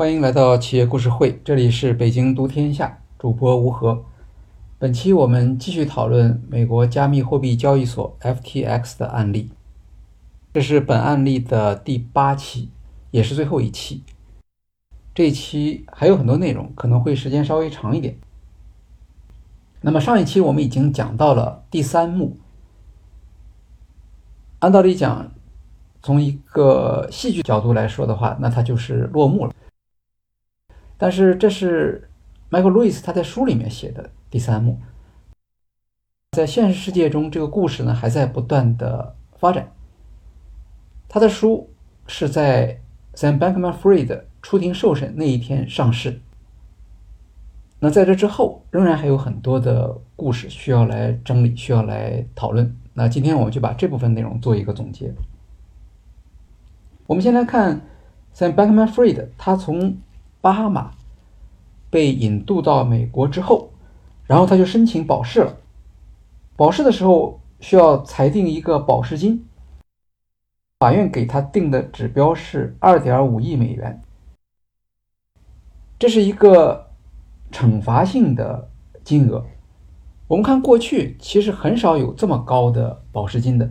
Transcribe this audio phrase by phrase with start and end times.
[0.00, 4.02] 欢迎来到企业故事会，这里是北京读天下，主播吴和。
[4.78, 9.50] 本期我们继续讨论美国加密货币交易所 FTX 的案例，
[10.54, 12.70] 这是本案例的第八期，
[13.10, 14.02] 也是最后一期。
[15.14, 18.16] 这一期还有很多内容，可能会时间稍微长一点。
[19.82, 22.38] 那么上一期我们已经讲到了第三幕，
[24.60, 25.30] 按道理讲，
[26.02, 29.52] 从一个戏剧角度来说的话，那它就是落幕了。
[31.00, 32.10] 但是这是
[32.50, 34.78] Michael Lewis 他在书里面写的第三幕，
[36.32, 39.72] 在现实世界中，这个故事呢还在不断的发展。
[41.08, 41.70] 他的书
[42.06, 42.78] 是在
[43.14, 46.20] Sam Bankman-Fried 出庭受审那一天上市。
[47.78, 52.76] 那在这之后，仍然还有很多的故事需要来整理，需要来讨论。
[52.92, 55.10] 那今天我们就把这部分内容做一个总结。
[57.06, 57.80] 我们先来看
[58.34, 59.96] Sam Bankman-Fried，他从
[60.42, 60.92] 巴哈马
[61.90, 63.70] 被引渡到美国之后，
[64.24, 65.56] 然后他就申请保释了。
[66.56, 69.44] 保释的时候需要裁定一个保释金，
[70.78, 74.00] 法院给他定的指标是二点五亿美元，
[75.98, 76.90] 这是一个
[77.50, 78.70] 惩罚性的
[79.02, 79.44] 金额。
[80.28, 83.68] 我们看过去其实很少有这么高的保释金的，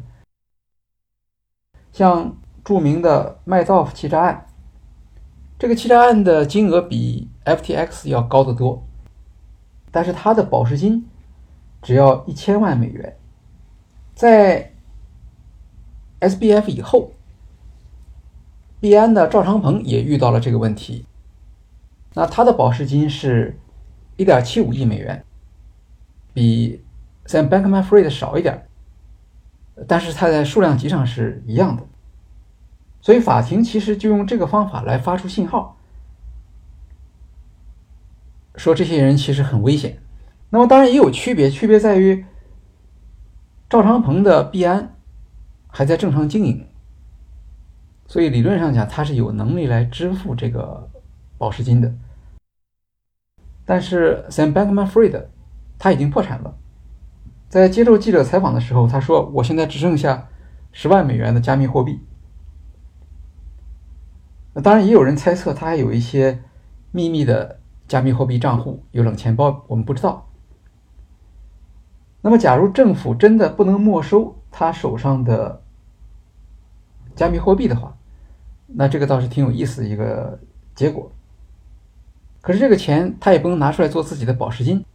[1.93, 4.45] 像著名的麦道夫欺诈案。
[5.57, 8.83] 这个欺诈案的金额比 FTX 要高得多，
[9.91, 11.07] 但是它的保释金
[11.81, 13.17] 只要一千万美元。
[14.13, 14.73] 在
[16.19, 17.11] SBF 以后，
[18.79, 21.05] 币安的赵长鹏也遇到了这个问题，
[22.13, 23.57] 那他的保释金是
[24.17, 25.23] 一点七五亿美元，
[26.33, 26.83] 比
[27.25, 28.67] Sam Bankman-Fried 少一点，
[29.87, 31.83] 但是它在数量级上是一样的。
[33.01, 35.77] 所以法庭其实就用这个方法来发出信号，
[38.59, 39.99] 说这些人其实很危险。
[40.49, 42.25] 那么当然也有区别，区别在于
[43.69, 44.97] 赵长鹏的币安
[45.67, 46.67] 还在正常经营，
[48.05, 50.89] 所以理论上讲他是有能力来支付这个
[51.37, 51.93] 保释金的。
[53.63, 55.27] 但是 Sam Bankman-Fried
[55.77, 56.57] 他已经破产了，
[57.47, 60.27] 在接受记者采访的时候，他说：“我现在只剩下
[60.73, 62.01] 十万美元的加密货币。”
[64.61, 66.43] 当然，也有人猜测他还有一些
[66.91, 67.58] 秘密的
[67.89, 70.29] 加密货币账户，有冷钱包，我们不知道。
[72.21, 75.61] 那么，假如政府真的不能没收他手上的
[77.15, 77.97] 加密货币的话，
[78.67, 80.39] 那这个倒是挺有意思的一个
[80.75, 81.11] 结果。
[82.41, 84.85] 可是，这个钱他也不能拿出来做自己的保释金，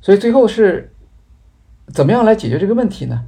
[0.00, 0.92] 所以最后是
[1.86, 3.24] 怎么样来解决这个问题呢？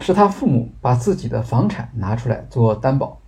[0.00, 3.20] 是他父母把自己的房产拿出来做担保，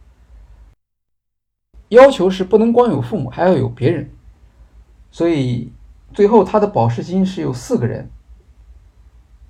[1.88, 4.10] 要求是不能光有父母，还要有别人。
[5.10, 5.72] 所以
[6.12, 8.10] 最后他的保释金是有四个人，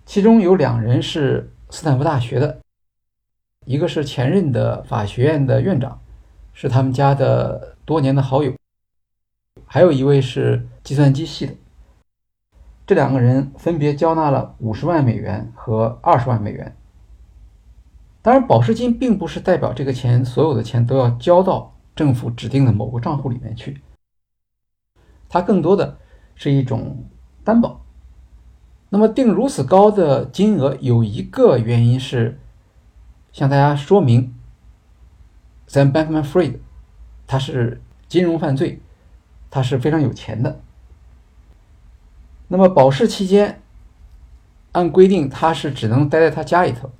[0.04, 2.58] 其中有两人是斯坦福大学的，
[3.64, 6.00] 一个是前任的法学院的院长，
[6.52, 8.52] 是他们家的多年的好友，
[9.64, 11.54] 还有一位是计算机系的。
[12.86, 16.76] 这两个人分别交纳了五十万美元和二十万美元。
[18.22, 23.82] 当然，保释金并不是代表这个钱所有的钱都要交到政府指定的某个账户里面去，
[25.28, 25.98] 它更多的
[26.34, 27.04] 是一种
[27.42, 27.80] 担保。
[28.90, 32.38] 那么定如此高的金额，有一个原因是
[33.32, 34.34] 向大家说明
[35.68, 36.58] ，Sam Bankman-Fried
[37.26, 38.80] 他是金融犯罪，
[39.50, 40.60] 他是非常有钱的。
[42.48, 43.60] 那么保释期间，
[44.72, 46.92] 按规定他是只能待在他家里头。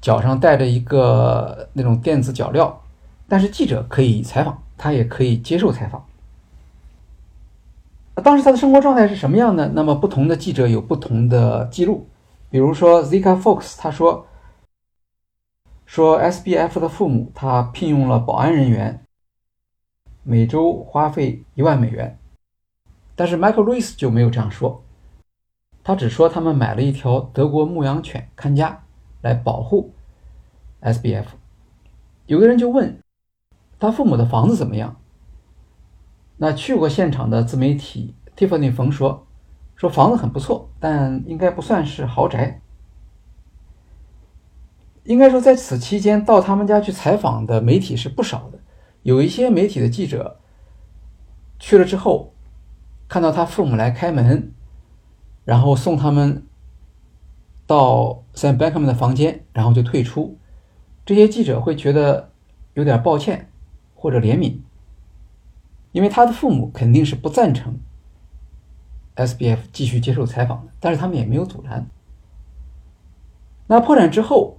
[0.00, 2.74] 脚上带着一个那种电子脚镣，
[3.30, 6.04] 但是记者可以采访，他也可以接受采访。
[8.24, 9.70] 当时他的生活状态是什么样呢？
[9.72, 12.08] 那么不同的记者有不同的记录，
[12.50, 14.26] 比如说 Zika Fox，他说
[15.86, 19.06] 说 SBF 的父母他聘用了保安人员，
[20.24, 22.18] 每周花费一万美元，
[23.14, 24.82] 但是 Michael Lewis 就没有这样说，
[25.84, 28.82] 他只说他们买了一条德国牧羊犬看家。
[29.22, 29.92] 来保护
[30.80, 31.26] SBF，
[32.24, 32.98] 有个人就问
[33.80, 35.00] 他父母的房子怎么样？
[36.36, 39.26] 那去过现场的自媒体 Tiffany 冯说，
[39.74, 42.60] 说房子很不错，但应该不算是豪宅。
[45.04, 48.60] 应该说，在此期间到他们家去采访的媒体是不少的，
[49.02, 50.38] 有一些媒体的记者
[51.58, 52.34] 去了之后，
[53.08, 54.52] 看到他父母来开门，
[55.44, 56.46] 然后送他们。
[57.66, 60.36] 到 Sam Bankman 的房间，然后就退出。
[61.06, 62.32] 这些记者会觉得
[62.74, 63.49] 有点抱歉，
[64.00, 64.60] 或者怜悯，
[65.92, 67.78] 因为他的父母肯定是不赞成
[69.14, 71.86] SBF 继续接受采访的，但是他们也没有阻拦。
[73.66, 74.56] 那破产之后，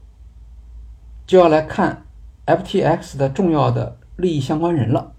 [1.26, 2.06] 就要来看
[2.46, 5.14] FTX 的重要的利益相关人了。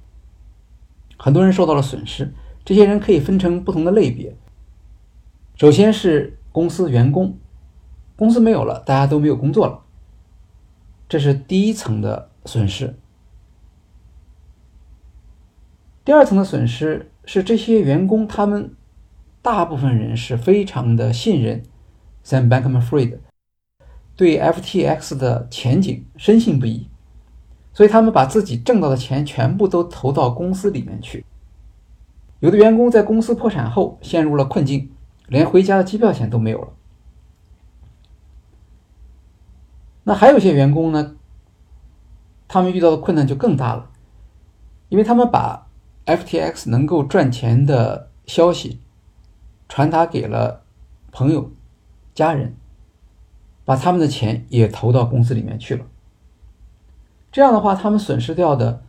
[1.19, 2.33] 很多人受到了损失，
[2.65, 4.37] 这些人可以分成不同的类别。
[5.57, 7.37] 首先是公司员工，
[8.15, 9.83] 公司没有了，大家都没有工作了，
[11.09, 12.97] 这是第一层的损失。
[16.05, 18.75] 第二层的损失是这些员工，他们
[19.41, 21.63] 大部分人是非常的信任
[22.25, 23.19] Sam Bankman-Fried。
[24.15, 26.87] 对 FTX 的前景深信不疑，
[27.73, 31.25] 所以他们把自己挣到的钱全部都投到公司里面去。
[32.41, 34.91] 有的员工在公司破产后陷入了困境，
[35.29, 36.69] 连回家的机票钱都没有了。
[40.05, 41.15] 那还有些员工呢，
[42.49, 43.91] 他们遇到的困难就更大了，
[44.89, 45.69] 因为他们把
[46.07, 48.81] FTX 能够赚钱的消息
[49.69, 50.65] 传达给了
[51.11, 51.51] 朋友、
[52.15, 52.55] 家人。
[53.65, 55.87] 把他们的钱也投到公司里面去了。
[57.31, 58.83] 这样的话，他们损失掉的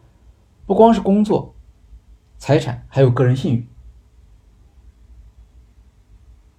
[0.65, 1.53] 不光是工作、
[2.39, 3.67] 财产，还有个人信誉。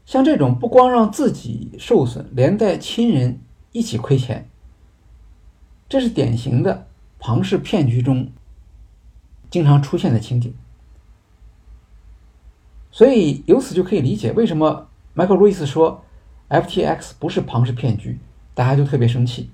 [0.07, 3.41] 像这种不光让自己受损，连带亲人
[3.73, 4.49] 一起亏钱，
[5.89, 6.87] 这是典型的
[7.19, 8.31] 庞氏骗局中
[9.55, 10.53] 经常出现的情景。
[12.91, 16.03] 所以由此就可以理解为什么迈克尔·路易斯说。
[16.51, 18.19] FTX 不是庞氏骗局，
[18.53, 19.51] 大家就特别生气。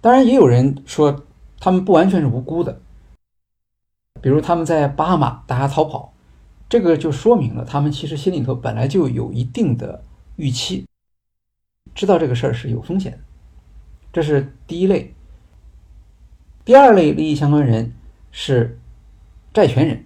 [0.00, 1.24] 当然，也有人说
[1.58, 2.80] 他们不完全是无辜的，
[4.22, 6.14] 比如他们在巴哈马大家逃跑，
[6.68, 10.04] 这个就说明了他们其实心里头本来就有一定的
[10.36, 10.86] 预期，
[11.94, 13.18] 知道这个事儿是有风险的。
[14.12, 15.14] 这是第一类。
[16.64, 17.92] 第二类利益相关人
[18.30, 18.78] 是
[19.52, 20.04] 债权人，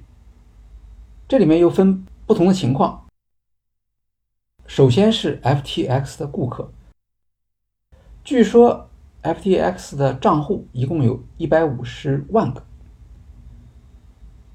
[1.29, 3.07] 这里面又分不同的情况。
[4.67, 6.73] 首先是 FTX 的顾客，
[8.25, 8.89] 据说
[9.23, 12.65] FTX 的账户一共有一百五十万个。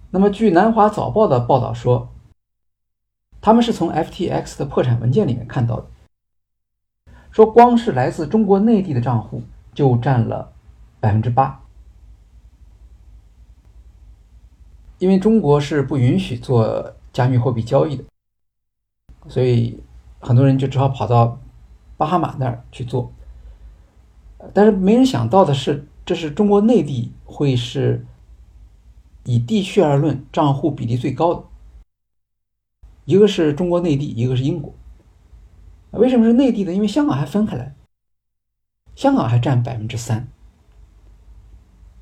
[0.09, 2.11] 那么，据南华早报的报道说，
[3.39, 5.87] 他们是从 FTX 的破产文件里面看到的，
[7.29, 9.43] 说光是来自中国内地的账户
[9.75, 10.51] 就占了
[10.99, 11.58] 百分之八，
[14.99, 18.03] 因为中国是不允许做加密货币交易的，
[19.27, 19.81] 所以。
[20.21, 21.39] 很多人就只好跑到
[21.95, 23.09] 巴哈马那儿去做，
[24.53, 28.05] 但是没人想到的是，这是中国内地会是
[29.23, 31.43] 以地区而论账户比例最高的，
[33.05, 34.73] 一个是中国内地，一个是英国。
[35.91, 36.73] 为什么是内地呢？
[36.73, 37.73] 因为香港还分开来，
[38.95, 40.27] 香港还占百分之三。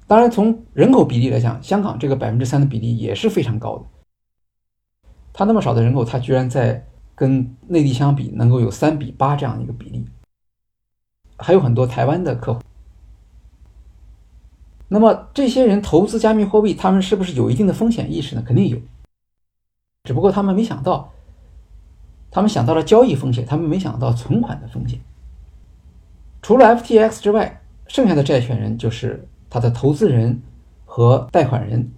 [0.08, 3.86] 当然，从人口比例来讲，香港这个百分之三的比例也是非常高的。
[5.32, 6.84] 它那么少的人口，它居然在。
[7.20, 10.06] 跟内地相比，能够有三比八这样一个比例，
[11.36, 12.62] 还有很多台湾的客户。
[14.88, 18.44] 那么这些人投资加密货币，他们是不是有一定的风险意识呢？
[18.46, 18.78] 肯定有，
[20.04, 21.12] 只不过他们没想到，
[22.30, 25.00] 他们想到了交易风险，他们没想到存款的风险。
[26.44, 30.42] 除了 FTX 之外，剩下的债权人就是他的投资人
[30.86, 31.92] 和贷款人。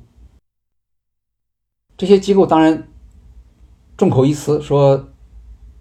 [1.97, 2.85] 这些机构当然。
[3.97, 5.09] 众口一词说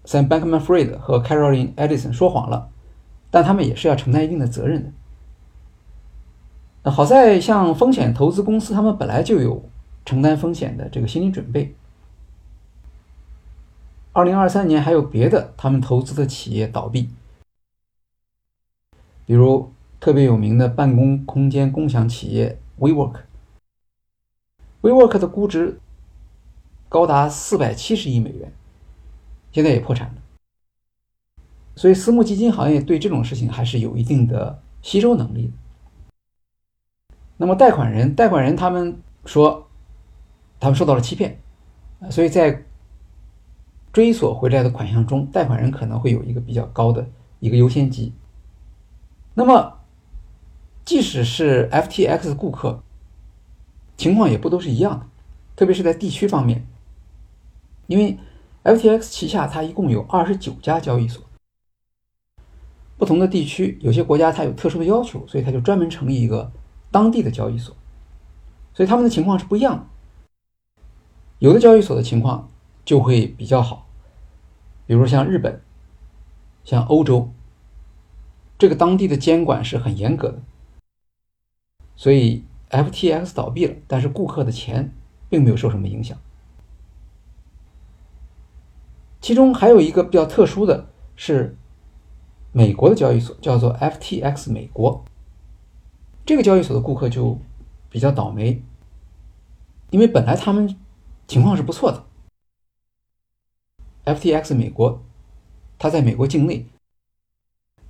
[0.03, 2.69] ，Sam Bankman-Fried 和 Caroline Edison 说谎了，
[3.31, 4.91] 但他们也是要承担一定的责任的。
[6.83, 9.63] 那好在像风险投资公司，他们本来就有
[10.03, 11.73] 承担风险的这个心理准备。
[14.11, 17.09] 二零二三年还有别的他们投资的企业倒闭，
[19.25, 25.79] 比如特别有名的办公空间共享企业 WeWork，WeWork 的估值。
[26.91, 28.51] 高达四百七十亿美元，
[29.51, 30.15] 现在也破产了。
[31.75, 35.53] 所以私募基金行业对这种事情还是有一定的吸收能力的。
[37.37, 39.67] 那么贷款人，贷款人他们说，
[40.59, 41.39] 他们受到了欺骗，
[42.09, 42.65] 所以在
[43.93, 47.07] 追索回来的款项中，贷款人可能会有一个比较高的
[47.39, 48.11] 一个优先级。
[49.35, 49.78] 那么，
[50.89, 52.81] 即使是 FTX 顾客，
[53.95, 55.05] 情况也不都是一样的，
[55.55, 56.65] 特别是在地区方面。
[57.85, 58.17] 因为
[58.63, 61.23] FTX 旗下它一共有二十九家交易所，
[62.97, 66.51] 不同的地区有些国家它有特殊的要求，所以它就专门成立一个
[66.89, 67.75] 当地的交易所，
[68.73, 69.85] 所以他们的情况是不一样的。
[71.37, 72.49] 有的交易所的情况
[72.83, 73.87] 就会比较好，
[74.87, 75.61] 比如像日本、
[76.63, 77.31] 像欧洲，
[78.57, 80.41] 这个当地的监管是很严格的，
[81.99, 84.95] 所以 FTX 倒闭了，但是顾客的钱
[85.27, 86.17] 并没有受什么影响。
[89.19, 90.87] 其中还有一个比较特殊的
[91.17, 91.57] 是，
[92.53, 95.03] 美国的交易所叫做 FTX 美国，
[96.25, 97.37] 这个交易所的顾客就
[97.89, 98.63] 比较倒霉，
[99.89, 100.73] 因为本来他们
[101.27, 102.05] 情况是不错的。
[104.05, 105.03] FTX 美国，
[105.77, 106.65] 它在美国境内，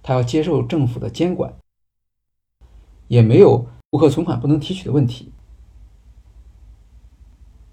[0.02, 1.54] 它要接受政府的监管，
[3.08, 5.32] 也没有顾客存款不能提取的问题。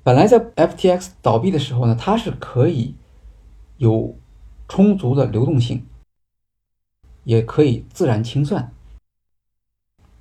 [0.03, 2.95] 本来在 FTX 倒闭的时候呢，它是可以
[3.77, 4.17] 有
[4.69, 5.85] 充足的流动性，
[7.25, 8.73] 也可以自然清算。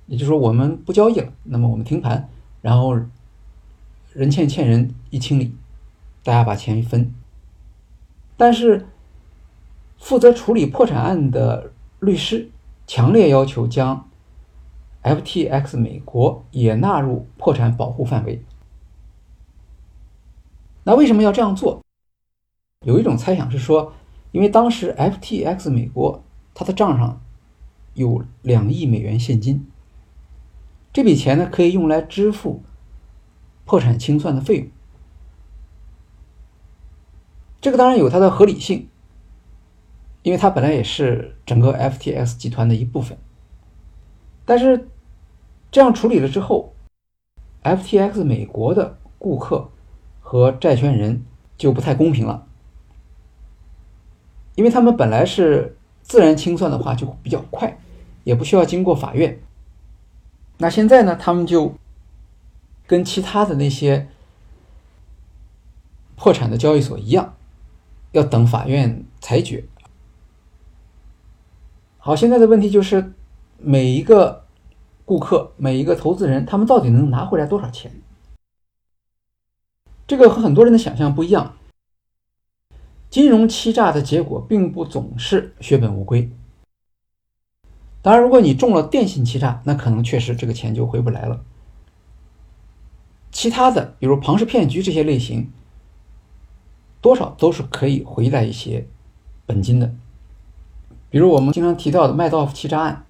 [0.06, 2.28] 也就是说，我们不交易了，那么我们停盘，
[2.62, 2.94] 然后
[4.12, 5.54] 人欠欠人一清理，
[6.22, 7.12] 大家把钱一分。
[8.36, 8.86] 但是，
[9.98, 12.50] 负责处理破产案的律师
[12.86, 14.05] 强烈要求将
[15.06, 18.42] FTX 美国也纳入破产保护范围。
[20.82, 21.80] 那为什么要这样做？
[22.84, 23.92] 有一种猜想是说，
[24.32, 27.20] 因为当时 FTX 美国它的账上
[27.94, 29.66] 有两亿美元现金，
[30.92, 32.62] 这笔钱呢可以用来支付
[33.64, 34.68] 破产清算的费用。
[37.60, 38.88] 这个当然有它的合理性，
[40.22, 43.16] 因为它本来也是整个 FTX 集团的一部分。
[44.44, 44.88] 但是
[45.76, 46.72] 这样处理了之后
[47.62, 49.68] ，FTX 美国的顾客
[50.22, 51.22] 和债权人
[51.58, 52.46] 就不太公平了，
[54.54, 57.78] 因为他们本来是自然清算的话就比较快，
[58.24, 59.38] 也不需要经过法院。
[60.56, 61.74] 那现在呢，他们就
[62.86, 64.08] 跟其他的那些
[66.14, 67.34] 破产的交易所一样。
[68.12, 69.62] 要等法院裁决。
[71.98, 73.12] 好，现在的问题就是，
[73.58, 74.45] 每一个
[75.06, 77.90] 顾客、每一个投资人，他们到底能拿回来多少钱？
[80.06, 81.54] 这个和很多人的想象不一样。
[83.08, 86.30] 金融欺诈的结果并不总是血本无归。
[88.02, 91.42] 当然，如果你中了电信欺诈，那可能确实这个钱就回不来了。
[93.30, 95.50] 其他的，比如庞氏骗局这些类型。
[97.00, 98.88] 多少都是可以回来一些
[99.44, 99.94] 本金的，
[101.08, 103.05] 比如我们经常提到的麦道夫欺诈案，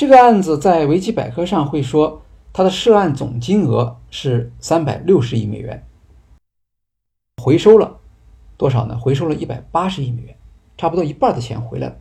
[0.00, 2.22] 这个案子在维基百科上会说，
[2.54, 5.86] 它的涉案总金额是三百六十亿美元，
[7.36, 8.00] 回收了
[8.56, 8.98] 多少呢？
[8.98, 10.34] 回收了一百八十亿美元，
[10.78, 11.96] 差不多一半的钱回来了，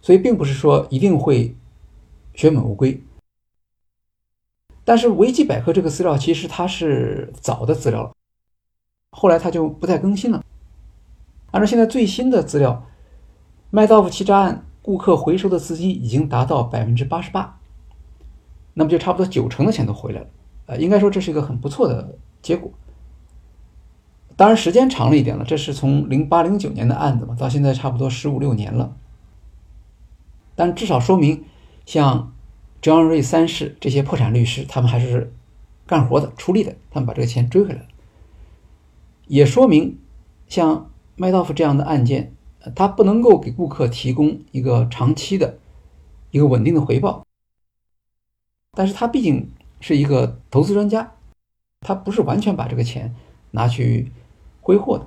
[0.00, 1.56] 所以并不是说一定会
[2.32, 3.02] 血本无归。
[4.84, 8.12] 但是维基百科这个资料其实它是早的资料了。
[9.10, 10.44] 后来它就不再更新了。
[11.50, 12.86] 按照现在最新的资料，
[13.70, 17.60] 麦道夫欺诈案顾客回收的资金已经达到百分之八十八，
[18.72, 20.26] 那么就差不多九成的钱都回来了。
[20.64, 22.70] 呃，应该说这是一个很不错的结果。
[24.34, 28.96] 当然时间长了一点了，这是从零八零九年的案子嘛，到现在差不多十五六年了。
[30.54, 31.44] 但至少说明，
[31.84, 32.32] 像
[32.80, 35.34] John 瑞三世这些破产律师，他们还是
[35.86, 37.88] 干活的、出力的，他们把这个钱追回来了。
[39.26, 39.98] 也说明，
[40.46, 42.32] 像麦道夫这样的案件，
[42.74, 45.58] 他不能够给顾客提供一个长期的、
[46.30, 47.24] 一个稳定的回报。
[48.72, 49.50] 但是他毕竟
[49.80, 51.14] 是一个投资专家，
[51.80, 53.14] 他不是完全把这个钱
[53.52, 54.12] 拿去
[54.60, 55.06] 挥霍的。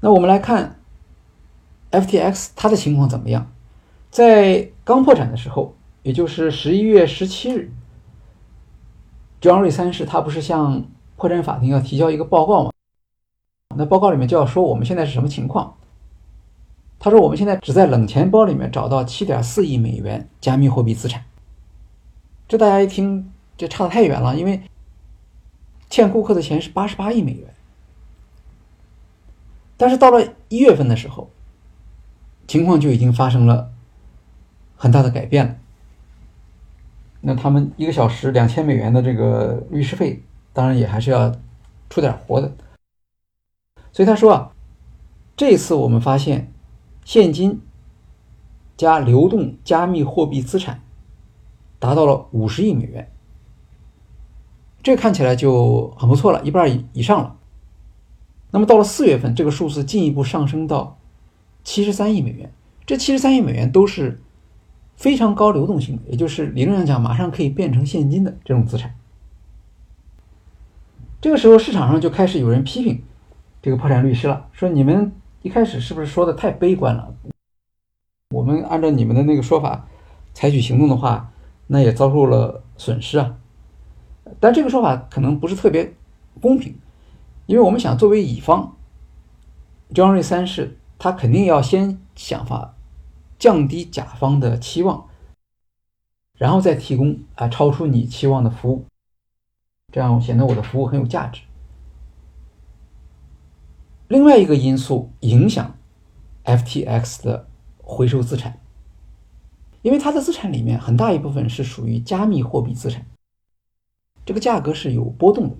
[0.00, 0.80] 那我们来看
[1.90, 3.52] FTX 它的情况怎么样？
[4.10, 7.72] 在刚破产的时候，也就是十一月十七日，
[9.40, 10.84] 庄瑞三世他不是向
[11.16, 12.69] 破产法庭要提交一个报告吗？
[13.80, 15.74] 那报告里面就要说我们现在是什么情况？
[16.98, 21.24] 他说我们现在只在冷钱包里面找到七点四亿美元加密货币资产。
[22.46, 24.60] 这大家一听，这差得太远了，因为
[25.88, 27.48] 欠顾客的钱是八十八亿美元。
[29.76, 31.30] 但是到了一月份的时候，
[32.46, 33.70] 情况就已经发生了
[34.76, 35.56] 很大的改变了。
[37.22, 40.22] 那他们一个小时两千美元的这个律师费。
[40.52, 41.32] 当然也还是要
[41.88, 42.52] 出点活的，
[43.92, 44.52] 所以他说啊，
[45.36, 46.52] 这次我们发现
[47.04, 47.60] 现金
[48.76, 50.82] 加流动加密货币资产
[51.78, 53.10] 达到了五十亿美元，
[54.82, 57.36] 这看起来就很不错了，一半以以上了。
[58.52, 60.98] 那么到了四月份，这个数字进一步上升到
[61.62, 62.52] 七十三亿美元，
[62.86, 64.20] 这七十三亿美元都是
[64.96, 68.94] 非常高流动性的，也就是理论上讲马上可以变成现金的这种资产。
[71.20, 73.02] 这个时候，市场上就开始有人批评
[73.62, 75.12] 这个破产律师了，说你们
[75.42, 77.14] 一开始是不是说的太悲观了？
[78.30, 79.86] 我们按照你们的那个说法，
[80.32, 81.32] 采取行动的话，
[81.66, 83.36] 那也遭受了损失啊。
[84.38, 85.92] 但这个说法可能不是特别
[86.40, 86.74] 公平，
[87.46, 88.76] 因为我们想作为乙方，
[89.92, 92.74] 张瑞三世他肯定要先想法
[93.38, 95.06] 降低甲方的期望，
[96.38, 98.84] 然后再提供啊超出你期望的服务，
[99.92, 101.42] 这样显得我的服务很有价值。
[104.10, 105.76] 另外一个因素影响
[106.44, 107.46] FTX 的
[107.78, 108.58] 回收资产，
[109.82, 113.06] 因为它的资产里面很大一部分是属于加密货币资产，
[114.26, 115.56] 这个价格是有波动的。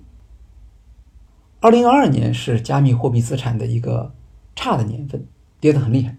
[1.61, 4.13] 二零二二年是加密货币资产的一个
[4.53, 5.25] 差的年份，
[5.61, 6.17] 跌得很厉害。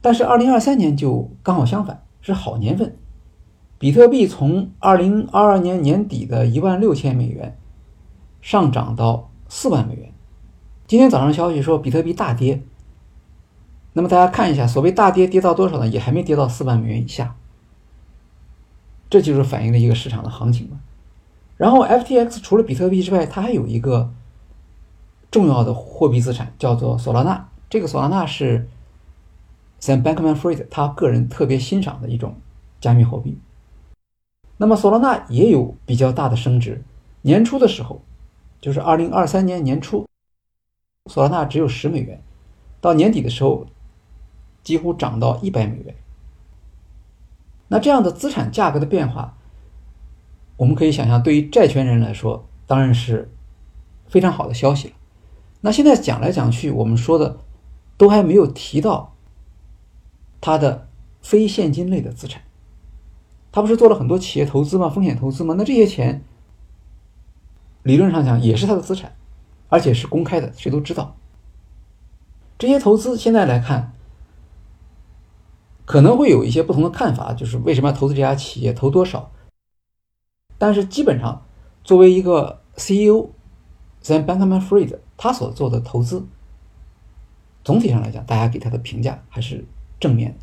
[0.00, 2.96] 但是二零二三年就刚好相反，是好年份。
[3.78, 7.58] 比特币从二零二二年年底的一万六千美元
[8.40, 10.07] 上涨到四万美元。
[10.88, 12.62] 今天早上消息说比特币大跌，
[13.92, 15.86] 那么大家看一下，所谓大跌跌到多少呢？
[15.86, 17.36] 也还没跌到四万美元以下，
[19.10, 20.80] 这就是反映了一个市场的行情嘛。
[21.58, 24.10] 然后 FTX 除了比特币之外，它还有一个
[25.30, 28.66] 重要的货币资产叫做索拉纳，这个索拉纳是
[29.82, 32.36] Sam Bankman-Fried 他个人特别欣赏的一种
[32.80, 33.38] 加密货币。
[34.56, 36.82] 那么索拉纳也有比较大的升值，
[37.20, 38.00] 年初的时候，
[38.58, 40.08] 就是二零二三年年初。
[41.08, 42.22] 索拉纳只有十美元，
[42.80, 43.66] 到年底的时候
[44.62, 45.94] 几乎涨到一百美元。
[47.68, 49.36] 那这样的资产价格的变化，
[50.56, 53.30] 我们可以想象，对于债权人来说，当然是
[54.06, 54.94] 非常好的消息了。
[55.60, 57.38] 那现在讲来讲去，我们说的
[57.96, 59.14] 都还没有提到
[60.40, 60.88] 它的
[61.20, 62.42] 非现金类的资产。
[63.50, 64.88] 他不是做了很多企业投资吗？
[64.88, 65.54] 风险投资吗？
[65.58, 66.22] 那这些钱
[67.82, 69.16] 理论上讲也是他的资产。
[69.68, 71.16] 而且是公开的，谁都知道。
[72.58, 73.92] 这些投资现在来看，
[75.84, 79.30] 可能会有一些不同的看法，就是为什么要投资这家企业，投多少。
[80.58, 81.46] 但是基本上，
[81.84, 86.26] 作为一个 CEO，Sam Bankman-Fried，他所做的投资，
[87.62, 89.64] 总体上来讲，大家给他的评价还是
[90.00, 90.36] 正面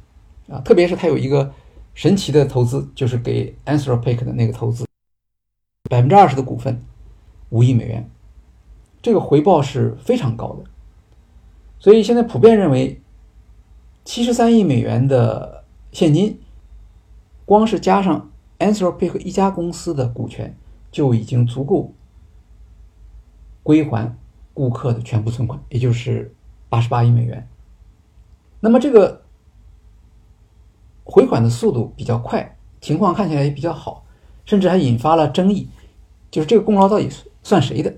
[0.48, 0.62] 的啊。
[0.62, 1.54] 特别是他有一个
[1.94, 4.86] 神奇的投资，就是给 Anthropic 的那个投资，
[5.90, 6.82] 百分之二十的股份，
[7.50, 8.10] 五亿美元。
[9.06, 10.64] 这个回报是非常高的，
[11.78, 13.00] 所以现在普遍认为，
[14.04, 16.40] 七十三亿美元的现金，
[17.46, 20.58] 光是加上 Anthropic 一家公司的股权，
[20.92, 21.94] 就已经足够
[23.62, 24.18] 归还
[24.56, 26.34] 顾客的全部存款，也就是
[26.68, 27.48] 八十八亿美元。
[28.60, 29.22] 那么这个
[31.04, 34.04] 回款的速度比较快，情况看起来也比较好，
[34.46, 35.70] 甚至还引发了争议，
[36.32, 37.08] 就是这个功劳到底
[37.44, 37.94] 算谁的？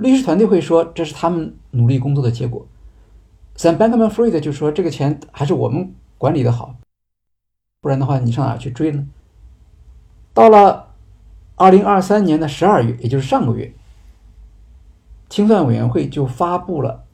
[0.00, 2.66] 律师团队会说这是他们努力工作的结果。
[3.56, 6.74] Sam Bankman-Fried 就说这个钱还是我们管理的好，
[7.82, 9.06] 不然的话你上哪去追呢？
[10.32, 10.94] 到了
[11.56, 13.74] 二零二三年的十二月，也就是上个月，
[15.28, 17.04] 清算委员会就发布了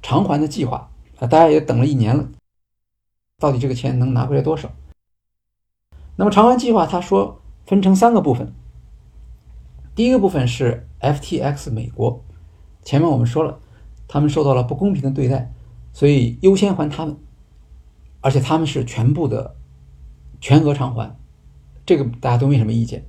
[0.00, 2.26] 偿还的计划啊，大家也等了一年了，
[3.38, 4.70] 到底这个钱能拿回来多少？
[6.16, 8.54] 那么偿还计划他说分成三个部分，
[9.94, 10.88] 第一个部分是。
[11.04, 12.24] FTX 美国，
[12.82, 13.58] 前面我们说了，
[14.08, 15.52] 他们受到了不公平的对待，
[15.92, 17.14] 所以优先还他们，
[18.22, 19.54] 而且他们是全部的
[20.40, 21.14] 全额偿还，
[21.84, 23.04] 这个大家都没什么意见。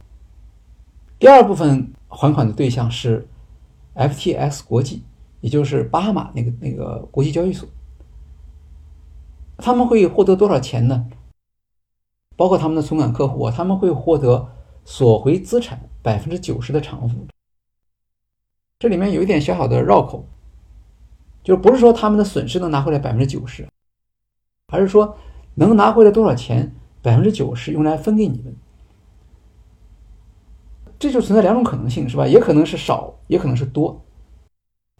[1.17, 3.29] 第二部分还款的对象是
[3.93, 5.05] FTX 国际，
[5.39, 7.65] 也就是巴哈马那个那个国际交易所，
[9.55, 11.07] 他们会获得多少钱呢？
[12.35, 14.49] 包括他们的存款客户啊，他们会获得
[14.83, 17.25] 索回资产百分之九十的偿付。
[18.77, 20.23] 这里面有一点小小的绕口，
[21.43, 23.67] 就不是说他们的损失能拿回来百分之九十，
[24.67, 25.17] 而是说
[25.55, 28.55] 能拿回来多少钱，百分之九十用来分给你们，
[30.99, 32.27] 这就存在两种可能性，是吧？
[32.27, 33.99] 也可能是少，也可能是多，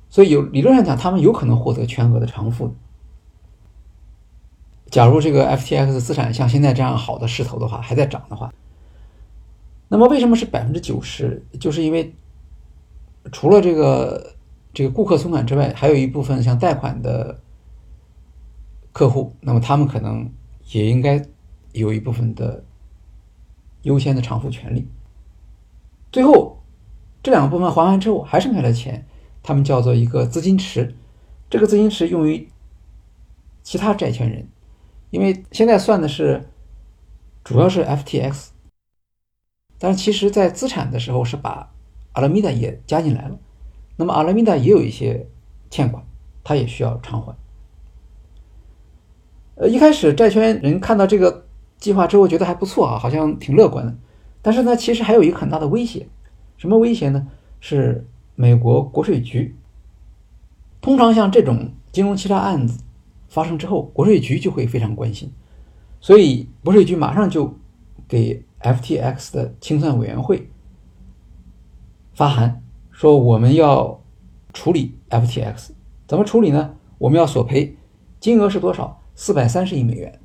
[0.10, 2.74] 所以有理论上讲，他们有可能获得全额的偿付。
[4.90, 8.52] 假如这个 FTX 资产像现在这样好的势头的话，还在涨的话，
[9.88, 11.44] 那么为什么是百分之九十？
[11.60, 12.14] 就是因为。
[13.32, 14.36] 除了这个
[14.72, 17.42] 这个顾客存款之外，还有一部分像贷款的
[18.92, 20.32] 客户，那么他们可能
[20.72, 21.26] 也应该
[21.72, 22.64] 有一部分的
[23.82, 24.88] 优先的偿付权利。
[26.12, 26.62] 最后
[27.24, 29.04] 这两个部分还完之后，还剩下的钱，
[29.42, 30.96] 他们叫做一个资金池。
[31.50, 32.48] 这个资金池用于
[33.64, 34.48] 其他债权人，
[35.10, 36.48] 因为现在算的是
[37.44, 38.50] 主要是 FTX，
[39.86, 41.70] 但是其实在资产的时候是把。
[42.16, 43.38] 阿拉米达也加进来了，
[43.98, 45.28] 那么阿拉米达也有一些
[45.70, 46.02] 欠款，
[46.46, 47.36] 他也需要偿还。
[49.56, 51.46] 呃，一开始债权人看到这个
[51.78, 53.94] 计划之后觉得还不错啊，好像挺乐观的。
[54.42, 56.08] 但是呢，其实还有一个很大的威胁，
[56.56, 57.28] 什么威胁呢？
[57.60, 59.54] 是美国国税局。
[60.80, 62.82] 通常像这种金融欺诈案子
[63.28, 65.30] 发生之后，国税局就会非常关心，
[66.00, 67.54] 所以国税局马上就
[68.08, 70.50] 给 FTX 的清算委员会
[72.14, 74.02] 发函，说我们要
[74.54, 75.70] 处理 FTX，
[76.08, 76.76] 怎么处理呢？
[76.98, 77.78] 我们要索赔，
[78.20, 79.02] 金额是多少？
[79.14, 80.20] 四百三十亿美元。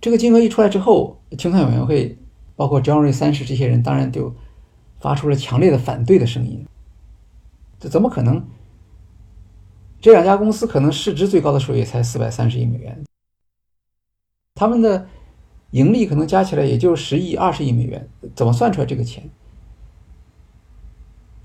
[0.00, 2.18] 这个金额一出来之后，清算委员会
[2.54, 4.34] 包括 John 瑞三世这些人，当然就
[4.98, 6.66] 发出了强烈的反对的声音。
[7.78, 8.46] 这怎么可能？
[10.00, 13.04] 这两家公司可能市值最高的时候也才四百三十亿美元，
[14.54, 15.08] 他们的
[15.76, 19.28] 盈利可能加起来也就十亿、二十亿美元，怎么算出来这个钱？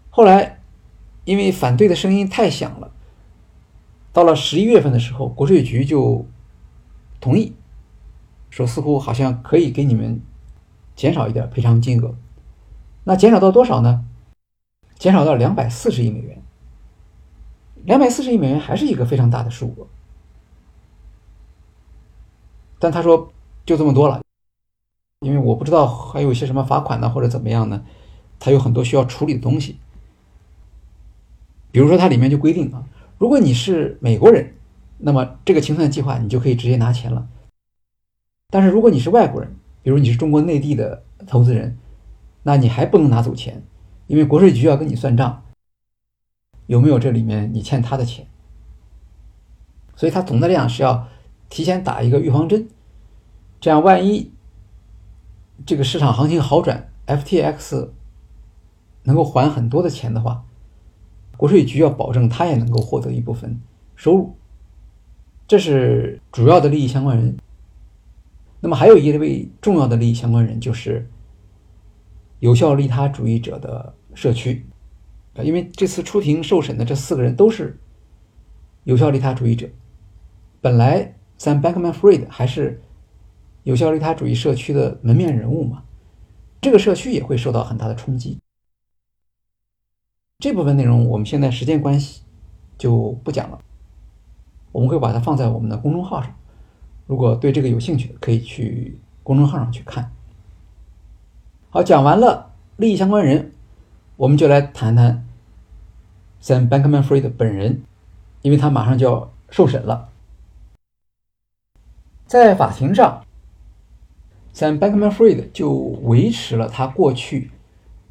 [0.09, 0.61] 后来，
[1.25, 2.91] 因为反对的声音太响了，
[4.13, 6.25] 到了十一月份的时候，国税局就
[7.19, 7.53] 同意。
[8.49, 10.21] 说似乎好像可以给你们
[10.95, 12.15] 减少一点赔偿金额，
[13.05, 14.05] 那减少到多少呢？
[14.97, 16.41] 减少到两百四十亿美元。
[17.83, 19.87] 两百四十亿美元还是一个非常大的数额，
[22.79, 23.31] 但他说
[23.65, 24.21] 就这么多了，
[25.19, 27.83] 因为我不知道还有一些什么罚款呢或者怎么样呢，
[28.39, 29.77] 它有很多需要处理的东西。
[31.71, 32.83] 比如说，它里面就规定啊，
[33.17, 34.55] 如果你是美国人，
[34.97, 37.27] 那么这个清算计划你就可以直接拿钱了。
[38.49, 41.77] 但是如果你是外国人，比如你是中国内地的投资人，
[42.43, 43.63] 那你还不能拿走钱，
[44.07, 45.43] 因为国税局要跟你算账，
[46.65, 48.27] 有没有这里面你欠他的钱。
[49.95, 51.07] 所以他总的来讲是要
[51.47, 52.67] 提前打一个预防针，
[53.61, 54.31] 这样万一
[55.65, 57.89] 这个市场行情好转，FTX
[59.03, 60.43] 能够还很多的钱的话，
[61.37, 63.61] 国税局要保证他也能够获得一部分
[63.95, 64.35] 收入，
[65.47, 67.37] 这是主要的利益相关人。
[68.59, 71.07] 那么还有一位重要的利益相关人，就是
[72.39, 74.65] 有效利他主义者的社区，
[75.35, 77.79] 啊，因为这次出庭受审的这四个人都是
[78.85, 79.69] 有效利他主义者。
[80.61, 82.81] 本来 Sam Bankman-Fried 还是
[83.63, 85.83] 有效利他主义社区的门面人物嘛，
[86.59, 88.39] 这个社区也会受到很大的冲击。
[90.39, 92.23] 这部分内容我们现在时间关系
[92.77, 93.59] 就不讲了，
[94.71, 96.35] 我们会把它放在我们的公众号上。
[97.05, 100.11] 如果对这个有兴趣的，可以去公众号上去看。
[101.69, 103.51] 好，讲完了利益相关人，
[104.15, 105.27] 我们就来谈谈
[106.41, 107.83] Sam Bankman-Fried 本人，
[108.41, 110.09] 因为他马上就要受审了。
[112.25, 113.25] 在法庭上
[114.53, 117.51] ，Sam Bankman-Fried 就维持了他过去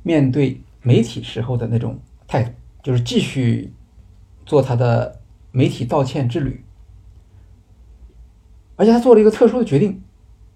[0.03, 3.73] 面对媒体时候的那种态度，就是继续
[4.47, 5.21] 做他的
[5.53, 6.65] 媒体道歉之旅。
[8.77, 10.03] 而且他做了一个特殊的决定，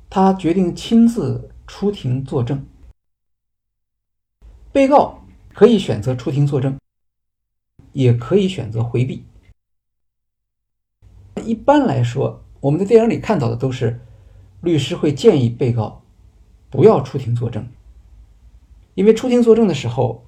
[0.09, 2.65] 他决定亲自出庭作证。
[4.73, 6.79] 被告可以选择出庭作证，
[7.93, 9.25] 也可以选择回避。
[11.45, 14.01] 一般来说，我们在电影里看到的都是
[14.65, 16.03] 律师会建议被告
[16.71, 17.69] 不要出庭作证，
[18.95, 20.25] 因为出庭作证的时候，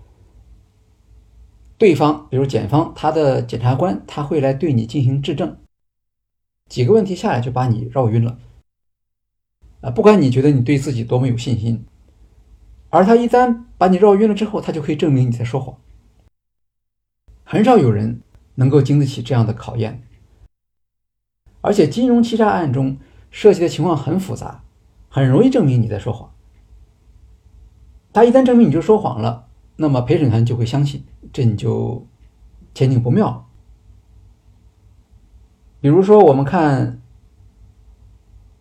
[1.79, 5.57] 对方比如检方他的检察官他会来对你进行质证。
[6.69, 8.39] 几个问题下来就把你绕晕了，
[9.81, 11.85] 啊，不管你觉得你对自己多么有信心，
[12.91, 15.77] 而他一旦把你绕晕了之后，他就可以证明你在说谎。
[17.45, 18.21] 很少有人
[18.57, 20.03] 能够经得起这样的考验，
[21.61, 22.99] 而且金融欺诈案中
[23.31, 24.63] 涉及的情况很复杂，
[25.09, 26.31] 很容易证明你在说谎。
[28.13, 32.07] 他一旦证明你就说谎了，那么陪审团就会相信，这你就
[32.75, 33.47] 前景不妙。
[35.81, 37.01] 比如说，我们看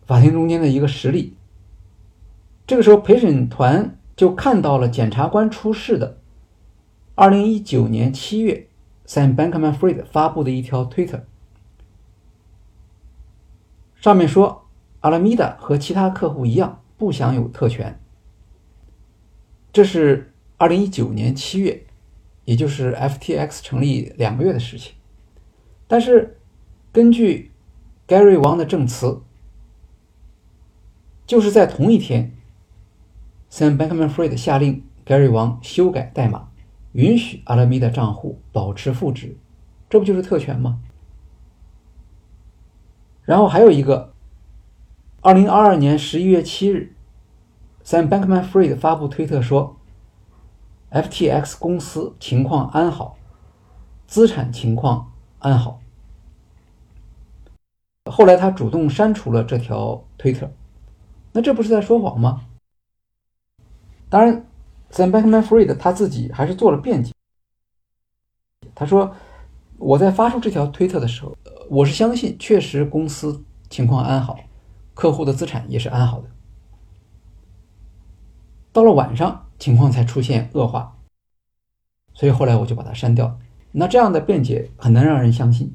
[0.04, 1.36] 法庭中间的一个实例，
[2.66, 6.18] 这个时候陪审团就看到了检察官出示的
[7.14, 8.68] 二零一九年七月
[9.06, 11.24] Sam Bankman-Fried 发布的一条推特，
[14.06, 14.68] 上面说
[15.00, 18.00] 阿拉米达和其他客户一样不享有特权。
[19.72, 21.84] 这是二零一九年七月，
[22.44, 24.94] 也就是 FTX 成立两个月的事情，
[25.88, 26.38] 但是。
[26.92, 27.50] 根据
[28.06, 29.20] Gary 王的证词，
[31.26, 32.32] 就是在同一天
[33.50, 36.48] ，Sam Bankman-Fried 下令 Gary 王修改代码，
[36.92, 39.36] 允许阿拉米达账户保持负值，
[39.90, 40.80] 这不就是特权吗？
[43.26, 44.14] 然后还有一个，
[45.20, 46.94] 二零二二年十一月七日
[47.84, 49.76] ，Sam Bankman-Fried 发布推特说
[50.92, 53.18] ，FTX 公司情况安好，
[54.06, 55.80] 资产情况安好。
[58.08, 60.48] 后来他主动删除了这条推特，
[61.32, 62.44] 那这不是在说谎吗？
[64.08, 64.46] 当然
[64.92, 67.12] ，Sam Bankman-Fried 他自己还是做了辩解。
[68.76, 69.16] 他说
[69.78, 71.36] ：“我在发出这条推特的时候，
[71.68, 74.38] 我是相信确实公司情况安好，
[74.94, 76.28] 客户的资产也是安好的。
[78.72, 80.96] 到了晚上，情况才出现恶化，
[82.14, 83.38] 所以后来我就把它删掉。
[83.72, 85.74] 那这样的辩解很难让人相信。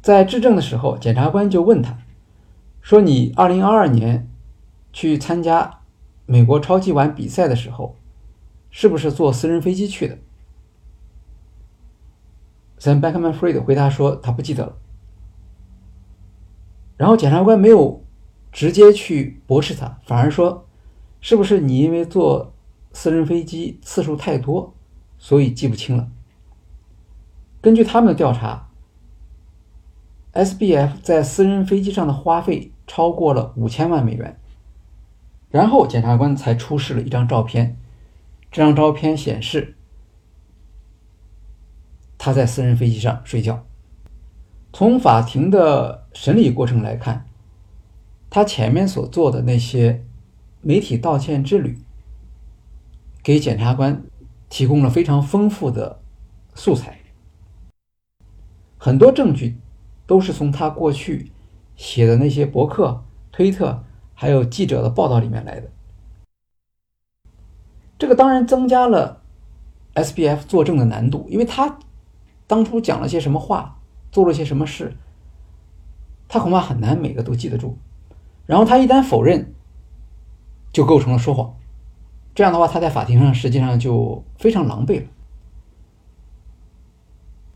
[0.00, 1.98] 在质证的时候，检察官就问他，
[2.80, 4.28] 说：‘你二零二二年
[4.92, 5.78] 去参加？’”
[6.26, 7.96] 美国超级碗比赛的时候，
[8.70, 10.16] 是不是坐私人飞机去的
[12.80, 14.76] ？Sam Bankman-Fried 回答说他不记得了。
[16.96, 18.04] 然后检察官没有
[18.50, 20.66] 直接去驳斥他，反而说
[21.20, 22.52] ：“是不是你因为坐
[22.92, 24.74] 私人飞机次数太多，
[25.18, 26.08] 所以记不清了？”
[27.60, 28.68] 根据他们的调查
[30.32, 34.38] ，SBF 在私人飞机上的花费超过了五千万美元。
[35.50, 37.76] 然后检察官才出示了一张照片，
[38.52, 39.76] 这张照片显示
[42.22, 43.64] 他在私人飞机上睡觉。
[44.74, 47.24] 从法庭的审理过程来看，
[48.28, 50.04] 他前面所做的那些
[50.60, 51.78] 媒体道歉之旅，
[53.22, 54.04] 给检察官
[54.50, 55.98] 提供了非常丰富的
[56.54, 57.00] 素材，
[58.76, 59.56] 很多证据
[60.06, 61.32] 都是从他过去
[61.74, 63.02] 写的那些博客、
[63.32, 63.82] 推特。
[64.12, 65.70] 还有记者的报道里面来的，
[67.98, 69.22] 这个当然增加了
[69.94, 71.78] SBF 作证的难度，因为他
[72.50, 73.78] 当初讲了些什么话，
[74.10, 74.96] 做了些什么事，
[76.26, 77.78] 他恐怕很难每个都记得住。
[78.44, 79.54] 然后他一旦否认，
[80.72, 81.56] 就构成了说谎。
[82.34, 85.06] 这样的话，他在法庭上实际上就非常狼狈了。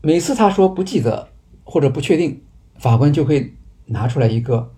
[0.01, 1.27] 每次他说不记得
[1.65, 3.53] 或者不确定，法官就会
[3.87, 4.71] 拿出来一个。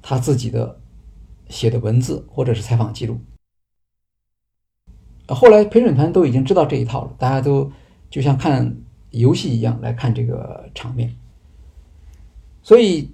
[0.00, 0.80] 他自己的
[1.48, 3.18] 写的文字或者是采访记录，
[5.26, 7.72] 后来陪审团都已经知道这一套了，大家都
[8.08, 8.76] 就像看
[9.10, 11.14] 游戏一样来看这个场面，
[12.62, 13.10] 所以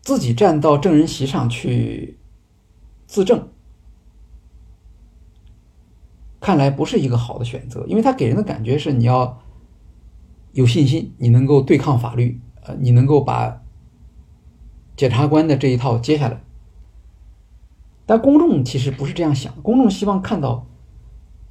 [0.00, 2.18] 自己站到证人席上去
[3.06, 3.48] 自证，
[6.40, 9.42] 看来不是一个好的选择，因为他给人的感觉是你要
[10.52, 13.62] 有信心，你能够对抗法律，呃，你能够把。
[14.96, 16.44] 检察官的这一套接下来，
[18.04, 20.66] 但公众其实不是这样想，公众希望看到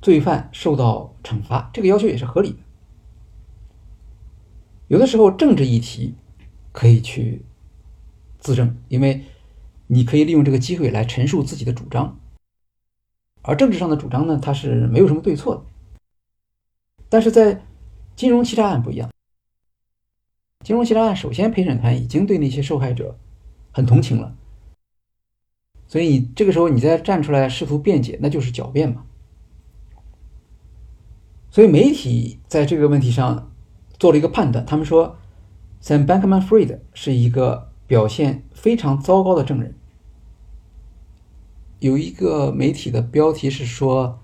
[0.04, 2.58] 罪犯受到惩罚，这个要求也是合理的。
[4.89, 6.13] 有的时候政治议题
[6.73, 7.41] 可以去
[8.38, 9.23] 自证，因为
[9.88, 12.19] 你可以利用这个机会来陈述自己的主张，
[13.41, 15.62] 而政治上的主张呢，它是没有什么对错的。
[17.08, 17.65] 但是在
[18.17, 19.10] 金融欺诈案不一样，
[20.65, 23.17] 金融欺诈案首先陪审团已经对那些受害者。
[23.71, 24.36] 很同情了，
[25.88, 29.06] 所以你这个时候你再站出来试图辩解，那就是狡辩嘛。
[31.52, 33.52] 所以媒体在这个问题上
[33.99, 35.17] 做了一个判断，他们说
[35.83, 39.75] ，Sam Bankman-Fried 是一个表现非常糟糕的证人。
[41.79, 44.19] 有一个媒体的标题是说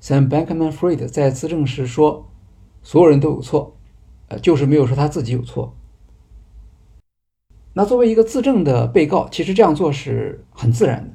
[0.00, 2.30] ，Sam Bankman-Fried 在自证时说，
[2.82, 3.76] 所有人都有错，
[4.28, 5.76] 呃，就是没有说他自己有错。
[7.74, 11.14] 那作为一个自证的被告，其实这样做是很自然的。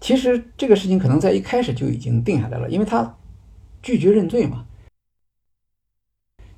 [0.00, 3.16] 其实这个事情可能在一开始就已经定下来了，因为他
[3.80, 4.66] 拒绝认罪嘛。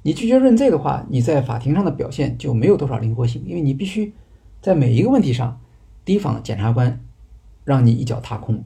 [0.04, 4.12] 你拒绝认罪的话，你在法庭上的表现就没有多少灵活性，因为你必须
[4.60, 5.58] 在每一个问题上
[6.04, 7.02] 提防检察官
[7.64, 8.62] 让你一脚踏空。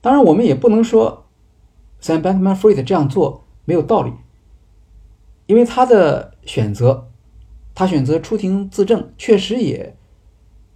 [0.00, 1.26] 当然，我们也不能说
[2.02, 4.12] Sam Bankman-Fried 这样做没有道理。
[5.46, 7.08] 因为他的选择，
[7.74, 9.96] 他选择出庭自证，确实也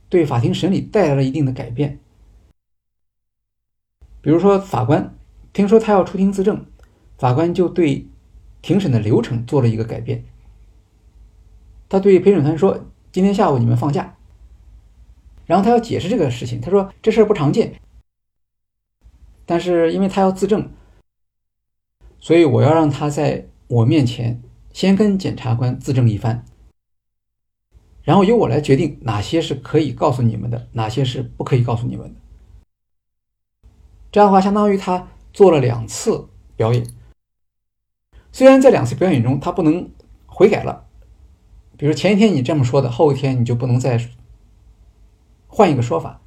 [0.09, 1.99] 对法庭审理带来了一定的改变。
[4.21, 5.15] 比如说，法官
[5.53, 6.65] 听说他要出庭自证，
[7.19, 8.09] 法官就对
[8.63, 10.25] 庭审的流程做了一个改变。
[11.91, 14.17] 他对陪审团说：“今天下午你们放假。”
[15.45, 17.75] 然后他要解释这个事情，他说：“这事儿不常见，
[19.45, 20.73] 但是因为他要自证，
[22.19, 24.41] 所以我要让他在我面前。”
[24.73, 26.47] 先跟检察官自证一番，
[28.05, 32.21] 然后由我来决定哪些是可以告诉你们的，哪些是不可以告诉你们的。
[34.11, 36.87] 这样的话，相当于他做了两次表演。
[38.33, 39.91] 虽然在两次表演中他不能
[40.27, 40.87] 悔改了，
[41.77, 44.01] 比如前一天你这么说的，后一天你就不能再
[45.47, 46.21] 换一个说法，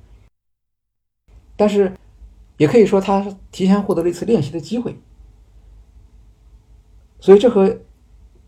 [1.56, 1.94] 但是
[2.58, 5.00] 也可以说他提前获得了一次练习的机会。
[7.20, 7.80] 所以这和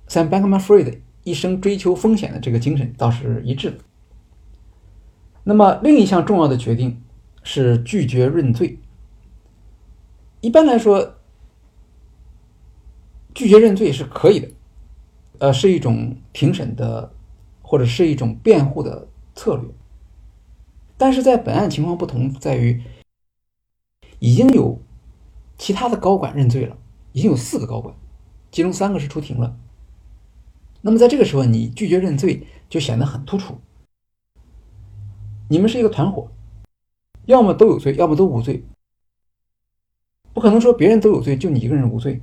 [0.08, 3.78] Sam Bankman-Fried 一生追求风险的这个精神倒是一致的。
[5.44, 7.02] 那么另一项重要的决定
[7.42, 8.78] 是拒绝认罪。
[10.42, 11.17] 一般来说，
[13.38, 14.50] 拒绝认罪是可以的，
[15.38, 17.14] 呃，是一种庭审的
[17.62, 19.70] 或者是一种辩护的策略。
[20.98, 22.82] 但是在本案情况不同，在于
[24.18, 24.82] 已经有
[25.56, 26.76] 其他的高管认罪了，
[27.12, 27.96] 已经有四个高管，
[28.52, 29.56] 其中三个是出庭了。
[30.82, 33.60] 那么在这个时候，你拒绝认罪就显得很突出。
[35.48, 36.32] 你们是一个团伙，
[37.28, 38.64] 要么都有罪，要么都无罪，
[40.34, 42.20] 不可能说别人都有罪，就你一个人无罪。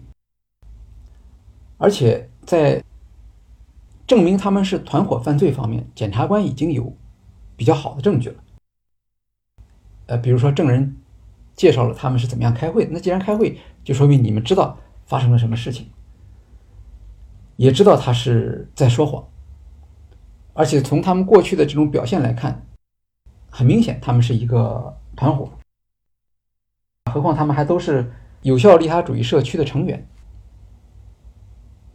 [1.79, 2.83] 而且在
[4.07, 6.95] 证明他们是团伙犯罪方面，检察官已经有
[7.57, 8.37] 比较好的证据了。
[10.07, 10.97] 呃，比如说证人
[11.55, 15.91] 介绍了他们是怎么样开会，那既然开会，就说明你们知道发生了什么事情，
[17.57, 19.27] 也知道他是在说谎，
[20.53, 22.67] 而且从他们过去的这种表现来看。
[23.57, 25.49] 很明显，他们是一个团伙。
[27.13, 30.05] 何况他们还都是有效利他主义社区的成员。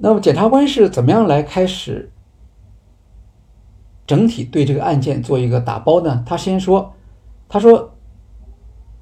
[0.02, 2.10] 那么，检察官是怎么样来开始
[4.08, 6.24] 整体对这个案件做一个打包呢？
[6.26, 6.94] 他先说，
[7.50, 7.96] 他说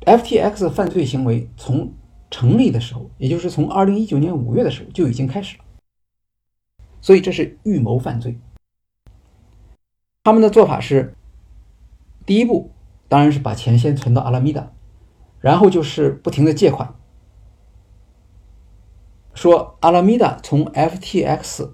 [0.02, 1.94] ，FTX 犯罪行为从
[2.32, 5.64] 成立的时候，也就是从二零一九年五月的时候就已经开始了，
[7.00, 8.40] 所以这是预谋犯罪。
[10.24, 11.14] 他们的做法是。
[12.26, 12.72] 第一步
[13.08, 14.70] 当然是把钱先存到阿拉米达，
[15.40, 16.94] 然后就是不停的借款，
[19.38, 21.70] 说阿拉米达从 FTX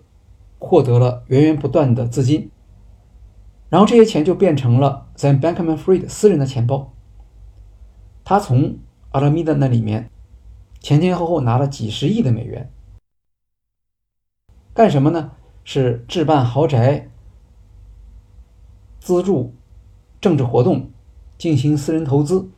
[0.60, 2.52] 获得了源源不断的资金，
[3.69, 6.91] 然后这些钱就变成了在 Bankman-Fried 私人的钱包，
[8.26, 8.80] 他从
[9.12, 10.10] 阿拉米达那里面
[10.82, 12.69] 前前后后拿了几十亿的美元，
[14.73, 15.32] 干什么呢？
[15.63, 17.10] 是置办豪宅，
[18.99, 19.54] 资助。
[20.19, 20.91] 政治活动
[21.38, 22.49] 进行私人投资，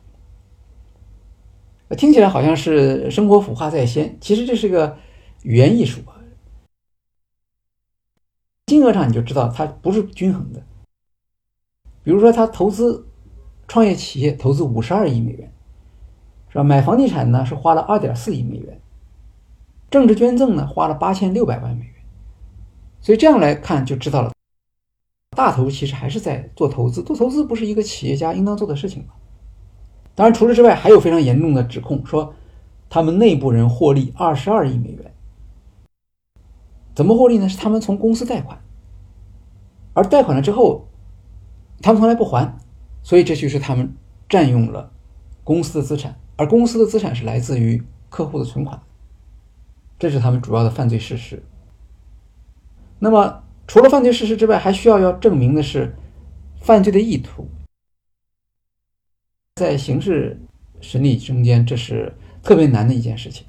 [1.94, 4.96] 听起来好像是生活腐化在先，其实这是个
[5.42, 6.00] 语言艺术。
[8.66, 10.62] 金额上你就知道它不是均衡的。
[12.02, 13.06] 比如说，他投资
[13.66, 15.52] 创业企业投资五十二亿美元，
[16.48, 16.62] 是吧？
[16.62, 18.80] 买房地产呢是花了二点四亿美元，
[19.90, 21.94] 政治捐赠呢花了八千六百万美元，
[23.00, 24.30] 所以这样来看就知道了。
[25.36, 29.14] 大头其实还是在做投资，做投资不是一个企业家应当做的事情吗？
[30.16, 32.34] 当然，除此之外，还有非常严重的指控，说
[32.90, 35.14] 他们内部人获利二十二亿美元。
[36.92, 37.48] 怎么获利呢？
[37.48, 38.58] 是他们从公司贷款，
[39.92, 40.88] 而贷款了之后，
[41.80, 42.56] 他们从来不还，
[43.04, 43.94] 所以这就是他们
[44.28, 44.90] 占用了
[45.44, 48.82] 公司的资产，而公司的资产是来自于客户的存款，
[49.98, 51.44] 这是他们主要的犯罪事实。
[52.98, 53.42] 那么。
[53.68, 55.96] 除了犯罪事实之外，还需要要证明的是
[56.60, 57.48] 犯罪的意图。
[59.56, 60.38] 在刑事
[60.82, 63.46] 审理中间，这是特别难的一件事情。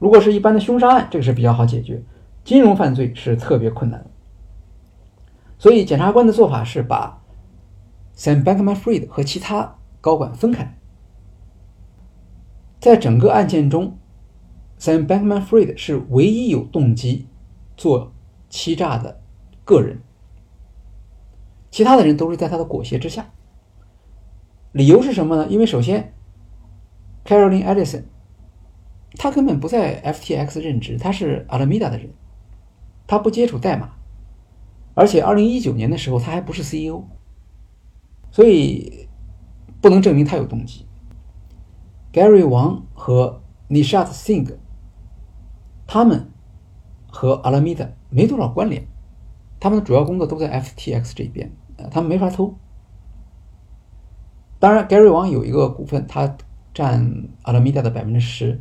[0.00, 2.02] 如果是一般的凶杀案，这个是比较好解决；
[2.44, 4.10] 金融犯罪是特别困难的。
[5.58, 7.22] 所以，检察官的做法是把
[8.16, 10.76] Sam Bankman-Fried 和其他高管分开。
[12.80, 13.96] 在整个案件中
[14.76, 17.28] ，Sam Bankman-Fried 是唯一有动机
[17.76, 18.12] 做。
[18.50, 19.22] 欺诈的
[19.64, 20.02] 个人，
[21.70, 23.31] 其他的人都是在他的裹挟之下。
[24.72, 25.46] 理由是什么呢？
[25.48, 26.12] 因为首先
[27.24, 28.04] ，Caroline Ellison，
[29.16, 32.10] 他根本不在 FTX 任职，他是 Alameda 的人，
[33.06, 33.90] 他不接触代码，
[34.94, 37.04] 而且二零一九年的时候他还不是 CEO，
[38.30, 39.08] 所以
[39.80, 40.86] 不能证明他有动机。
[42.12, 44.56] Gary 王和 Nishat Singh，
[45.86, 46.30] 他们
[47.08, 47.90] 和 Alameda。
[48.14, 48.86] 没多少关联，
[49.58, 52.54] 他们的主要工作都在 FTX 这边，呃，他们没法偷。
[54.62, 56.36] 当然，Gary 王有一个股份，他
[56.72, 57.04] 占
[57.42, 58.60] Alameda 的百分之十，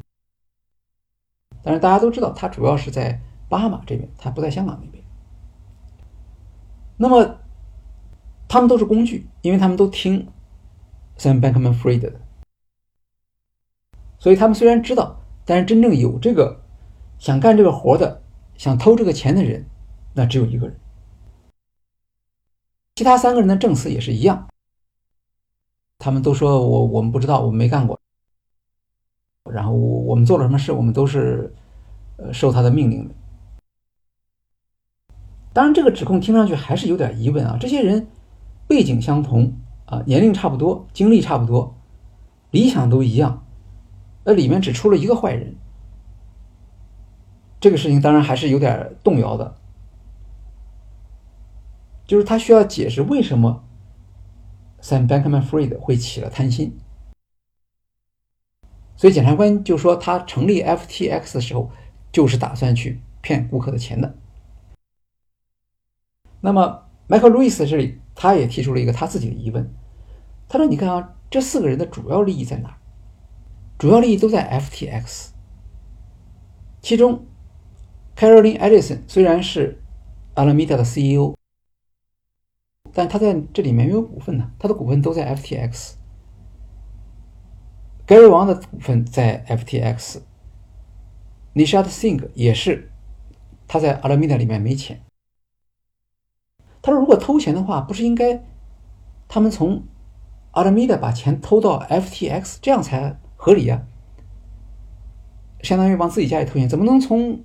[1.62, 5.04] 但是大家都知道，他主要是在巴哈马这边，他不在香港那边。
[6.98, 7.38] 那么，
[8.48, 10.28] 他们都是工具，因为他们都听
[11.20, 12.20] Sam Bankman-Fried 的，
[14.18, 16.64] 所以他们虽然知道，但是真正有这个
[17.20, 18.24] 想干这个活的。
[18.58, 19.68] 想偷这个钱的人，
[20.14, 20.80] 那只有一个人。
[22.96, 24.48] 其他三个人的证词也是一样，
[26.04, 28.00] 他们都说我我们不知道，我们没干过。
[29.52, 31.54] 然后我们做了什么事，我们都是
[32.18, 33.14] 呃受他的命令的。
[35.54, 37.56] 当然，这个指控听上去还是有点疑问啊。
[37.60, 38.08] 这些人
[38.68, 39.54] 背景相同
[39.86, 41.76] 啊，年龄差不多，经历差不多，
[42.50, 43.46] 理想都一样，
[44.24, 45.56] 那里面只出了一个坏人。
[47.60, 49.56] 这个事情当然还是有点动摇的，
[52.08, 53.64] 就是他需要解释为什么
[54.82, 56.78] Sam Bankman-Fried 会起了贪心。
[58.98, 61.72] 所以检察官就说，他成立 FTX 的时候
[62.12, 64.16] 就是打算去骗顾客的钱的。
[66.42, 69.72] 那么 Michael Lewis 这里他也提出了一个他自己的疑问，
[70.48, 72.78] 他说：“你看啊，这四个人的主要利益在哪？
[73.78, 75.30] 主要利益都在 FTX。
[76.82, 77.26] 其中
[78.16, 79.82] ，Caroline Edison 虽然是
[80.36, 81.36] Alameda 的 CEO，
[82.94, 85.94] 但他在这里面没有股份呢，他的股份都在 FTX。”
[88.08, 92.92] Gary 王的股份在 FTX，Nishad Singh 也是，
[93.68, 95.02] 他在 Alameda 里面没钱。
[96.82, 98.44] 他说：“如果偷钱的话，不是应该
[99.30, 99.86] 他们从
[100.52, 103.86] Alameda 把钱偷到 FTX，这样才合理呀？
[105.62, 107.42] 相当于往自己家里偷钱，怎么能从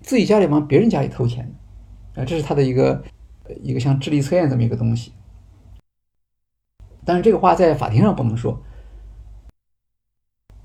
[0.00, 1.44] 自己家里往别人家里偷钱
[2.14, 2.22] 呢？
[2.22, 3.04] 啊，这是他的一个
[3.62, 5.12] 一个像智力测验这么一个东西。
[7.04, 8.62] 但是这个话在法庭上不能说。”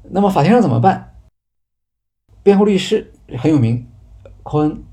[0.07, 1.15] 那么法庭上怎么办？
[2.43, 3.88] 辩护律师很有名，
[4.43, 4.83] 科恩，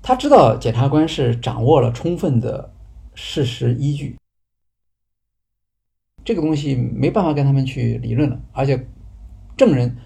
[0.00, 2.72] 他知道检察官是掌握了充分的
[3.12, 4.16] 事实依据，
[6.24, 8.86] 这个东西没办法跟他们去理论了，而且
[9.56, 9.96] 证人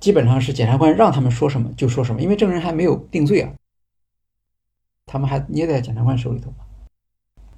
[0.00, 3.54] 基本上是检察官让他们说什么就说什么，因为证人还没有定罪啊，
[5.06, 6.52] 他们还捏在检察官手里头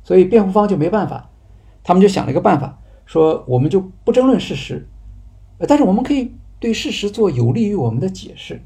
[0.05, 1.31] 所以辩护方就没办法，
[1.83, 4.89] 他们就想了一个办法，说我们就不争论事实。
[5.67, 8.63] 但是我们可以对事实做有利于我们的解释，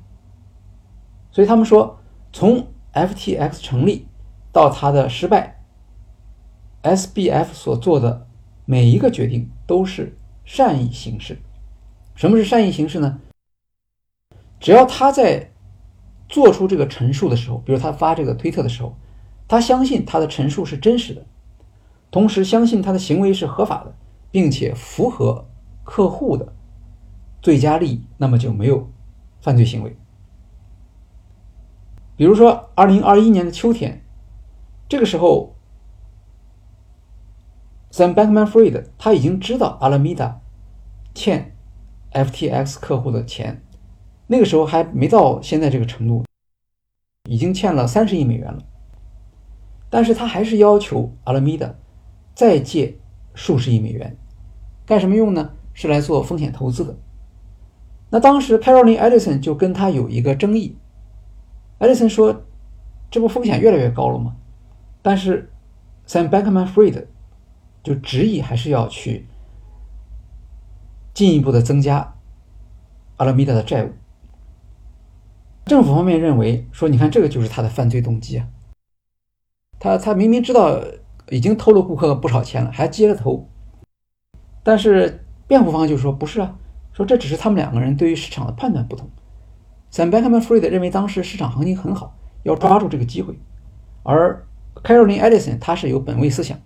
[1.31, 2.01] 所以他们说，
[2.33, 4.09] 从 FTX 成立
[4.53, 5.63] 到它的失败
[6.83, 8.27] ，SBF 所做的
[8.65, 11.39] 每一个决定都是善意行事。
[12.15, 13.21] 什么是善意行事呢？
[14.61, 15.52] 只要他在
[16.33, 18.97] 做出这个陈述的时候，比如他发这个推特的时候，
[19.47, 21.27] 他相信他的陈述是真实的，
[22.11, 23.95] 同时相信他的行为是合法的，
[24.31, 25.47] 并且符合
[25.85, 26.55] 客户的。
[27.43, 28.91] 最佳利益，那么就没有
[29.41, 29.97] 犯罪行为。
[32.17, 34.05] 比如说，二零二一年的秋天，
[34.89, 35.57] 这个时候
[37.91, 40.37] ，Sam Bankman-Fried 他已经知道 Alameda
[41.15, 41.57] 欠
[42.13, 43.63] FTX 客户的钱，
[44.33, 46.25] 那个时候还没到现在这个程度，
[47.29, 48.63] 已经欠了三十亿美元了。
[49.91, 51.75] 但是他还是要求 Alameda
[52.35, 52.97] 再借
[53.35, 54.17] 数十亿美元，
[54.87, 55.51] 干什么用呢？
[55.75, 56.97] 是来做风险投资的。
[58.09, 60.79] 那当时 Caroline Edison 就跟他有一个争议
[61.79, 62.45] ，Edison 说
[63.13, 64.37] ：“这不风险越来越高了吗？”
[65.03, 65.53] 但是
[66.07, 67.05] Sam Bankman-Fried
[67.83, 69.27] 就执意还是要去
[71.13, 72.15] 进一步的增加
[73.19, 73.91] 阿拉米达的债务。
[75.73, 78.47] 政府方面认为说：“你看，这个就是他的犯罪动机啊！
[79.81, 80.79] 他他明明知道
[81.31, 83.49] 已经偷了顾客不少钱了，还接着偷。”
[84.63, 86.59] 但是辩护方就说：“不是啊。”
[86.93, 89.09] 说这只是他们两个人对于市场的判断不同。
[89.91, 93.41] Sam Bankman-Fried 认为当时市场行情很好，要抓住这个机会，
[94.03, 94.45] 而
[94.85, 96.59] Caroline Edison 他是有本位思想，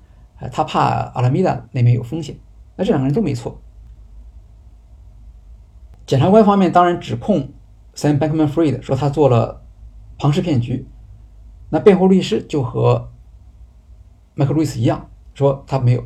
[0.51, 2.37] 他怕 Alameda 那边有风险。
[2.75, 3.63] 那这两个人都没错。
[6.05, 7.51] 检察官方面当然指控
[7.97, 9.63] Sam Bankman-Fried 说他做了
[10.19, 10.87] 庞氏骗局，
[11.71, 13.11] 那辩护律师就和
[14.35, 16.05] 麦克路易斯一样，说他没有，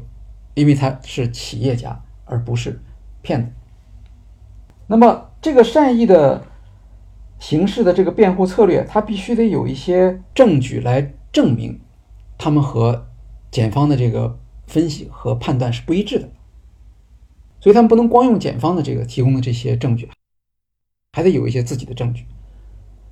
[0.54, 2.80] 因为他是企业家而不是
[3.22, 3.50] 骗子。
[4.86, 6.44] 那么，这个善意的
[7.38, 11.80] 形式的这个辩护策略，他必须得有一些证据来证明
[12.38, 13.08] 他们和
[13.50, 16.28] 检方的这个分析和判断是不一致的，
[17.60, 20.08] 所以他们不能光用检方的这个提供的这些证据，
[21.12, 22.26] 还得有一些自己的证据。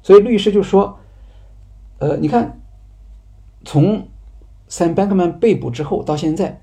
[0.03, 1.01] 所以律师就说
[1.99, 2.61] ：“呃，你看，
[3.65, 4.09] 从
[4.69, 6.63] Sam Bankman 被捕之后到现在。”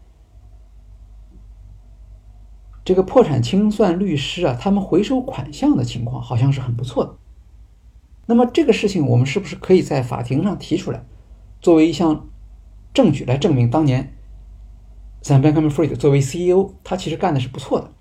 [2.85, 7.15] 这个破产清算律师啊，他们回收款项的情况好像是很不错的。
[8.27, 11.03] 那么这个事情，我们是不是可以在法庭上提出来，
[11.59, 12.27] 作为一项
[12.93, 14.13] 证据来证明当年
[15.23, 17.91] Sam Bankman-Fried 作为 CEO，他其实干的是不错的？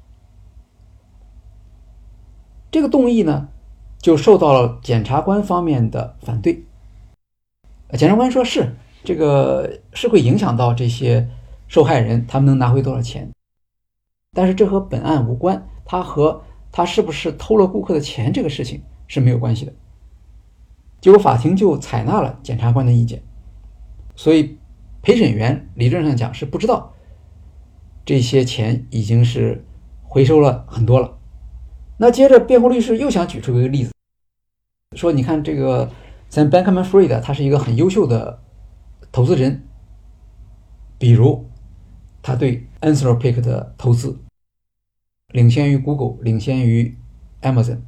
[2.75, 3.51] 这个动议呢，
[3.99, 6.65] 就受到了检察官方面的反对。
[7.97, 11.31] 检察官说是这个是会影响到这些
[11.69, 13.31] 受害人，他们能拿回多少钱？
[14.33, 19.73] 但是这和本案无关，他和他是不是偷了顾客的钱这个事情是没有关系的。
[21.01, 23.23] 结果法庭就采纳了检察官的意见，
[24.17, 24.59] 所以
[25.01, 26.93] 陪审员理论上讲是不知道
[28.05, 29.65] 这些钱已经是
[30.03, 31.14] 回收了很多了。
[31.97, 33.93] 那接着辩护律师又想举出一个例子，
[34.97, 35.91] 说你看这个
[36.31, 38.41] Sam Bankman-Fried 他是一个很优秀的
[39.13, 39.63] 投资人，
[40.99, 41.49] 比如
[42.21, 44.19] 他对 Anthropic 的投资
[45.29, 46.99] 领先于 Google，领先于
[47.43, 47.79] Amazon。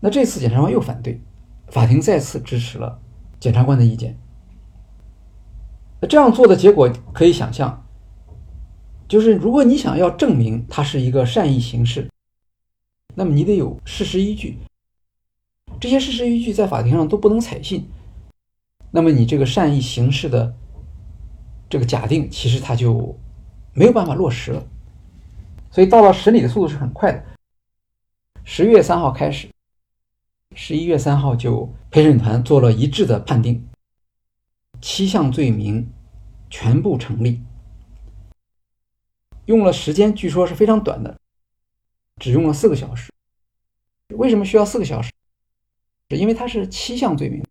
[0.00, 1.22] 那这次检察官又反对，
[1.68, 3.00] 法庭再次支持了
[3.40, 4.18] 检察官的意见。
[6.00, 7.86] 那这样做的结果可以想象，
[9.08, 12.10] 就是如果你想要证明他是一个善意行事，
[13.14, 14.58] 那么你得有事实依据。
[15.80, 17.88] 这些事实依据在法庭上都不能采信，
[18.90, 20.54] 那么你这个善意行事的
[21.68, 23.18] 这个假定，其实它就
[23.72, 24.64] 没有办法落实了。
[25.70, 27.24] 所以到了审理的速度是很快的，
[28.44, 29.48] 十月三号开始，
[30.54, 33.66] 十一月三号就陪审团做了一致的判定，
[34.80, 35.90] 七项罪名
[36.48, 37.42] 全部成立，
[39.46, 41.18] 用了时间据说是非常短的，
[42.20, 43.12] 只用了四个小时。
[44.14, 45.10] 为什么需要四个小时？
[46.10, 47.42] 因为它是七项罪名，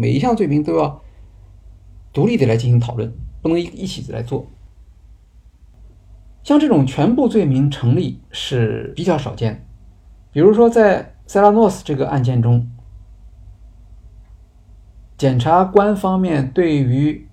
[0.00, 1.02] 每一项罪名都要
[2.12, 3.12] 独立的来进行讨论，
[3.42, 4.46] 不能一一起来做。
[6.44, 9.66] 像这种全部罪名成立是比较少见。
[10.30, 12.70] 比如说，在塞拉诺斯这个案件中，
[15.16, 17.26] 检察官方面对于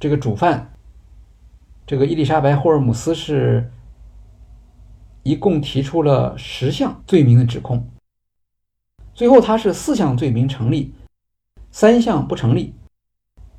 [0.00, 0.72] 这个主犯
[1.86, 3.70] 这个伊丽莎白·霍尔姆斯是
[5.26, 7.90] 一共提出了十项罪名的指控。
[9.12, 10.94] 最后，他是四项罪名成立，
[11.72, 12.72] 三项不成立，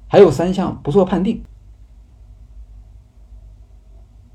[0.07, 1.43] 还有三项不做判定。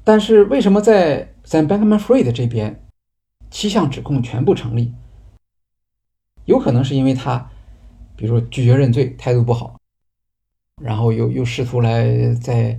[0.05, 2.85] 但是，为什么在 Sam Bankman-Fried 这边
[3.51, 4.93] 七项指控全部成立？
[6.45, 7.51] 有可能是因为他，
[8.15, 9.81] 比如说拒绝认罪，态度不好，
[10.83, 12.79] 然后又又试图来在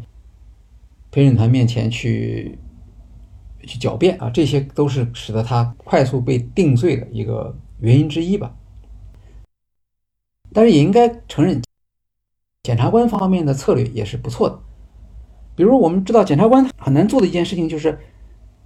[1.10, 2.60] 陪审团面前去
[3.66, 7.56] 去狡辩啊，这些都是使得他快速被定罪的一个。
[7.80, 8.56] 原因之一吧，
[10.54, 11.62] 但是也应该承认，
[12.62, 14.58] 检察官方面的策略也是不错的。
[15.54, 18.00] 比如，我们知道检察官很难做的一件事情就是，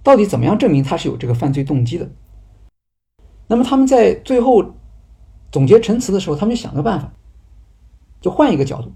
[0.04, 2.08] 到底怎么样证明他是有这个犯罪动机的？
[3.48, 4.74] 那么他们在最后
[5.50, 7.12] 总结陈词的时候，他们就想个办法，
[8.20, 8.92] 就换一个角度。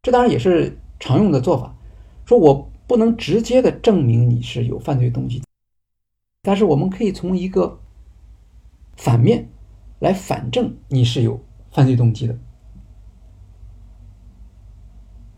[0.00, 1.76] 这当然也是常用的做法，
[2.24, 5.42] 说我不能直接的证明你是有犯罪动机，
[6.42, 7.80] 但是我们可以从一个。
[8.94, 9.48] 反面
[9.98, 12.38] 来反证你是有犯罪动机的。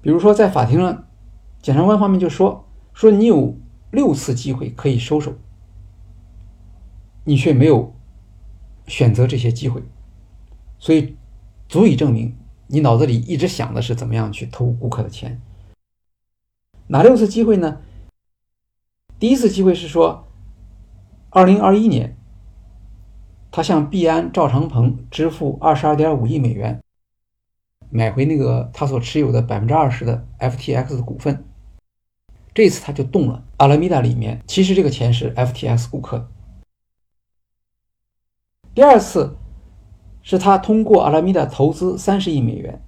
[0.02, 1.06] 比如说，在法庭上，
[1.62, 3.56] 检察官方面就说说你有
[3.92, 5.32] 六次机会可以收手，
[7.22, 7.94] 你却没有
[8.88, 9.80] 选择这些机会，
[10.80, 11.14] 所以
[11.68, 12.36] 足以证明
[12.66, 15.40] 你脑子里一直想的是怎么样去偷顾客的钱。
[16.86, 17.80] 哪六次机会呢？
[19.18, 20.26] 第一次机会是说，
[21.30, 22.16] 二零二一年。
[23.50, 26.82] 他向币安赵长鹏支付二十二点五亿美元，
[27.88, 31.44] 买回那个他所持有的百分之二十的 FTX 的股份。
[32.52, 36.28] 这次他就动了阿拉米达里面，其实这个钱是 FTX 顾客。
[38.74, 39.36] 第二次
[40.20, 42.82] 是他通过阿拉米达投资三十亿美元。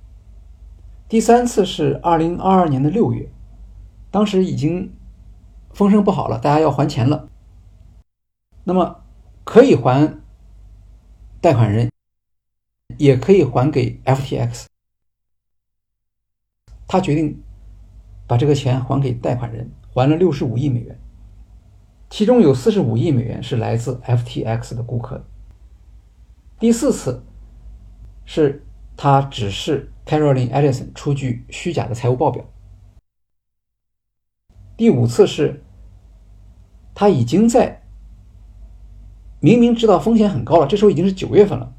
[1.09, 3.31] 第三次是二零二二年的六月，
[4.11, 4.93] 当时已经
[5.73, 7.29] 风声不好了，大家要还钱了。
[8.65, 9.03] 那么
[9.45, 10.19] 可以还。
[11.39, 11.93] 贷款人
[12.97, 14.65] 也可以还给 FTX，
[16.89, 17.41] 他决定
[18.27, 20.99] 把这个钱还给贷款人，还了六十五亿美元，
[22.11, 25.25] 其中有四十五亿美元是来自 FTX 的顾客。
[26.59, 27.23] 第四次
[28.25, 28.65] 是
[28.97, 32.45] 他指示 Caroline Ellison 出具虚假的财务报表。
[34.77, 35.65] 第五次是
[36.95, 37.83] 他已经在。
[39.39, 41.75] 明明知道风险很高了，这时候已经是九月份了，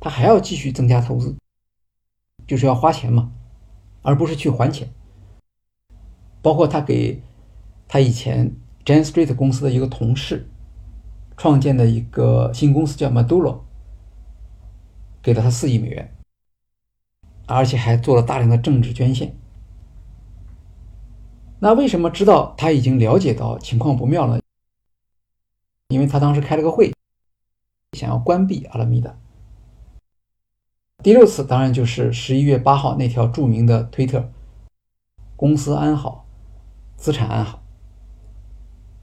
[0.00, 1.36] 他还要继续增加投资，
[2.46, 3.30] 就是要花钱嘛，
[4.02, 4.90] 而不是去还钱。
[6.42, 7.22] 包括他给
[7.86, 10.48] 他以前 Jane Street 公司的一个同事
[11.36, 13.60] 创建的一个新公司叫 Maduro，
[15.22, 16.16] 给了他四亿美元，
[17.46, 19.36] 而且还做了大量的政治捐献。
[21.62, 24.40] 那为什么知道他已经了解到情况不妙了？
[25.88, 26.90] 因为他当时开了个会，
[27.92, 29.14] 想要关闭阿拉米达。
[31.02, 34.30] 第六次当然就是十一月八号那条著名的推特
[35.36, 36.26] ：“公司安好，
[36.96, 37.62] 资产安好。”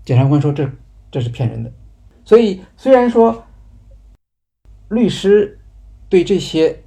[0.04, 0.72] 检察官说这
[1.12, 1.72] 这是骗人的。
[2.26, 3.46] 所以虽然说
[4.90, 5.60] 律师
[6.10, 6.84] 对这些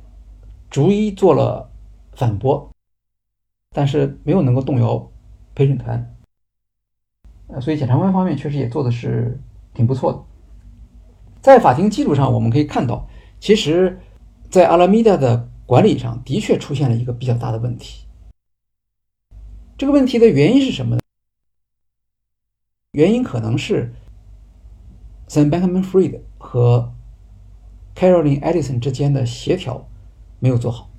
[0.68, 1.70] 逐一做了
[2.14, 2.70] 反驳，
[3.70, 5.09] 但是没有能够动摇
[5.60, 6.16] 陪审团。
[7.48, 9.38] 呃，所以检察官方面确实也做的是。
[9.72, 10.18] 挺不错的，
[11.40, 13.08] 在法庭记录上，我们可以看到，
[13.38, 14.00] 其实，
[14.50, 18.04] 在阿拉米达的管理上的确出现了一个比较大的问题。
[19.78, 21.00] 这个问题的原因是什么呢？
[22.90, 23.94] 原因可能是
[25.28, 26.92] Sam Bankman-Fried 和
[27.94, 29.88] Caroline Edison 之间的协调
[30.40, 30.90] 没有做好。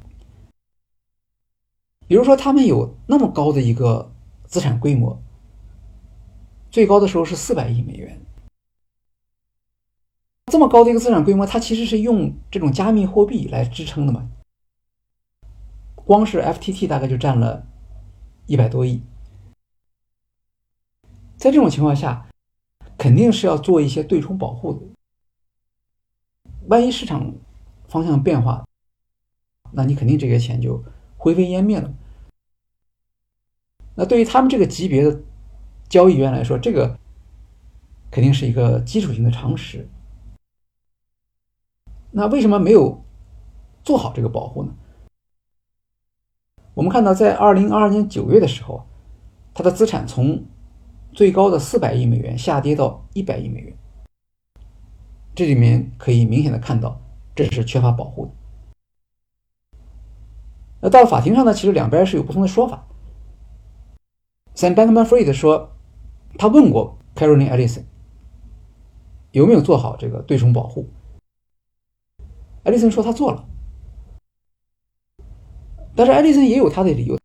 [2.08, 4.14] 比如说，他们有那么高的一个
[4.52, 5.18] 资产规模，
[6.70, 8.20] 最高的时候是四百亿美元。
[10.48, 14.30] 这么高的一个资产规模，它其实是用这种加密货币来支撑的嘛？
[15.96, 17.66] 光是 FTT 大概就占了
[18.46, 19.02] 一百多亿。
[21.38, 22.28] 在这种情况下，
[22.98, 24.82] 肯定是要做一些对冲保护的。
[26.68, 27.34] 万一市场
[27.88, 28.68] 方向变化，
[29.72, 30.84] 那你肯定这些钱就
[31.18, 31.94] 灰飞烟灭了。
[34.02, 35.22] 那对于他们这个级别的
[35.88, 36.98] 交易员来说，这个
[38.10, 39.88] 肯定是一个基础性的常识。
[42.10, 43.00] 那为什么没有
[43.84, 44.74] 做好这个保护呢？
[46.74, 48.84] 我们看到，在二零二二年九月的时候，
[49.54, 50.44] 他的资产从
[51.14, 53.78] 最高的四百亿美元下跌到一百亿美元，
[55.36, 57.00] 这里面可以明显的看到，
[57.36, 58.32] 这是缺乏保护的。
[60.80, 62.88] 那到了法庭上呢，其实两边是有不同的说法。
[64.56, 65.72] Sam Bankman-Fried 说，
[66.38, 67.84] 他问过 Caroline Ellison
[69.32, 70.88] 有没有做好这个对冲保护。
[72.64, 73.48] edison 说他做了，
[75.96, 77.18] 但是 edison 也有他的理由。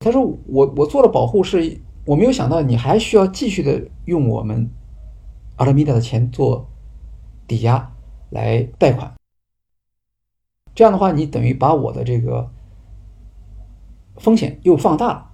[0.00, 4.68] 他说：“我我做了保护，是我没有想到你还需要继续的用我们
[5.56, 6.68] 阿拉米达的钱做
[7.46, 7.94] 抵押
[8.30, 9.14] 来贷款。
[10.74, 12.50] 这样的话，你等于把我的这个
[14.16, 15.30] 风险又放大了，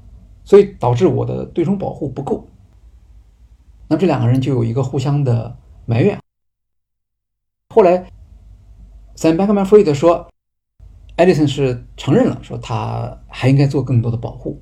[0.51, 2.45] 所以导致我的对冲保护不够。
[3.87, 6.19] 那这两个人就有一个互相的埋怨。
[7.73, 8.11] 后来。”
[9.17, 10.31] Sam Bankman-Fried 说
[11.19, 14.59] ，Edison 是承认了，说他还应该做更多的保护。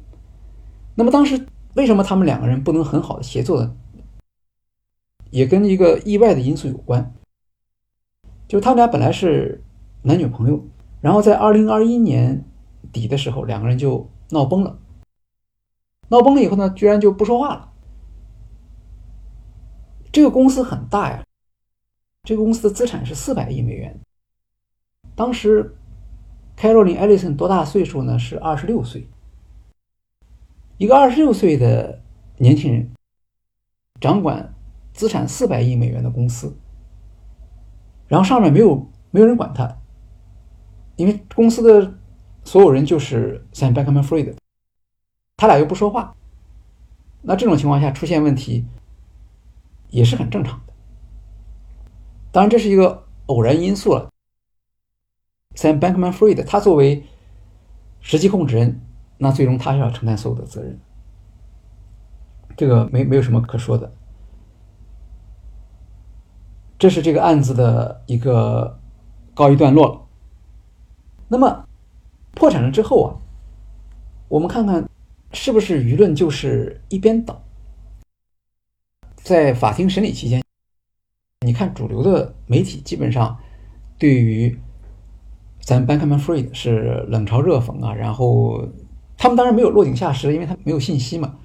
[0.96, 3.76] 那么当时为什么他们两个人不能很好的协作呢？
[5.30, 7.14] 也跟一个意外的因素有关，
[8.48, 9.62] 就他们俩本来是
[10.02, 10.60] 男女朋友，
[11.00, 12.44] 然后在2021年
[12.90, 14.76] 底的时候，两个人就闹崩了。
[16.08, 17.72] 闹崩了以后呢，居然就不说话了。
[20.10, 21.24] 这个公司很大呀，
[22.22, 24.00] 这个公司的资产是四百亿美元。
[25.14, 25.76] 当时
[26.56, 28.18] ，Caroline Ellison 多大岁数呢？
[28.18, 29.08] 是二十六岁。
[30.78, 32.02] 一个二十六岁的
[32.36, 32.90] 年轻人，
[34.00, 34.54] 掌管
[34.92, 36.56] 资产四百亿美元的公司，
[38.06, 39.76] 然后上面没有没有人管他，
[40.96, 41.98] 因为公司的
[42.44, 44.36] 所有人就是 Sam Bankman-Fried，
[45.38, 46.14] 他俩又不说话，
[47.22, 48.66] 那这种情况下出现问题
[49.88, 50.72] 也是很正常的。
[52.32, 54.10] 当然，这是一个偶然因素了。
[55.54, 57.04] Sam Bankman-Fried，他作为
[58.00, 58.80] 实际控制人，
[59.16, 60.76] 那最终他是要承担所有的责任，
[62.56, 63.92] 这个没没有什么可说的。
[66.80, 68.78] 这是这个案子的一个
[69.34, 70.00] 告一段落了。
[71.28, 71.64] 那么
[72.32, 73.14] 破产了之后啊，
[74.28, 74.88] 我们看看
[75.32, 77.44] 是不是舆论就是一边倒。
[79.16, 80.42] 在法庭审理期间，
[81.44, 83.38] 你看主流的媒体基本上
[83.98, 84.58] 对于。
[85.60, 88.66] 咱 Bankman-Fried 是冷嘲热讽啊，然后
[89.18, 91.36] 他们当然没有落井下石，因为他没有信息嘛。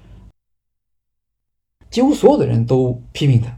[1.90, 3.54] 几乎所有的人都批评他，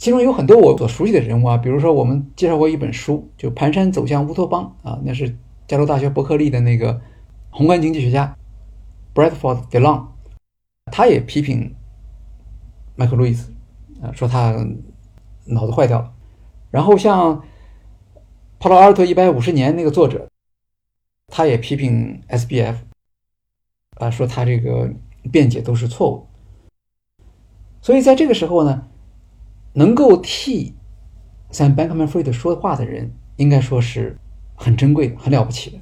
[0.00, 5.32] 其中有很多我所熟悉的人物啊，比如说我们介绍过一本书，就《蹒跚走向乌托邦》啊，那是
[5.68, 7.00] 加州大学伯克利的那个
[7.50, 8.36] 宏观经济学家
[9.14, 10.08] Bradford DeLong，
[10.86, 11.74] 他也批评
[12.96, 13.52] 麦克路易斯
[14.02, 14.54] 啊，说他
[15.46, 16.12] 脑子坏掉了。
[16.70, 17.42] 然后像。
[18.64, 20.28] 《帕洛阿尔托一百五十年》那个作者，
[21.26, 22.76] 他也批评 SBF，
[23.96, 24.88] 啊，说他这个
[25.32, 26.28] 辩解都是错误。
[27.80, 28.86] 所以在这个时候呢，
[29.72, 30.76] 能够替
[31.50, 34.16] Sam Bankman-Fried 说话的人，应该说是
[34.54, 35.78] 很珍贵的、很了不起的。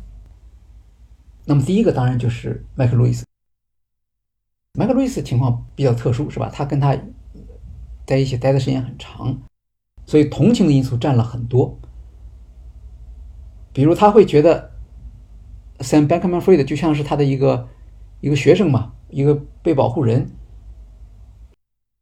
[1.51, 3.27] 那么第一个当然就是麦克路易斯。
[4.75, 6.49] 麦克路易斯情况比较特殊，是吧？
[6.49, 6.97] 他跟他
[8.07, 9.37] 在一起待的时间很长，
[10.07, 11.77] 所以同情的因素占了很多。
[13.73, 14.71] 比如他会觉得
[15.81, 17.67] ，Sam Bankman-Fried 就像是他的一个
[18.21, 20.31] 一个学生嘛，一个被保护人。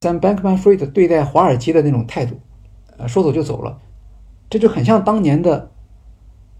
[0.02, 2.38] Sam Bankman-Fried 对待华尔街的那种态度，
[2.98, 3.80] 呃，说走就走了，
[4.50, 5.72] 这就很像当年的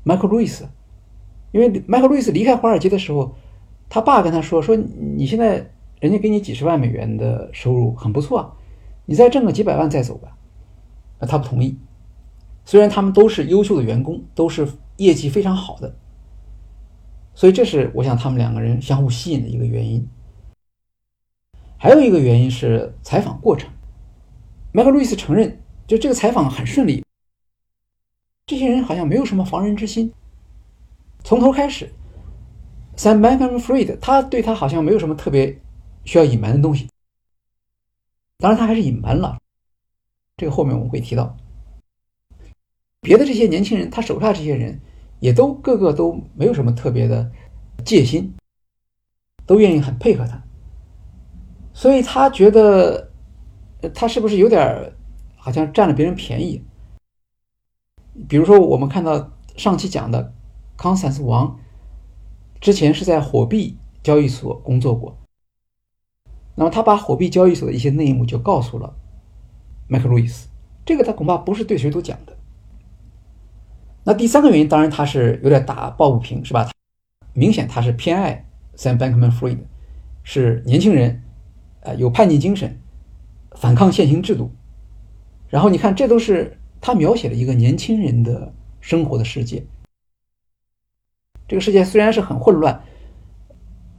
[0.05, 0.67] 迈克·路易斯。
[1.51, 3.35] 因为迈克·路易斯离开华尔街的时候，
[3.89, 5.71] 他爸跟他说：“说你现在
[6.01, 8.53] 人家给你几十万美元的收入很不错啊，
[9.07, 10.37] 你再挣个几百万再走吧。”
[11.21, 11.77] 那他不同意。
[12.65, 14.69] 虽然他们都是优秀的员工，都是
[14.99, 15.97] 业绩非常好的，
[17.35, 20.07] 所以这是我想他们两个人相互吸引的一个原因。
[21.79, 23.71] 还有一个原因是采访过程，
[24.73, 27.03] 迈克·路易斯承认，就这个采访很顺利，
[28.45, 30.13] 这些人好像没有什么防人之心，
[31.29, 31.93] 从头开始。
[32.97, 35.61] Sam Bankman-Fried，他对他好像没有什么特别
[36.07, 36.89] 需要隐瞒的东西，
[38.39, 39.37] 当然他还是隐瞒了，
[40.39, 41.37] 这个后面我们会提到。
[43.03, 44.81] 别的这些年轻人，他手下这些人
[45.21, 47.31] 也都个个都没有什么特别的
[47.85, 48.35] 戒心，
[49.45, 50.43] 都愿意很配合他，
[51.75, 53.13] 所以他觉得
[53.95, 54.95] 他是不是有点
[55.37, 56.65] 好像占了别人便宜？
[58.27, 60.33] 比如说，我们看到上期讲的
[60.79, 61.59] 康斯坦斯王。
[62.61, 65.17] 之前是在火币交易所工作过，
[66.57, 68.97] 那么他把火币交易所的一些内幕就告诉了
[69.87, 70.49] 麦克路易斯，
[70.85, 72.37] 这个他恐怕不是对谁都讲的。
[74.03, 76.69] 那第三个原因，当然他是有点打抱不平，是吧？
[77.33, 78.45] 明显他是偏爱
[78.77, 79.59] Sam Bankman-Fried，
[80.25, 81.23] 是年轻人，
[81.83, 82.81] 呃，有叛逆精神，
[83.53, 84.51] 反抗现行制度。
[85.49, 89.65] 然后你看，这都是他描写了一个年轻人的生活的世界。
[91.49, 92.85] 这个世界虽然是很混乱，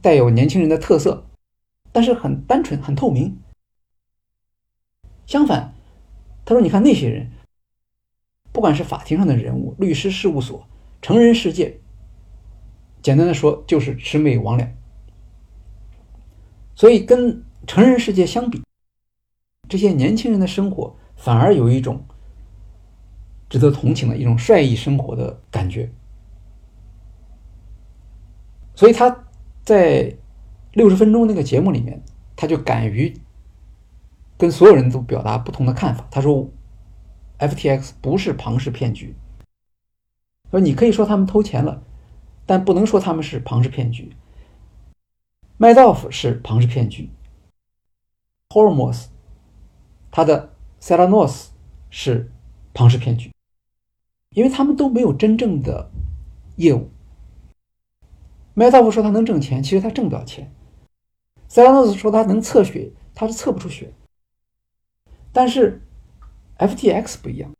[0.00, 1.26] 带有年轻人的特色，
[1.90, 3.36] 但是很单纯、很透明。
[5.26, 5.74] 相反，
[6.44, 7.28] 他说：“你看那些人，
[8.52, 10.64] 不管是法庭上的人物、律师事务所、
[11.02, 11.80] 成人世界，
[13.02, 14.68] 简单的说就是魑魅魍魉。
[16.76, 18.62] 所以跟成人世界相比，
[19.68, 22.04] 这些年轻人的生活反而有一种
[23.48, 25.90] 值得同情的一种率意生活的感觉。”
[28.80, 29.26] 所以他
[29.62, 30.16] 在
[30.72, 32.02] 六十分钟那个节目里面，
[32.34, 33.14] 他就敢于
[34.38, 36.08] 跟所有人都表达不同的看法。
[36.10, 36.48] 他说
[37.38, 39.14] ：“FTX 不是庞氏骗局。
[40.50, 41.82] 说你可以说他们偷钱了，
[42.46, 44.16] 但不能说他们是庞氏骗局。
[45.58, 47.10] 麦道夫是庞氏骗局
[48.48, 49.10] h o r m o s
[50.10, 51.48] 他的 Selanos
[51.90, 52.32] 是
[52.72, 53.30] 庞氏骗局，
[54.30, 55.90] 因为他们都没有真正的
[56.56, 56.88] 业务。”
[58.54, 60.52] 麦道夫说他能挣钱，其实他挣不了钱。
[61.48, 63.92] 塞拉诺斯说他能测血，他是测不出血。
[65.32, 65.80] 但是
[66.58, 67.52] FTX 不一样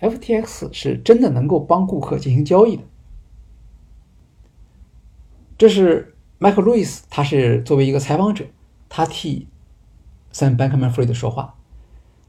[0.00, 2.82] ，FTX 是真的能够帮顾客进行交易的。
[5.56, 8.44] 这是麦克·路易斯，他是作为一个采访者，
[8.88, 9.46] 他替
[10.32, 11.54] Sam Bankman-Fried 说话。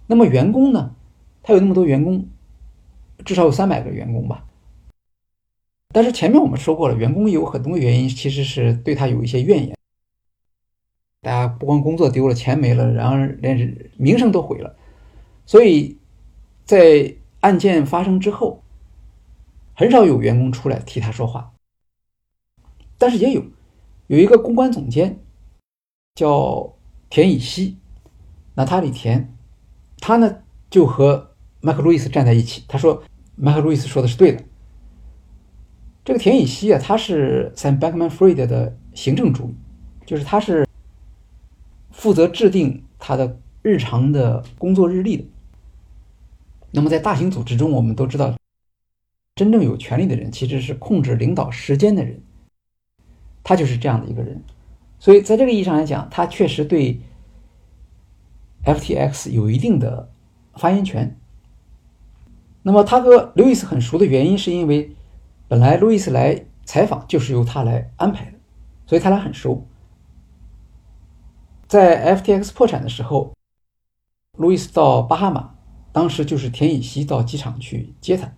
[0.06, 0.94] 那么员工呢？
[1.42, 2.28] 他有那么多员工，
[3.26, 4.46] 至少有三百个员工吧。
[5.94, 9.78] 但是前面我们说过了，员工有很多原因，其实是对他有一些怨言。
[11.22, 14.76] 大家不光工作丢了，钱没了，然而连名声都毁了。
[15.46, 15.98] 所以，
[16.66, 18.64] 在案件发生之后，
[19.76, 21.54] 很少有员工出来替他说话。
[22.98, 23.44] 但是也有，
[24.08, 25.20] 有一个公关总监
[26.16, 26.74] 叫
[27.10, 27.78] 田以希，
[28.56, 29.32] 娜塔莉田，
[30.00, 30.40] 他呢
[30.72, 32.64] 就和麦克路易斯站在一起。
[32.68, 33.04] 他说，
[33.36, 34.44] 麦克路易斯说的是对的。
[36.06, 39.56] 这个田以希啊，他是 Sam Bankman-Fried 的行政助理，
[40.06, 40.68] 就是他是
[41.92, 45.24] 负责制定他的日常的工作日历的。
[46.72, 48.36] 那么在大型组织中，我们都知道，
[49.36, 52.22] 真正有权力的人其实是控制领导时间的人，
[53.42, 54.44] 他就是这样的一个人。
[55.00, 57.00] 所以在这个意义上来讲，他确实对
[58.66, 60.12] FTX 有一定的
[60.56, 61.18] 发言权。
[62.64, 64.94] 那么他和刘易斯很熟的原因，是因为。
[65.48, 68.40] 本来路易斯来采访就是由他来安排的，
[68.86, 69.68] 所以他俩很熟。
[71.68, 73.34] 在 FTX 破产的时候，
[74.38, 75.56] 路易斯到巴哈马，
[75.92, 78.32] 当时就是田以希到机场去接他。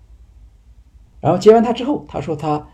[1.22, 2.68] 然后接完他之后，他说他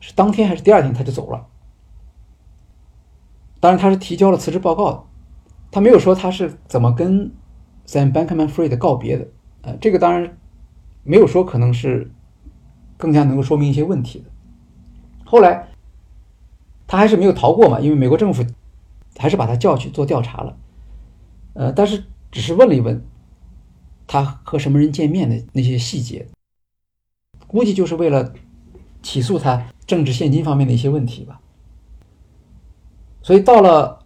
[0.00, 1.46] 是当天还是第二天他就走了。
[3.60, 5.04] 当然他是提交了辞职报告的，
[5.70, 7.32] 他没有说他是怎么跟
[7.86, 9.28] Sam Bankman-Fried 告别的。
[9.62, 10.38] 呃，这个当然
[11.02, 12.10] 没有说可能是。
[13.02, 14.26] 更加能够说明一些问题的。
[15.24, 15.70] 后来，
[16.86, 18.46] 他还是没有逃过嘛，因为美国政府
[19.18, 20.56] 还是把他叫去做调查了。
[21.54, 23.04] 呃，但是只是问了一问
[24.06, 26.28] 他和什么人见面的那些细节，
[27.48, 28.32] 估计就是为了
[29.02, 31.40] 起诉他政治现金方面的一些问题吧。
[33.20, 34.04] 所以到了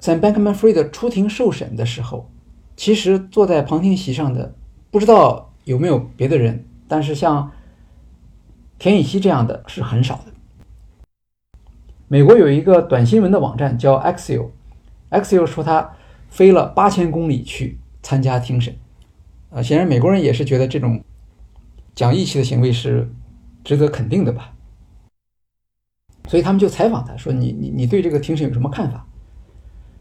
[0.00, 2.30] Sam Bankman-Fried 出庭受审的时候，
[2.76, 4.54] 其实坐在旁听席上的
[4.92, 7.50] 不知道有没有别的人，但是像。
[8.80, 10.32] 田以希这样的是很少的。
[12.08, 15.96] 美国有一个短新闻的网站叫 Axio，Axio 说他
[16.30, 18.74] 飞了八千公里去参加庭审，
[19.50, 21.04] 啊，显然美国人也是觉得这种
[21.94, 23.12] 讲义气的行为是
[23.62, 24.54] 值得肯定的吧。
[26.26, 29.06] 所以他们就采访他说：“你你你对这个庭审有什么看法？”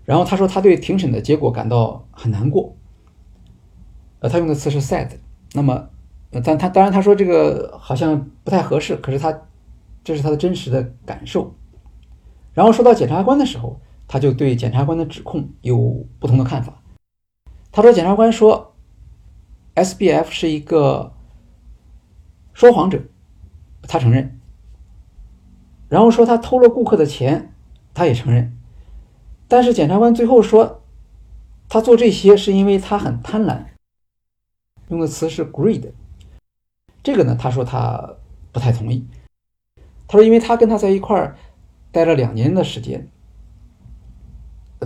[0.06, 2.74] 然后他说他对庭审的结果感到很难过。
[4.20, 5.10] 呃，他用的词是 “sad”。
[5.54, 5.90] 那么，
[6.32, 9.48] 但他当然他说这个好像不太合适，可是他
[10.04, 11.56] 这是他的真实的感受。
[12.54, 16.82] 然后说到检察官的时候，他就对检察官的指控有不同的看法。
[17.72, 18.76] 他说检察官说
[19.76, 21.14] ，SBF 是一个
[22.54, 23.02] 说谎者，
[23.84, 24.40] 他承认。
[25.88, 27.54] 然后说他偷了顾客的钱，
[27.94, 28.56] 他也承认。
[29.48, 30.84] 但是检察官最后说，
[31.68, 33.66] 他做这些是因为他很贪婪，
[34.90, 35.92] 用的词是 greed。
[37.12, 38.16] 这个呢，他说他
[38.52, 39.08] 不太同意。
[40.08, 41.36] 他说，因为他跟他在一块儿
[41.92, 43.08] 待了两年的时间，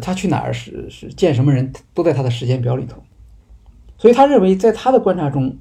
[0.01, 3.03] 他去哪儿是是见什么人都在他的时间表里头，
[3.97, 5.57] 所以他认为在他的观察中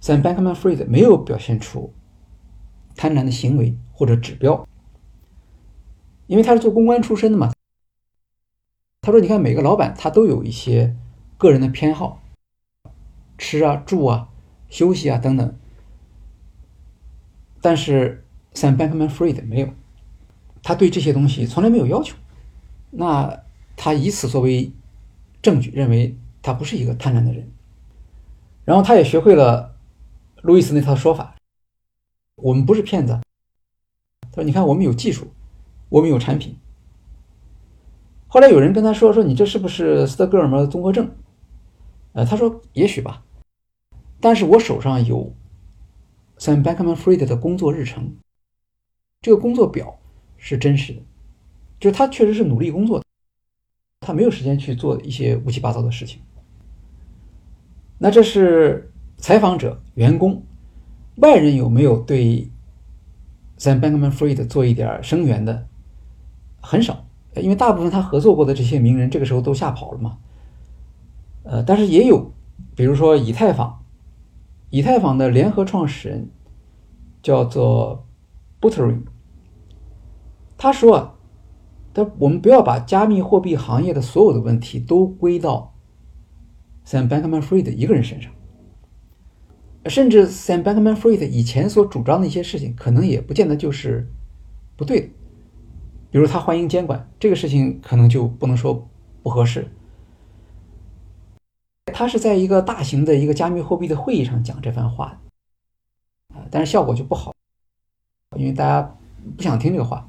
[0.00, 1.92] ，Sam Bankman-Fried 没有表现出
[2.96, 3.76] 贪婪的行为。
[3.94, 4.66] 或者指标，
[6.26, 7.52] 因为他是做公关出身的嘛。
[9.00, 10.96] 他说：“你看，每个老板他都有一些
[11.38, 12.20] 个人的偏好，
[13.38, 14.28] 吃啊、住啊、
[14.72, 15.54] 休息啊等等。
[17.60, 19.68] 但是 Sam Bankman-Fried 没有，
[20.62, 22.16] 他对这些东西从来没有要求。
[22.90, 23.42] 那
[23.76, 24.72] 他以此作为
[25.42, 27.50] 证据，认为他不是一个贪婪的人。
[28.64, 29.76] 然后他也学会了
[30.40, 31.36] 路易斯那套说法：
[32.36, 33.20] 我们不是骗子。”
[34.32, 35.28] 他说：“你看，我们有技术，
[35.90, 36.56] 我们有产品。”
[38.26, 41.10] 后来有人跟他说：“说你这是不是斯德哥尔摩综合症？”
[42.14, 43.22] 呃，他说：“也许吧，
[44.22, 45.34] 但是我手上有
[46.38, 48.16] Sam Bankman-Fried 的工作日程，
[49.20, 49.98] 这个工作表
[50.38, 51.00] 是真实的，
[51.80, 53.04] 就是他确实是努力工作的，
[54.00, 56.22] 他没有时间去做一些乌七八糟的事情。”
[57.98, 60.42] 那这是采访者、员工、
[61.16, 62.48] 外人有没有对？
[63.56, 65.66] 在 Bankman-Fried 做一点声援的
[66.60, 67.04] 很少，
[67.36, 70.18] 因为大部分他合作过的这些名人这个时候都吓跑了嘛。
[71.42, 72.32] 呃，但是也有，
[72.76, 73.81] 比如说以太坊，
[74.72, 76.30] 以太坊的联合创始人
[77.22, 78.08] 叫做
[78.58, 79.02] Buterin，
[80.56, 81.14] 他说啊，
[81.92, 85.74] 他我们不要把加密货币行业的所有的问题都归到
[86.86, 88.32] Sam Bankman-Fried 一个人身上。
[89.84, 94.08] 甚至 Sam Bankman-Fried 以前所主张的一些事情，可能也不见得就是
[94.74, 95.08] 不对的。
[96.10, 98.88] 比如他欢迎监管这个事情，可能就不能说
[99.22, 99.68] 不合适。
[101.86, 105.18] 他是在一个大型的一个加密货币的会议上讲这番话，
[106.34, 107.34] 啊，但是效果就不好，
[108.36, 108.94] 因为大家
[109.36, 110.06] 不想听这个话。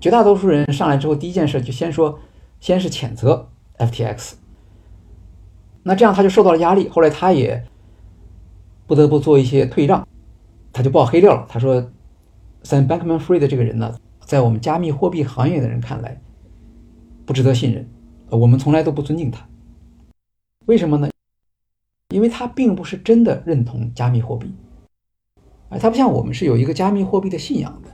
[0.00, 2.18] 绝大多数人上来之后，第一件事就先说，
[2.60, 3.48] 先是谴责
[3.78, 4.34] FTX。
[5.82, 7.66] 那这样他就受到了压力，后来他也。
[8.88, 10.06] 不得不做一些退让，
[10.72, 11.44] 他就爆黑料了。
[11.48, 11.90] 他说
[12.62, 16.22] ：“Sam Bankman-Fried 这个人呢，在我们加密货币行业的人看来，
[17.24, 17.90] 不值得信任。
[18.30, 19.44] 我们从来都不尊敬他。
[20.66, 21.08] 为什么呢？
[22.10, 24.54] 因为他并不是真的认同加密货币。
[25.70, 27.90] 哎，他不像我们是有一个加密货币的信仰的。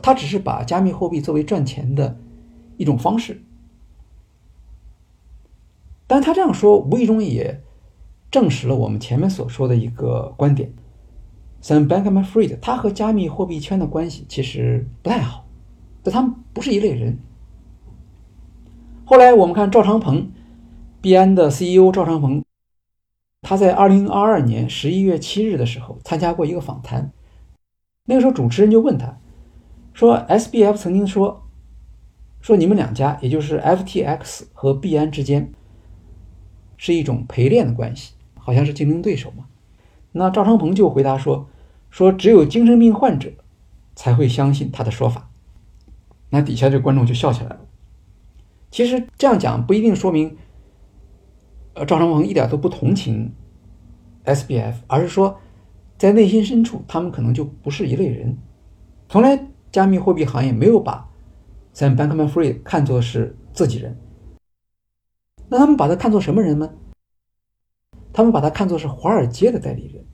[0.00, 2.18] 他只是把加密货币作为赚钱的
[2.76, 3.42] 一种方式。
[6.06, 7.60] 但他这样说，无意中也……”
[8.30, 10.72] 证实了我们前面所说的一个观点
[11.60, 15.48] ，Sam Bankman-Fried 他和加密货币圈的关系其实不太好，
[16.04, 17.18] 但他们不是一类人。
[19.04, 20.30] 后来我们看赵长鹏，
[21.00, 22.44] 币安的 CEO 赵长鹏，
[23.42, 27.10] 他在二零二二年十一月七日的时候参加过一个访谈，
[28.04, 29.18] 那个时候主持人就问他，
[29.94, 31.42] 说 SBF 曾经说，
[32.40, 35.52] 说你们两家，也就是 FTX 和币安之间
[36.76, 38.14] 是一种陪练的关系。
[38.42, 39.44] 好像是竞争对手嘛？
[40.12, 41.46] 那赵长鹏就回答说
[41.90, 43.30] ：“说只有精神病患者
[43.94, 45.30] 才会相信他的说法。”
[46.30, 47.60] 那底下这观众就笑起来了。
[48.70, 50.36] 其实这样讲不一定说明，
[51.80, 53.32] 呃，赵长鹏一点都不同情
[54.26, 55.40] SBF，而是说
[55.96, 58.36] 在内心深处，他们可能就不是一类人。
[59.08, 61.08] 从来加密货币行业没有把
[61.74, 63.98] Sam Bankman-Fried 看作是自己人，
[65.48, 66.70] 那他们把他看作什么人呢？
[68.12, 70.04] 他们把他看作是华尔街的代理人，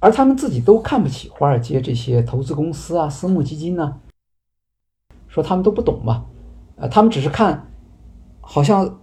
[0.00, 4.00] 而他们自己都看不起华尔街这些投资公司啊、私募基金呢，
[5.28, 6.26] 说他们都不懂嘛，
[6.74, 7.70] 呃，他们只是看，
[8.40, 8.99] 好像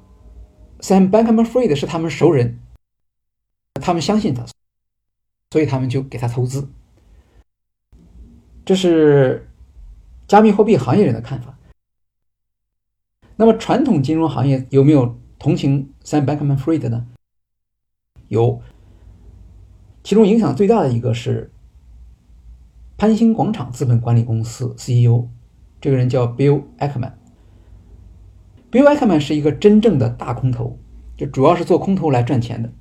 [0.80, 2.60] Sam Bankman-Fried 是他们熟人，
[3.76, 4.46] 他们相信他，
[5.52, 6.70] 所以他们就给他投资。
[8.66, 9.50] 这是
[10.28, 11.58] 加密货币行业人的看法。
[13.38, 17.08] 那么传统金融行业有没有同情 Sam Bankman-Fried 呢？
[18.28, 18.62] 有，
[20.04, 21.52] 其中影响最大的一个是
[22.98, 25.28] 潘兴广场资本管理公司 CEO，
[25.80, 27.17] 这个人叫 Bill Ackman。
[28.78, 30.78] Bill Ackman 是一个真正的大空头，
[31.16, 32.72] 就主要是做空头来赚钱的。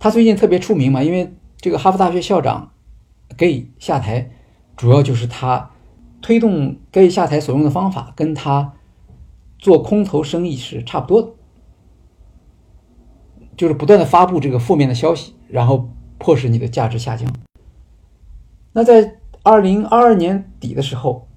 [0.00, 2.72] 他最近特别出名嘛，因为这个哈佛大学校长
[3.36, 4.32] Gay 下台，
[4.76, 5.70] 主要就是他
[6.20, 8.72] 推动 Gay 下台所用的方法，跟他
[9.60, 11.28] 做空头生意是差不多的，
[13.56, 15.88] 就是不断的发布这个负面的消息，然后
[16.18, 17.32] 迫使你的价值下降。
[18.72, 21.28] 那在二零二二年底的时候，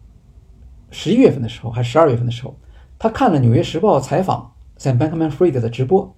[0.90, 2.58] 十一月份的时候，还是十二月份的时候，
[3.04, 6.16] 他看了《纽约时报》采访 Sam Bankman-Fried 的直播。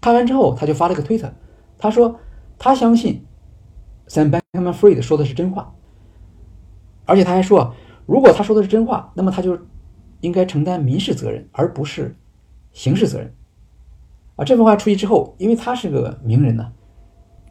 [0.00, 1.30] 看完之后，他就发了个推特，
[1.76, 2.18] 他说
[2.58, 3.26] 他相信
[4.08, 5.74] Sam Bankman-Fried 说的是真话，
[7.04, 7.74] 而且他还说，
[8.06, 9.58] 如果他说的是真话，那么他就
[10.22, 12.16] 应该承担民事责任，而不是
[12.72, 13.34] 刑事责任。
[14.36, 16.72] 啊，这番话出去之后，因为他是个名人呢，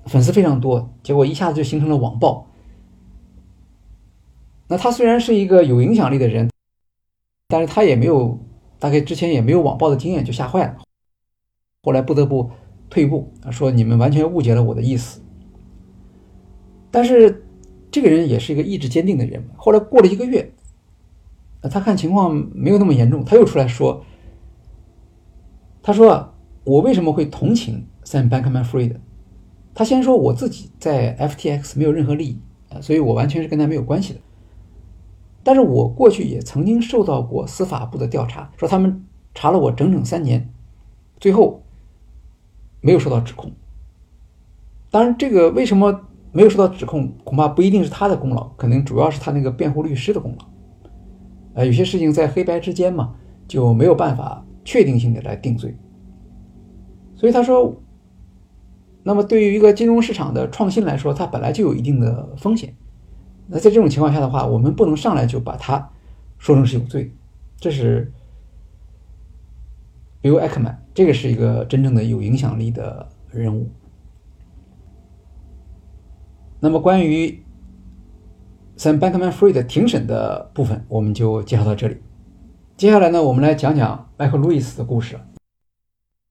[0.07, 2.47] 粉丝非常多，结果一下子就形成了网暴。
[4.67, 6.49] 那他虽然是一个有影响力的人，
[7.53, 8.39] 但是他也没有，
[8.79, 10.77] 大概之前也没有网暴的经验，就吓坏了。
[11.83, 12.49] 后来不得不
[12.89, 15.21] 退步，说你们完全误解了我的意思。
[16.89, 17.45] 但是
[17.91, 19.47] 这个人也是一个意志坚定的人。
[19.55, 20.51] 后来过了一个月，
[21.69, 24.03] 他看情况没有那么严重，他又出来说
[25.83, 26.33] ：“他说
[26.63, 28.95] 我为什么会同情 Sam Bankman-Fried？
[29.75, 32.39] 他先说我自己在 FTX 没有任何利益
[32.69, 34.19] 啊，所以我完全是跟他没有关系的。
[35.43, 40.49] 但是我过去也曾经受到过司法部的调查，说他们查了我整整三年，
[41.19, 41.59] 最后。”
[42.85, 43.49] 没有受到指控，
[44.91, 46.01] 当然，这个为什么
[46.33, 50.45] 没有受到指控，恐怕不一定是他的功劳，可能主要是他那个辩护律师的功劳。
[51.53, 53.15] 呃，有些事情在黑白之间嘛，
[53.47, 55.77] 就没有办法确定性的来定罪。
[57.15, 57.73] 所以他说，
[59.03, 62.75] 那么对于一个金融市场的创新来说，它本来就有一定的风险。
[63.53, 65.91] 那在这种情况下的话，我们不能上来就把它
[66.39, 67.13] 说成是有罪，
[67.57, 68.11] 这是。
[70.23, 73.69] Bill Ackman，这个是一个真正的有影响力的人物。
[76.61, 77.43] 那么关于
[78.77, 81.97] Sam Bankman-Fried 庭审的部分，我们就介绍到这里。
[82.77, 85.19] 接下来呢，我们来讲讲迈克·路易斯的故事，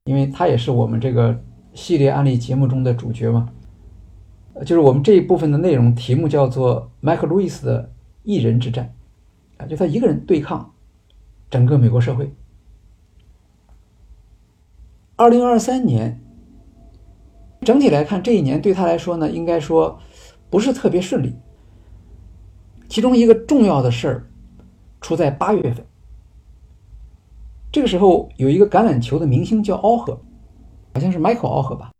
[0.04, 1.38] 因为他也是我们这个
[1.74, 3.50] 系列案例节目中的主角嘛。
[4.61, 7.90] 就是我们这一部分的内容题目叫做“迈克·路易斯的
[8.22, 8.94] 一人之战”，
[9.59, 10.72] 啊，就他一个人对抗
[11.50, 12.32] 整个美国社会。
[15.16, 16.20] 二零二三年，
[17.61, 19.98] 整体来看，这一年对他来说呢，应该说
[20.50, 21.34] 不是特别顺利。
[22.88, 24.30] 其中一个重要的事儿
[25.00, 25.86] 出在八月份，
[27.70, 30.20] 这个时候有一个橄榄球的明星叫奥赫，
[30.92, 31.91] 好像是 Michael 奥赫吧，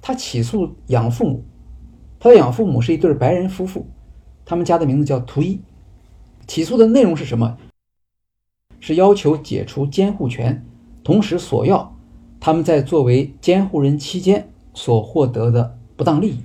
[0.00, 1.44] 他起诉养父母，
[2.18, 3.86] 他的养父母是一对白人夫妇，
[4.44, 5.60] 他们家的名字叫图伊。
[6.46, 7.58] 起诉的内容是什么？
[8.80, 10.64] 是要求解除监护权，
[11.04, 11.94] 同时索要。
[12.40, 16.42] 他们在作为监护人期间所获得的不当利益。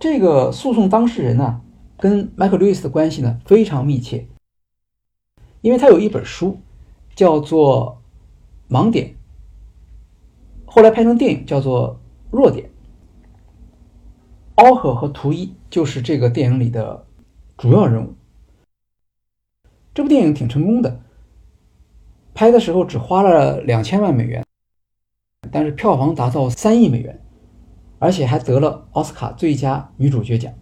[0.00, 1.60] 这个诉讼当事人呢，
[1.98, 4.26] 跟迈克·路易斯的关系呢非常密切，
[5.60, 6.58] 因为他有一本书
[7.14, 8.00] 叫做
[8.74, 9.08] 《盲点》，
[10.74, 12.00] 后来拍成电影叫做
[12.36, 12.66] 《弱点》。
[14.56, 17.06] 奥赫和图伊就是这个电影里的
[17.56, 18.12] 主要人物。
[19.94, 21.00] 这部电影挺成功的。
[22.34, 24.44] 拍的时候只花了两千万美元，
[25.52, 27.20] 但是票房达到三亿美元，
[28.00, 30.52] 而且还得了奥斯卡最佳女主角奖。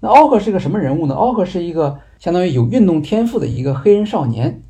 [0.00, 1.14] 那奥克是个什么人物呢？
[1.14, 4.64] 奥克是一个相当于有运动天赋的一个黑人少年。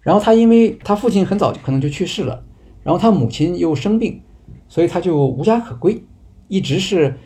[0.00, 2.44] 然后他因为他父亲很早就可能就去世了，
[2.82, 4.22] 然后他母亲又生病，
[4.68, 6.04] 所以他就无家可归，
[6.48, 7.18] 一直是。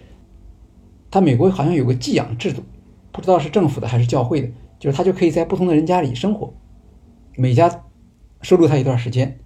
[1.10, 2.64] 他美国好像有个寄养制度，
[3.12, 4.50] 不知道是政府的还是教会的，
[4.80, 6.52] 就是他就可以在不同的人家里生活。
[7.36, 7.84] 每家
[8.42, 9.38] 收留他一段时间，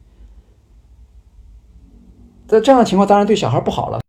[2.47, 4.01] 在这样的情况当然对小孩不好了，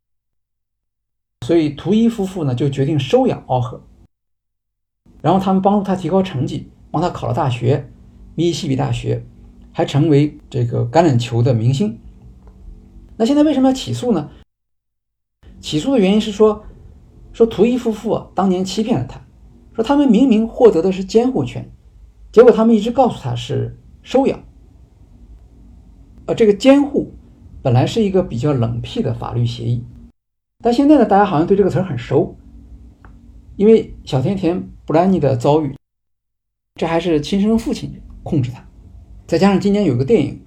[1.46, 3.84] 所以图伊夫妇呢就决定收养奥赫，
[5.22, 7.92] 然后他们帮助他提高成绩，帮他考了大学，
[8.36, 9.26] 密西西比大学，
[9.80, 11.98] 还成为这个橄榄球的明星。
[13.16, 14.30] 那现在为什么要起诉呢？
[15.62, 16.66] 起诉的原因是说，
[17.32, 19.22] 说图伊夫妇啊当年欺骗了他，
[19.74, 21.72] 说他们明明获得的是监护权。
[22.34, 24.44] 结果他们一直告诉他是收养，
[26.26, 27.14] 呃，这个监护
[27.62, 29.82] 本来是一个比较冷僻的法律协议，
[30.62, 32.36] 但现在呢，大家好像对这个词儿很熟，
[33.56, 35.74] 因为小甜甜布兰妮的遭遇，
[36.76, 37.90] 这还是亲生父亲
[38.24, 38.66] 控制他。
[39.30, 40.42] 再加上今年有个电影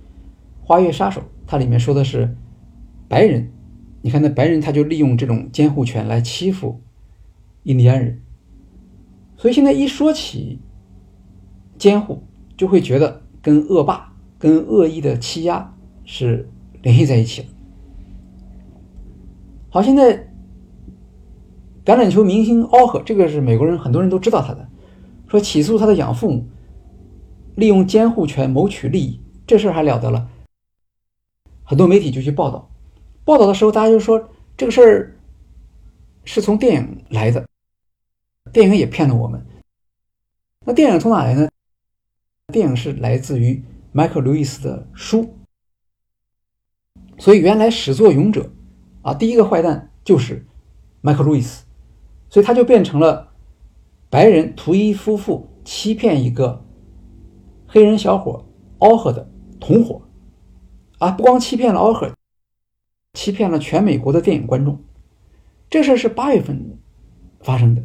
[0.67, 2.37] 《花月杀手》，它里面说的是
[3.07, 3.53] 白人，
[4.01, 6.81] 你看那白人他就利用这种监护权来欺负
[7.63, 8.21] 印第安人，
[9.37, 10.59] 所以现在一说起
[11.79, 12.25] 监护，
[12.57, 16.49] 就会觉得跟恶霸、跟恶意的欺压是
[16.83, 17.49] 联系在一起了。
[19.71, 20.29] 好，现在
[21.85, 24.69] 橄榄球明星奥赫，这个是美国人很多人都知道他的，
[25.29, 26.47] 说起诉他的养父母。
[27.55, 30.29] 利用监护权谋取利益，这事儿还了得了？
[31.65, 32.71] 很多媒体就去报道，
[33.25, 35.19] 报道的时候，大家就说这个事儿
[36.25, 37.47] 是从电影来的，
[38.53, 39.45] 电影也骗了我们。
[40.65, 41.49] 那电影从哪来呢？
[42.53, 45.35] 电影是来自于迈克·路易斯的书，
[47.19, 48.51] 所以原来始作俑者
[49.03, 50.47] 啊，第一个坏蛋就是
[51.01, 51.65] 迈克·路易斯，
[52.29, 53.33] 所以他就变成了
[54.11, 56.62] 白人图伊夫妇欺骗一个。
[57.75, 58.45] 黑人小伙
[58.81, 59.27] 奥赫的
[59.59, 60.03] 同伙
[60.99, 62.13] 啊，不光欺骗了奥赫，
[63.15, 64.79] 欺骗了全美国的电影观众。
[65.71, 66.79] 这事儿是八月份
[67.41, 67.83] 发生的，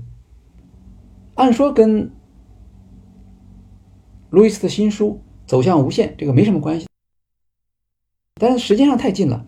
[1.35, 2.11] 按说跟
[4.29, 6.85] 路易斯的新书《走向无限》这个没什么关系，
[8.33, 9.47] 但是时间上太近了，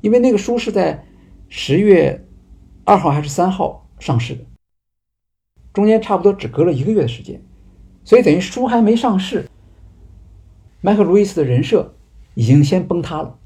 [0.00, 1.06] 因为那个书是在
[1.50, 2.26] 十月
[2.86, 4.46] 二号还是三号上市的，
[5.74, 7.44] 中间差不多只隔了一个月的时间。
[8.04, 9.46] 所以等于书还没上市，
[10.80, 11.94] 迈克·路易斯的人设
[12.34, 13.36] 已经先崩塌了。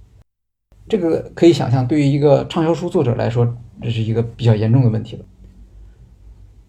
[0.88, 5.24] 这个可以想象，对于一个畅销书作者来说，这是一个比较严重的问题了。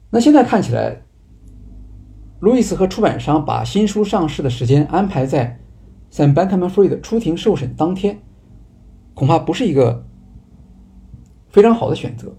[0.09, 1.01] 那现在看起来，
[2.39, 5.59] 路易斯和出版商把新书上市的时间安排在
[6.11, 8.21] Sam Bankman-Fried 出庭受审当天，
[9.13, 10.05] 恐怕不是一个
[11.49, 12.33] 非常好的选择。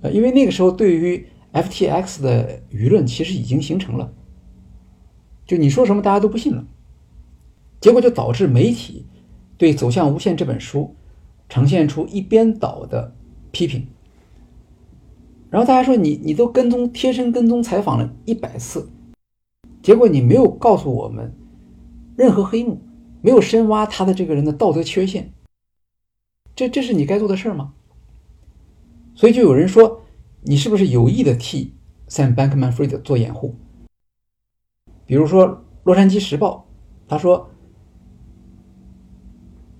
[0.00, 4.12] 呃，因为那个时候对于 FTX 的舆论其实已经形成了，
[5.46, 6.66] 就你说什么大家都不信了，
[7.80, 9.06] 结果就导致媒体
[9.56, 10.96] 对《走向无限》这本书
[11.48, 13.14] 呈现出一边倒的
[13.52, 13.86] 批评。
[15.48, 18.90] 然后大家说你你都跟踪贴身跟踪采访了一百次，
[19.80, 21.32] 结果你没有告诉我们
[22.16, 22.80] 任何黑幕，
[23.22, 25.32] 没有深挖他的这个人的道德缺陷，
[26.56, 27.74] 这这是你该做的事儿吗？
[29.14, 30.00] 所以就有人说。
[30.46, 31.72] 你是不是有意的替
[32.06, 33.54] Sam Bankman-Fried 做掩护？
[35.06, 35.48] 比如说
[35.84, 36.68] 《洛杉矶时报》，
[37.08, 37.48] 他说，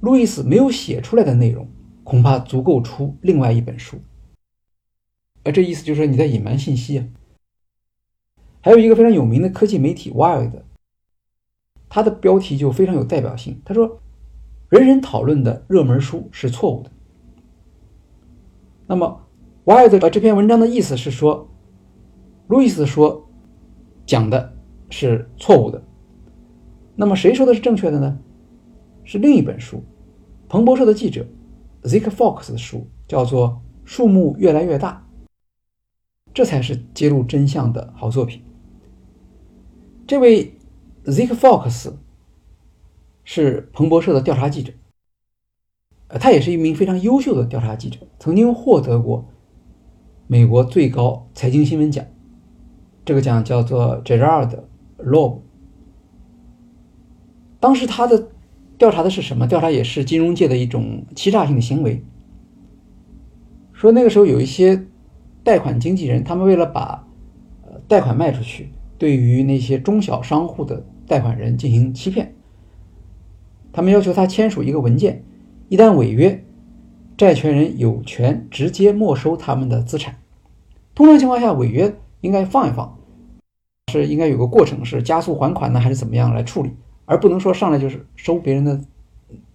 [0.00, 1.68] 路易斯没有写出来的内容，
[2.02, 3.98] 恐怕足够出另外一本书。
[5.42, 7.06] 而这意思就是说你在隐瞒信息啊。
[8.62, 10.62] 还有一个非常有名的科技媒体 Wired，
[11.90, 13.60] 它的标题就非常有代表性。
[13.66, 14.00] 他说，
[14.70, 16.90] 人人讨论的热门书是错误的。
[18.86, 19.20] 那么。
[19.64, 21.48] 瓦尔德这篇文章的意思是说，
[22.48, 23.26] 路易斯说
[24.04, 24.54] 讲的
[24.90, 25.82] 是错误的。
[26.94, 28.18] 那么谁说的是正确的呢？
[29.04, 29.82] 是另一本书，
[30.50, 31.26] 彭博社的记者
[31.84, 33.48] Zeke Fox 的书，叫做
[33.86, 35.06] 《树木越来越大》，
[36.34, 38.42] 这才是揭露真相的好作品。
[40.06, 40.54] 这位
[41.06, 41.90] Zeke Fox
[43.24, 44.74] 是彭博社的调查记者，
[46.08, 49.30] 呃，他也是一名非常优秀的调查记者，曾经获得过。
[50.26, 52.02] 美国最高财经新闻奖，
[53.04, 54.58] 这个奖叫做 Gerard
[54.98, 55.40] Loeb。
[57.60, 58.30] 当时他的
[58.78, 59.46] 调查的是什么？
[59.46, 62.02] 调查也是金融界的一种欺诈性的行为。
[63.74, 64.86] 说那个时候有一些
[65.42, 67.06] 贷款经纪人，他们为了把
[67.66, 72.34] 呃贷款卖出去，对于那些中小商户的贷款人进行欺骗。
[73.72, 75.22] 他们要求他签署一个文件，
[75.68, 76.42] 一旦违约。
[77.16, 80.16] 债权人有权直接没收他们的资产。
[80.94, 82.98] 通常情况下，违约应该放一放，
[83.92, 86.70] 是应该有个过程，是加速还款呢，还是怎么样来处理，
[87.04, 88.80] 而不能说上来就是收别人的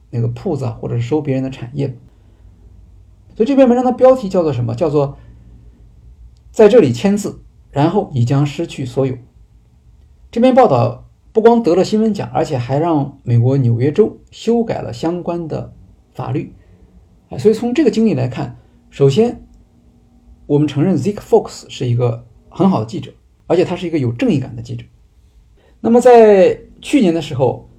[0.09, 1.87] 那个铺子，或者是收别人的产业。
[3.35, 4.75] 所以这篇文章的标题叫做什么？
[4.75, 5.17] 叫做
[6.51, 7.41] 在这里签字，
[7.71, 9.17] 然后你将失去所有。
[10.31, 15.73] 这篇报道不光得了新闻奖，而且还让美国纽约州修改了相关的
[16.13, 16.53] 法律。
[17.37, 18.57] 所以从这个经历来看，
[18.89, 19.45] 首先，
[20.47, 23.11] 我们承认 Zeke Fox 是一个很好的记者，
[23.45, 24.83] 而且他是一个有正义感的记者。
[25.79, 27.69] 那么在去年的时候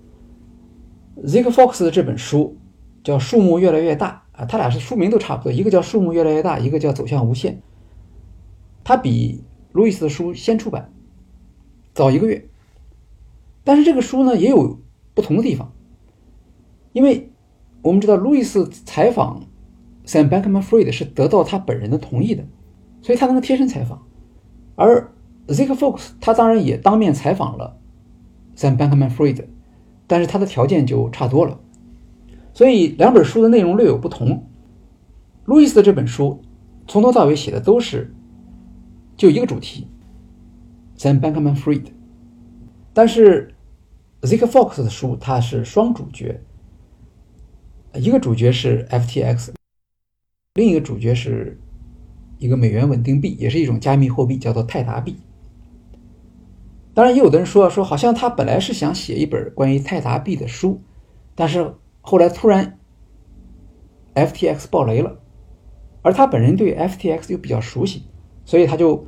[1.24, 2.56] ，Zeke Fox 的这本书
[3.02, 7.54] 叫《树木越来越大》啊，他俩是书名都差不多，一个叫《树木越来越大》，一个叫《走向无限》。
[8.84, 10.92] 他比路易斯的书先出版，
[11.92, 12.48] 早一个月。
[13.64, 14.78] 但是这个书呢也有
[15.12, 15.72] 不同的地方，
[16.92, 17.29] 因为。
[17.82, 19.42] 我们知道，路易斯采访
[20.06, 22.44] Sam Bankman-Fried 是得到他本人的同意的，
[23.00, 24.06] 所以他能够贴身采访。
[24.76, 25.12] 而
[25.48, 27.76] Zeke Fox 他当然也当面采访了
[28.56, 29.44] Sam Bankman-Fried，
[30.06, 31.58] 但是他的条件就差多了，
[32.52, 34.46] 所以两本书的内容略有不同。
[35.44, 36.42] 路易斯的这本书
[36.86, 38.14] 从头到尾写的都是
[39.16, 39.88] 就一个主题
[40.96, 41.86] ，Sam Bankman-Fried，
[42.92, 43.54] 但是
[44.22, 46.40] Zeke Fox 的书它是双主角，
[47.94, 49.50] 一个主角是 FTX，
[50.54, 51.58] 另一个主角是
[52.38, 55.16] 一个美元稳定币，也是一种加密货币，叫做泰达币。
[56.94, 60.80] 当然，也有的人说说，好像他本来是想写一本关于泰达币的书，
[61.34, 62.78] 但是后来突然
[64.14, 65.18] FTX 爆雷了，
[66.02, 68.04] 而他本人对 FTX 又比较熟悉，
[68.44, 69.06] 所以他就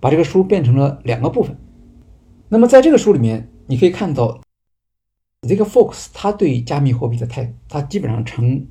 [0.00, 1.56] 把这个书变成了两个部分。
[2.48, 4.40] 那么在这个书里面，你可以看到
[5.56, 8.66] Zig Fox，他对加密货币的态度，他基本上呈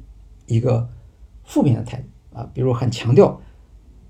[0.45, 0.89] 一个
[1.43, 3.41] 负面的态度啊，比如很强调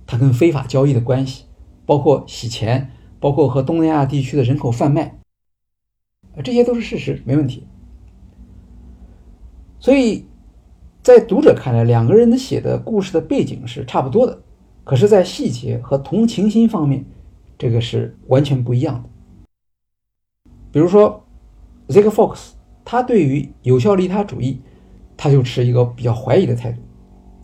[0.05, 1.45] 他跟非法交易的关系，
[1.85, 2.91] 包括洗钱。
[3.21, 5.19] 包括和东南亚地区的人口贩卖，
[6.41, 7.67] 这些都是事实，没问题。
[9.77, 10.25] 所以，
[11.03, 14.41] 在读者看来，两个人的写的故事的背景是差不多的，
[14.85, 17.03] 可是，在细节和同情心方面，
[17.57, 19.09] 这个是完全不一样的。
[20.71, 21.21] 比如说
[21.89, 22.51] ，Zig Fox
[22.91, 24.59] 他对于有效利他主义，
[25.15, 26.81] 他就持一个比较怀疑的态度。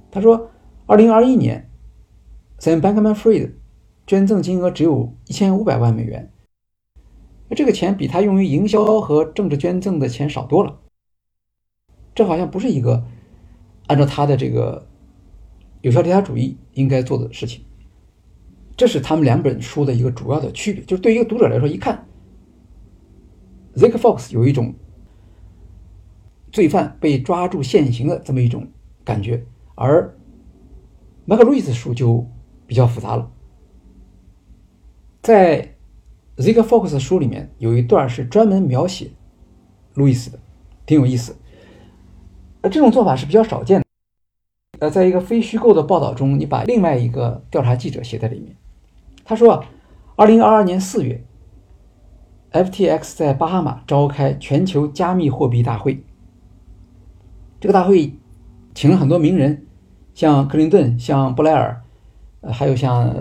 [0.10, 0.50] 他说，
[0.88, 1.70] 二零二一年
[2.60, 3.52] ，Sam Bankman-Fried。
[4.08, 6.32] 捐赠金额只有一千五百万美元，
[7.48, 10.80] 那这个钱比他用于营销和政治捐赠的钱少多了。
[12.16, 13.06] 这好像不是一个
[13.86, 14.88] 按照他的这个
[15.82, 17.64] 有效利他主义应该做的事情。
[18.76, 22.08] 这是他们两本书的一个主要的区别，就是对于一个读者来说，一看
[23.76, 24.74] Zeke Fox 有一种
[26.56, 28.66] 罪犯被抓住现行的这么一种
[29.04, 29.44] 感觉，
[29.76, 30.16] 而
[31.26, 32.26] 麦克路易斯书就
[32.66, 33.30] 比较复杂了。
[35.22, 35.76] 在
[36.38, 39.12] Zig Fox 书里面有一段是专门描写
[39.96, 40.40] 路易斯的，
[40.86, 41.36] 挺有意思。
[42.62, 43.86] 呃，这种做法是比较少见的。
[44.80, 48.56] 呃，在一个非虚构的报道中，你把另外一个调查记者写在里面。
[49.26, 49.62] 他说，
[50.16, 51.22] 二零二二年四月
[52.54, 56.02] ，FTX 在巴哈马召开全球加密货币大会。
[57.60, 58.14] 这个大会
[58.74, 59.66] 请了很多名人，
[60.14, 61.82] 像克林顿、像布莱尔，
[62.42, 63.16] 呃，还有像。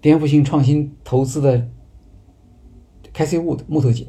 [0.00, 1.68] 颠覆性创新投资的
[3.12, 4.06] Casey Wood 木头姐，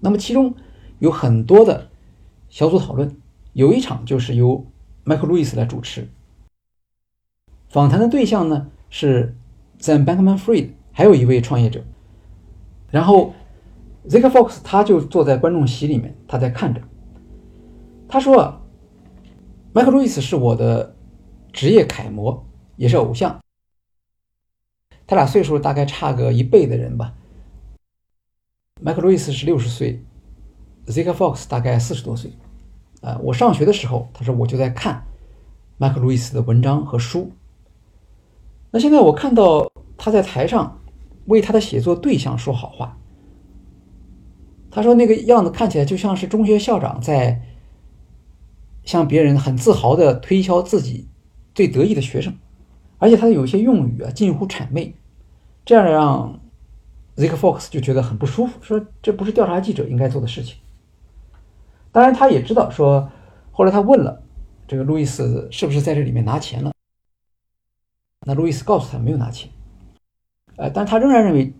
[0.00, 0.56] 那么其中
[0.98, 1.88] 有很多的
[2.48, 3.16] 小组讨论，
[3.52, 4.66] 有一场就是由
[5.04, 6.08] Michael Lewis 来主持。
[7.68, 9.36] 访谈的对象呢是
[9.78, 11.84] Sam Bankman-Fried，还有一位创业者。
[12.90, 13.34] 然后
[14.08, 16.80] Zeke Fox 他就坐在观众席里面，他在看着。
[18.08, 18.60] 他说
[19.74, 20.96] ：“Michael Lewis 是我的
[21.52, 22.44] 职业楷模，
[22.76, 23.38] 也是偶像。”
[25.06, 27.14] 他俩岁数大概差个一倍的人吧。
[28.80, 30.02] 麦克路易斯是六十岁
[30.86, 32.32] ，Zika Fox 大概四十多岁。
[33.00, 35.04] 啊，我上学的时候，他说我就在看
[35.76, 37.30] 麦克路易斯的文章和书。
[38.70, 40.80] 那现在我看到他在台上
[41.26, 42.98] 为他的写作对象说好话。
[44.70, 47.40] 他说那个样子看起来就像是中学校长在
[48.88, 51.06] 向别人很自豪的推销自己
[51.54, 52.34] 最得意的学生。
[52.96, 54.94] 而且他的有些用语啊，近乎谄媚，
[55.66, 56.40] 这样让
[57.16, 60.56] Zik Fox 就觉得很不舒服，说这不是调查记者应该做的事情。
[61.92, 63.10] 当然，他也知道说，
[63.52, 64.22] 后来他问了
[64.66, 66.72] 这个路易斯是不是在这里面拿钱了，
[68.26, 69.50] 那路易斯告诉他没有拿钱，
[70.56, 71.52] 呃，但他仍然认为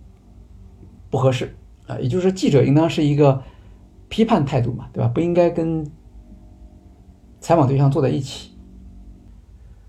[1.11, 1.55] 不合适
[1.87, 3.43] 啊，也就是说，记者应当是一个
[4.09, 5.09] 批判态度嘛，对吧？
[5.09, 5.85] 不应该跟
[7.41, 8.51] 采访对象坐在一起。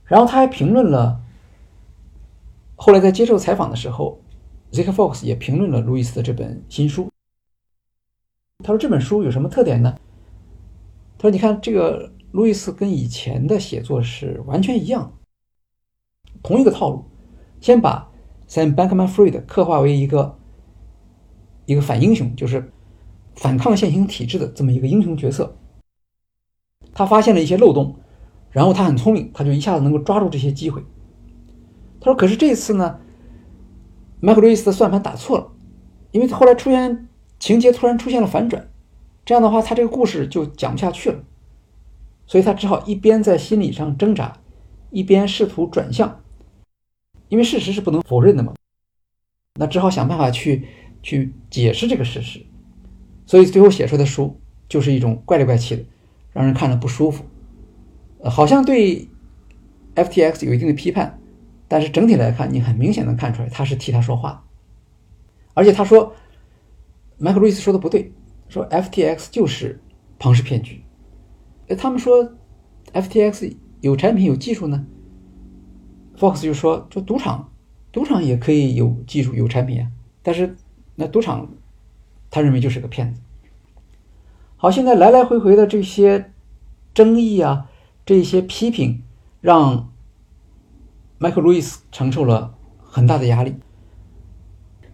[0.06, 1.22] 然后他还评论了。
[2.76, 4.22] 后来在接受采访的时候
[4.72, 7.10] zik Fox 也评论了路易斯的这本新书。
[8.64, 9.98] 他说：“这本书有什么特点呢？”
[11.20, 15.14] 他说：“你看，这个路易斯跟以前的写作是完全一样，
[16.42, 17.04] 同一个套路，
[17.60, 18.10] 先把
[18.48, 20.40] Sam Bankman-Fried 刻画为一个
[21.66, 22.72] 一个反英雄，就是
[23.36, 25.59] 反抗现行体制的这么一个英雄角色。
[26.94, 27.96] 他发现了一些漏洞，
[28.52, 30.84] 然后他很聪明，他就一下子能够抓住这些机会。”
[32.02, 33.00] 他说：“可是这次呢，
[34.20, 35.52] 麦克路易斯的算盘打错了，
[36.12, 37.08] 因为后来出现
[37.40, 38.70] 情节突然出现了反转，
[39.26, 41.24] 这样的话他这个故事就讲不下去了，
[42.26, 44.38] 所以他只好一边在心理上挣扎，
[44.92, 46.22] 一边试图转向，
[47.28, 48.54] 因为事实是不能否认的嘛，
[49.60, 50.68] 那只好想办法去
[51.04, 52.46] 去解释这个事实，
[53.26, 55.84] 所以最后写出的书就是一种怪里怪气的，
[56.40, 57.26] 让人看了不舒服，
[58.20, 59.10] 呃，好像对
[59.94, 61.20] FTX 有一定的批判。”
[61.68, 64.46] 但是整体来看，你很明显能看出来他是替他说话，
[65.54, 66.16] 而且他说，
[67.18, 68.14] 麦克路易斯说的不对，
[68.48, 69.82] 说 FTX 就是
[70.18, 70.82] 庞氏骗局。
[71.68, 72.32] 哎，他们说
[72.94, 74.86] FTX 有产品有技术呢
[76.18, 77.52] ，Fox 就说，说赌场，
[77.92, 79.92] 赌场也可以有技术有产品啊，
[80.24, 80.56] 但是
[80.96, 81.52] 那赌场
[82.32, 83.20] 他认为就是个骗子。
[84.62, 86.34] 好，现在来来回回的这些
[86.94, 87.70] 争议啊，
[88.06, 89.04] 这些批评，
[89.40, 89.90] 让
[91.18, 93.56] 麦克路易斯承受了很大的压力。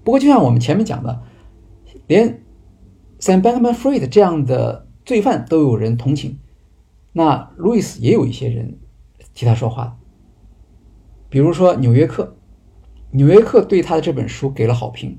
[0.03, 1.23] 不过，就像我们前面讲的，
[2.05, 2.43] 连
[3.19, 6.37] Sam Bankman-Fried 这样的罪犯都有人同情，
[7.13, 8.77] 那路易斯也有一些人
[9.33, 9.97] 替他说话。
[11.27, 12.23] 比如说《纽约客》，
[13.09, 15.17] 《纽约客》对他的这本书给了好评，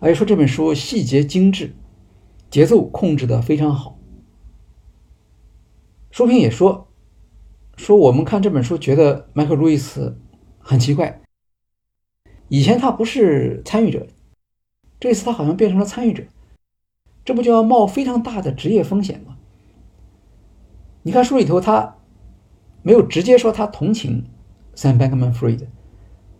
[0.00, 1.72] 而且说这本书细节精致。
[2.56, 3.98] 节奏控制的非常好。
[6.10, 6.88] 书评也说，
[7.76, 10.18] 说我们看这本书觉得迈克·路易斯
[10.58, 11.20] 很奇怪，
[12.48, 14.06] 以前他不是参与者，
[14.98, 16.22] 这次他好像变成了参与者，
[17.26, 19.36] 这不就要冒非常大的职业风险吗？
[21.02, 21.98] 你看书里头他
[22.82, 24.24] 没有直接说他同情
[24.74, 25.66] Sam Bankman-Fried，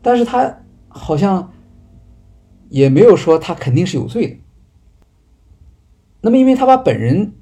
[0.01, 1.53] 但是他好像
[2.71, 4.46] 也没有说他肯定是有罪的。
[6.27, 7.35] 那么，因为他把本人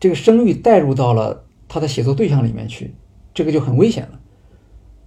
[0.00, 2.92] 这个声誉带入到了他的写作对象里面去，
[3.32, 4.18] 这个就很危险了。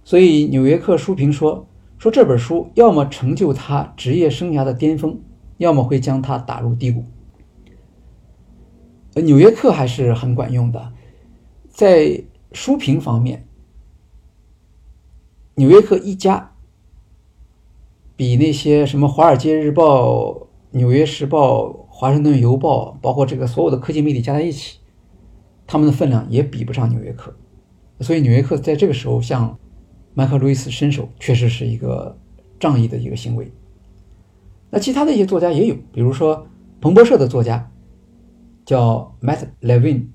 [0.02, 1.68] 所以，《纽约客》书评说
[2.00, 5.20] ：“说这本书要么成就他职业生涯的巅峰，
[5.58, 7.04] 要么会将他打入低谷。”
[9.12, 10.94] 呃，《纽约客》还是很管用的，
[11.68, 13.40] 在书评方面，
[15.56, 16.54] 《纽约客》一家
[18.16, 20.30] 比那些什么《华尔街日报》。
[20.74, 21.66] 《纽约时报》、
[22.02, 24.80] 《华盛顿邮报》，包括这个所有的科技媒体加在一起，
[25.68, 27.32] 他们的分量也比不上《纽约客》，
[28.04, 29.56] 所以《纽约客》在这个时候向
[30.12, 32.18] 麦克·路易斯伸手，确实是一个
[32.58, 33.52] 仗义的一个行为。
[34.68, 36.44] 那其他的一些作家也有，比如说
[36.80, 37.70] 彭博社的作家
[38.64, 40.06] 叫 Matt Levin。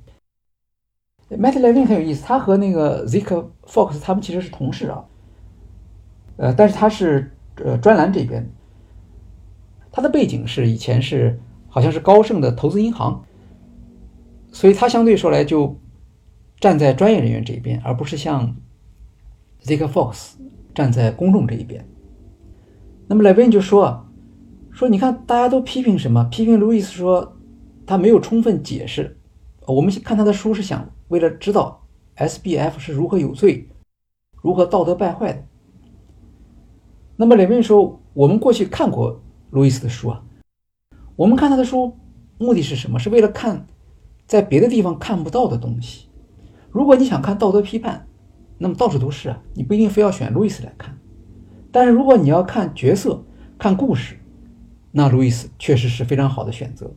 [1.29, 5.05] Matt Levin 很有意思，他和那个 Zeke Fox 他们其实是同事啊，
[6.35, 7.31] 呃，但是他是
[7.63, 8.45] 呃专栏这边。
[9.89, 11.39] 他的背景是以前是
[11.77, 13.23] 好像是高盛的投资银行，
[14.51, 15.79] 所以他相对说来就
[16.59, 18.55] 站在专业人员这一边，而不是像
[19.63, 20.31] Zeke Fox
[20.73, 21.87] 站在公众这一边。
[23.05, 24.07] 那么雷宾就说
[24.73, 26.23] ：“说你看大家都批评什么？
[26.31, 27.37] 批评路易斯说
[27.85, 29.15] 他没有充分解释。
[29.67, 31.85] 我们看他的书是想为了知道
[32.15, 33.69] SBF 是如何有罪，
[34.41, 35.43] 如何道德败坏的。
[37.17, 39.21] 那么雷宾说我们过去看过。”
[39.51, 40.21] 路易斯的书啊，
[41.17, 41.97] 我们看他的书，
[42.37, 42.97] 目的是什么？
[42.99, 43.65] 是为了看
[44.25, 46.07] 在别的地方看不到的东西。
[46.69, 48.07] 如果你想看道德批判，
[48.59, 50.97] 那么到处都是啊，你不一定非要选路易斯来看。
[51.71, 53.23] 但是如果你要看角色、
[53.57, 54.19] 看故事，
[54.91, 56.91] 那路易斯确实是非常好的选择。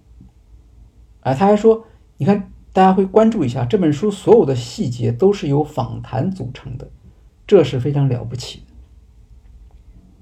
[1.21, 1.85] 哎，他还说，
[2.19, 6.91] 你看，大家会关注一下这本书所有的细节都是由访谈组成的，
[7.47, 8.75] 这是非常了不起的。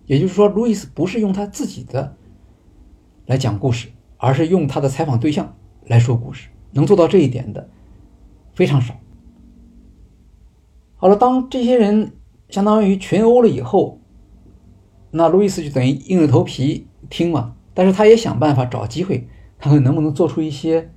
[0.06, 2.16] 也就是说，路易斯不是用他自己的
[3.28, 6.48] 来讲故事，而是用他的采访对象来说故事。
[6.72, 7.68] 能做到这一点的
[8.54, 8.94] 非常少。
[10.96, 12.14] 好了，当这些人
[12.48, 14.00] 相当于群殴了以后，
[15.10, 17.54] 那路易斯就等于硬着头皮听嘛。
[17.74, 19.28] 但是他也想办法找机会，
[19.58, 20.90] 看看能不能做出一些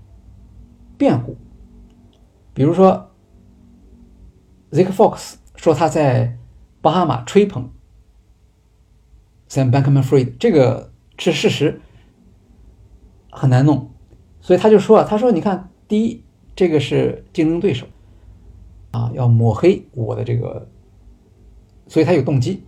[0.98, 1.36] 辩护。
[2.54, 3.12] 比如说
[4.72, 6.38] Zik Fox 说他在
[6.80, 7.70] 巴哈马吹捧。
[9.50, 11.82] Sam Bankman-Fried，这个是事实，
[13.32, 13.90] 很难弄，
[14.40, 16.24] 所以他就说啊，他说你看，第一，
[16.56, 17.88] 这个是竞争对手，
[18.92, 20.68] 啊，要抹黑我的这个，
[21.88, 22.64] 所以他有动机。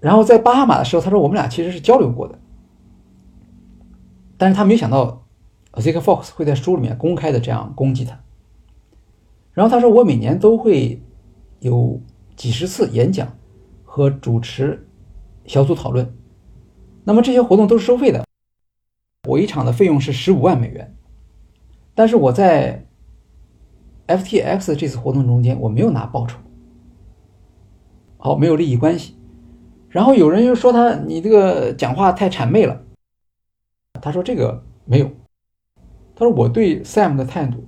[0.00, 2.38] 然后在巴哈马的时候，他说我们俩其实是交流过的，
[4.36, 5.26] 但是他没想到
[5.74, 8.18] z i k Fox 会在书里面公开的这样攻击他。
[9.52, 11.02] 然后他说我每年都会
[11.60, 12.00] 有
[12.36, 13.28] 几十次演讲。
[13.90, 14.86] 和主持
[15.44, 16.14] 小组讨论，
[17.02, 18.27] 那么这些活动都是收费的。
[19.28, 20.96] 我一场的费用是十五万美元，
[21.94, 22.86] 但是我在
[24.06, 26.38] FTX 这次活动中间我没有拿报酬，
[28.16, 29.16] 好，没有利益关系。
[29.90, 32.82] 然后有人又说他你这个讲话太谄媚了，
[34.00, 35.10] 他说这个没有，
[36.16, 37.66] 他说我对 Sam 的态度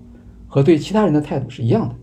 [0.49, 1.95] 和对其他人的态度是一样的，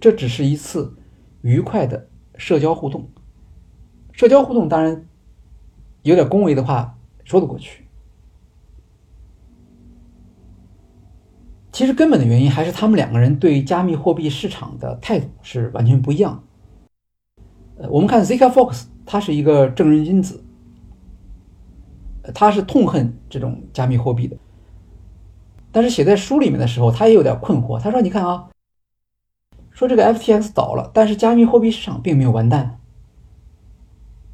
[0.00, 0.96] 这只是一次
[1.42, 3.08] 愉快的社交互动。
[4.10, 5.06] 社交互动当然
[6.02, 7.83] 有点恭维的话说得过去。
[11.74, 16.44] 其实根本的原因还是他们两个人对加密货币市场的态度是完全不一样。
[17.76, 20.44] 呃，我们看 Zika Fox，他是一个正人君子，
[22.32, 24.36] 他是痛恨这种加密货币的。
[25.72, 27.76] 但是写在书里面的时候，他也有点困惑。
[27.80, 28.50] 他说：“你看啊，
[29.72, 32.78] 说这个 FTX 倒了，但是加密货币市场并没有完蛋。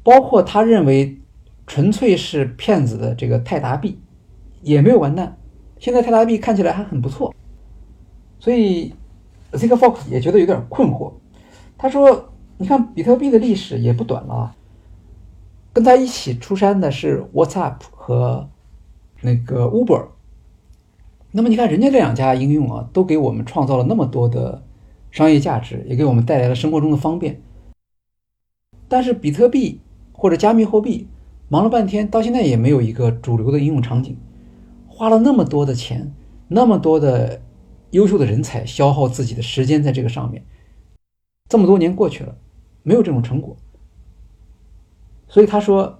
[0.03, 1.19] 包括他认为
[1.65, 3.99] 纯粹是骗子的这个泰达币
[4.61, 5.39] 也没有完蛋。
[5.81, 7.33] 现在泰达币看起来还很不错。
[8.39, 8.93] 所以
[9.51, 11.11] zikfox 也觉得有点困惑。
[11.75, 12.29] 他说
[12.59, 14.55] ：‘你看，比特币的历史也不短了啊。
[15.73, 18.47] 跟他一起出山的是 WhatsApp 和
[19.21, 20.05] 那个 Uber。’
[21.33, 24.61] 那么你看，人家这两家应用啊，都给我们创造了那么多的
[25.09, 27.41] 商业价值，也给我们带来了生活中的方便。
[28.87, 29.79] 但是比特币
[30.13, 31.07] 或者加密货币
[31.49, 34.15] 忙了半天，到现在也没有一个主流的应用场景。
[35.01, 36.13] 花了那么多的钱，
[36.47, 37.41] 那么多的
[37.89, 40.45] 优秀的人才，消耗自己的时间在这个上面，
[41.49, 42.37] 这么多年过去了，
[42.83, 43.57] 没有这种成果。
[45.27, 45.97] 所以他说，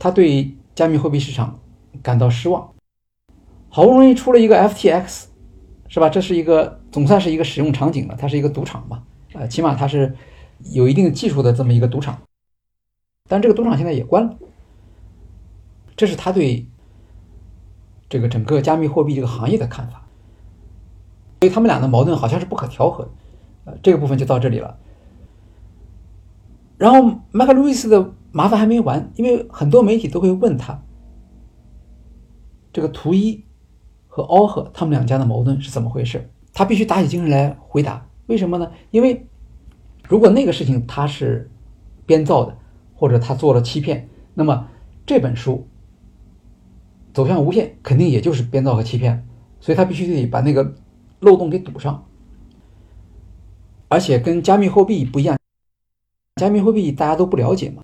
[0.00, 1.60] 他对加密货币市场
[2.02, 2.74] 感到失望。
[3.68, 5.26] 好不容易出了一个 FTX，
[5.86, 6.08] 是吧？
[6.08, 9.04] 这是一个总算是一个使用场景了，它是一个赌场嘛，
[9.34, 10.12] 啊，起码它是
[10.72, 12.20] 有一定技术的这么一个赌场。
[13.28, 14.36] 但这个赌场现在也关了，
[15.94, 16.66] 这是他对
[18.08, 20.06] 这个整个加密货币这个行业的看法。
[21.40, 23.08] 所以他们俩的矛盾好像是不可调和，
[23.64, 24.78] 呃，这个部分就到这里了。
[26.76, 30.82] 然后麦克路易斯的麻烦还没完，因为很多媒体都会问他
[32.72, 33.44] 这个图一。
[34.08, 36.30] 和奥赫他们两家的矛盾是怎么回事？
[36.54, 38.06] 他必须打起精神来回答。
[38.28, 38.72] 为什么呢？
[38.90, 39.26] 因为
[40.08, 41.50] 如果那个事情他是
[42.06, 42.56] 编造的，
[42.94, 44.68] 或者他做了欺骗，那么
[45.04, 45.68] 这本书
[47.16, 49.26] 走向无限肯定也就是编造和欺骗，
[49.58, 50.74] 所以他必须得把那个
[51.20, 52.04] 漏洞给堵上。
[53.88, 55.34] 而且跟加密货币不一样，
[56.34, 57.82] 加密货币大家都不了解嘛。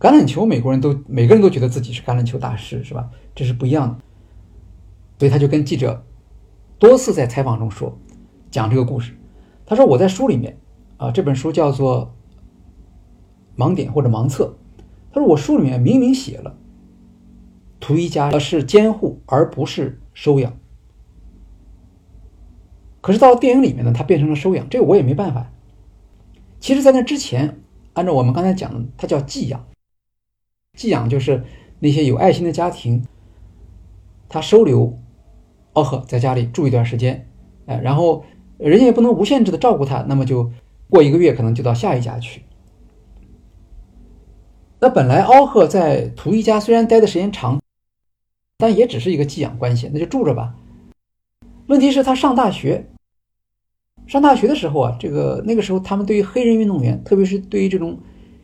[0.00, 3.10] 橄榄球，美国人都每个人都觉得自己是橄榄球大师，是吧？
[3.34, 3.98] 这是不一样的。
[5.18, 6.02] 所以他就跟记者
[6.78, 7.98] 多次在采访中说，
[8.50, 9.12] 讲这个故事。
[9.66, 10.58] 他说：“我在书里面
[10.96, 12.14] 啊，这本书叫做
[13.62, 14.44] 《盲点》或者《盲测》。
[15.12, 16.57] 他说我书里面明明写了，
[17.80, 20.58] 图一家是监护而不是收养。
[23.00, 25.50] 可是到了电影里面呢，他变成了收养，这个我也没办法。
[26.60, 27.60] 其实，在那之前，
[27.92, 29.64] 按照我们刚才讲的，它叫寄养。
[30.76, 31.44] 寄养就是
[31.80, 33.04] 那些有爱心的家庭，
[34.28, 34.98] 他收留。”
[35.74, 37.28] 奥赫在家里住一段时间，
[37.66, 38.24] 哎，然后
[38.56, 40.50] 人家也不能无限制的照顾他，那么就
[40.90, 42.42] 过一个月，可能就到下一家去。
[44.80, 47.60] 那本来奥赫在图一家虽然待的时间长，
[48.58, 50.54] 但也只是一个寄养关系，那就住着吧。
[51.68, 52.90] 问题是，他上大学，
[54.06, 57.98] 上大学的时候啊，这个那个时候他们对于黑人运动员，特别是对于这种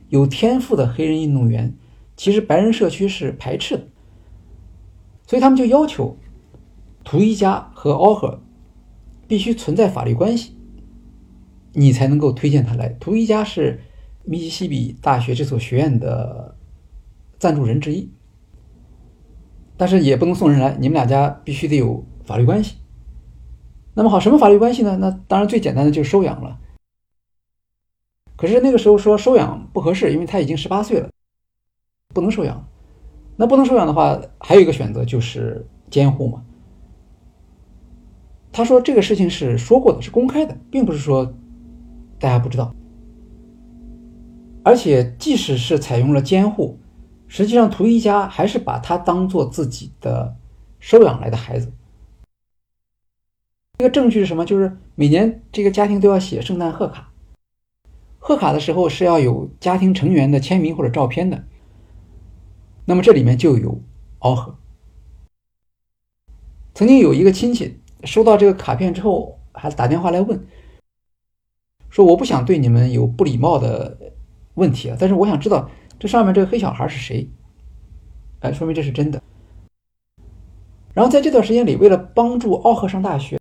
[0.09, 1.75] 有天赋的黑人运动员，
[2.17, 3.89] 其实白人社区是排斥的，
[5.27, 6.17] 所以他们就要求。
[7.03, 8.41] 图一家和奥赫
[9.29, 10.57] 必须存在法律关系，
[11.75, 12.89] 你才能够推荐他来。
[12.99, 13.79] 图一家是
[14.25, 16.57] 密西西比大学这所学院的
[17.39, 18.09] 赞助人之一，
[19.77, 22.77] 但是也不能送人来，你们两家必须得有法律关系。
[23.95, 24.97] 那么好，什么法律关系呢？
[25.01, 26.59] 那当然最简单的就是收养了。
[28.37, 31.09] 可是那个时候说收养不合适，因为他已经十八岁了，
[32.13, 32.67] 不能收养。
[33.37, 36.45] 那不能收养的话，还有一个选择就是监护嘛。
[38.53, 41.35] 他说这个事情是说过的，是公开的，并不是说
[42.19, 42.75] 大家不知道。
[44.63, 46.79] 而且即使是采用了监护，
[47.35, 50.37] 实际上图一家还是把他当做自己的
[50.79, 51.73] 收养来的孩子。
[53.77, 54.47] 这个证据是什么？
[54.47, 57.11] 就是每年这个家庭都要写圣诞贺卡，
[58.21, 61.43] 贺卡的时候是要有家庭成员的签名或者照片的。
[62.85, 63.81] 那么这里面就有
[64.21, 64.55] 凹合。
[66.73, 67.81] 曾经有一个亲戚。
[68.05, 70.47] 收到这个卡片之后，还打电话来问，
[71.89, 74.13] 说我不想对你们有不礼貌的
[74.55, 77.29] 问题啊，但是我想知道这上面这个黑小孩是谁？
[78.41, 79.23] 哎，说明这是真的。
[80.93, 83.39] 然后在这段时间里，为了帮助奥赫上大学，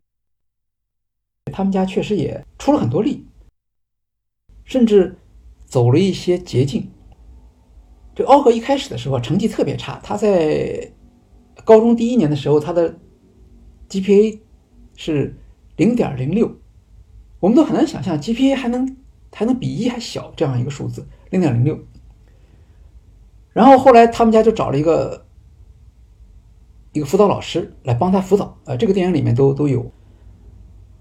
[1.52, 3.26] 他们家确实也出了很多力，
[4.64, 5.18] 甚至
[5.66, 6.90] 走了一些捷径。
[8.16, 10.92] 这奥赫一开始的时候成绩特别差，他在
[11.64, 12.98] 高中第一年的时候，他的
[13.90, 14.40] GPA。
[14.96, 15.36] 是
[15.78, 16.56] 零点零六，
[17.40, 18.96] 我们都很难想象 GPA 还能
[19.32, 21.76] 还能比一还小这样一个数字，零点零六。
[23.54, 25.26] 然后后来他们家就找了一个
[26.92, 29.92] 一个辅导老师来帮他辅导，呃，这个电影里面都都有。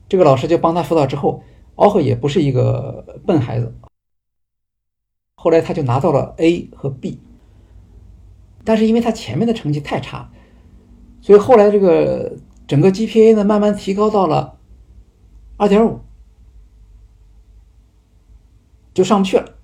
[0.09, 1.43] 这个老师就帮他辅导之后，
[1.77, 3.75] 奥赫也不是一个笨孩子，
[5.37, 7.19] 后来他就拿到了 A 和 B，
[8.65, 10.31] 但是因为他前面的成绩太差，
[11.23, 14.59] 所以后来这个整个 GPA 呢慢慢提高到了
[15.57, 16.01] 二点五，
[18.93, 19.62] 就上不去了。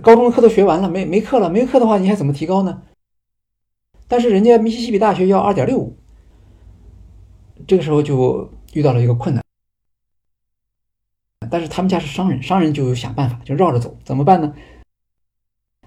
[0.00, 2.82] 高中的课都学完了，没没课了，没课的话你还怎么提高呢？
[4.06, 5.96] 但是人家密西西比大学要二点六五，
[7.66, 9.44] 这个时候就遇到了一个困难。
[11.50, 14.54] 但是他们家是商人，商人就想办法，就绕着走，怎么办呢？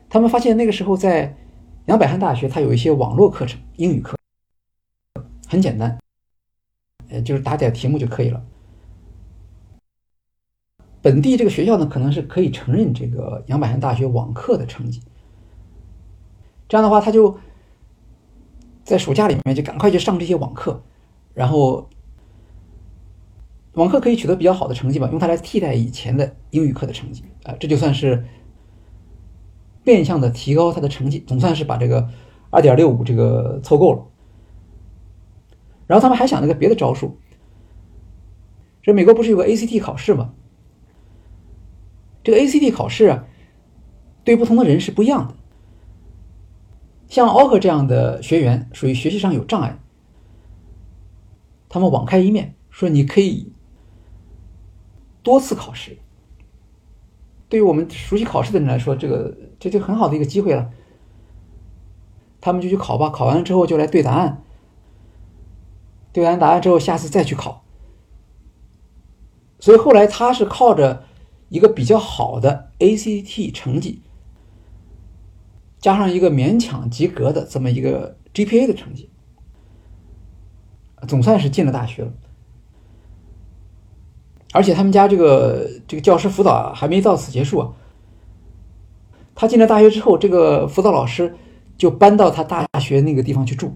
[0.09, 1.37] 他们发现那个时候在
[1.85, 4.17] 杨百翰大学，他有一些网络课程，英语课，
[5.47, 5.99] 很简单，
[7.09, 8.43] 呃，就是答点题目就可以了。
[11.01, 15.01] 本地这个学校呢，可能是可以承认这个杨百翰大学网课的成绩。
[16.67, 17.37] 这样的话，他就
[18.83, 20.83] 在暑假里面就赶快去上这些网课，
[21.33, 21.89] 然后。
[23.75, 28.25] 网课可以取得比较好的成绩吧，用它来替代以前的英语课的成绩啊，这就算是
[29.81, 32.09] 变相的提高他的成绩，总算是把这个
[32.49, 34.05] 二点六五这个凑够了。
[35.87, 37.15] 然后他们还想了个别的招数，
[38.81, 40.33] 这美国不是有个 ACT 考试吗？
[42.23, 43.25] 这个 ACT 考试啊，
[44.23, 45.35] 对不同的人是不一样的。
[47.07, 49.79] 像奥克这样的学员属于学习上有障碍，
[51.67, 53.51] 他们网开一面说你可以。
[55.23, 55.99] 多次考试，
[57.47, 60.71] 对于我们熟悉考试的人来说，这个这就很好的一个机会了。
[62.39, 64.41] 他们就去考吧，考完了之后就来对答案，
[66.11, 67.63] 对完答案之后，下次再去考。
[69.59, 71.03] 所以后来他是靠着
[71.51, 74.01] 一个比较好的 ACT 成绩，
[75.79, 79.09] 加上一个勉强及格的这么一个 GPA 的成绩，
[81.05, 82.13] 总算是进了大学了。
[84.53, 87.73] 而且他们家这个这个教师辅导还没到此结束啊。
[89.35, 91.35] 他进了大学之后，这个辅导老师
[91.77, 93.75] 就搬到他大学那个地方去住，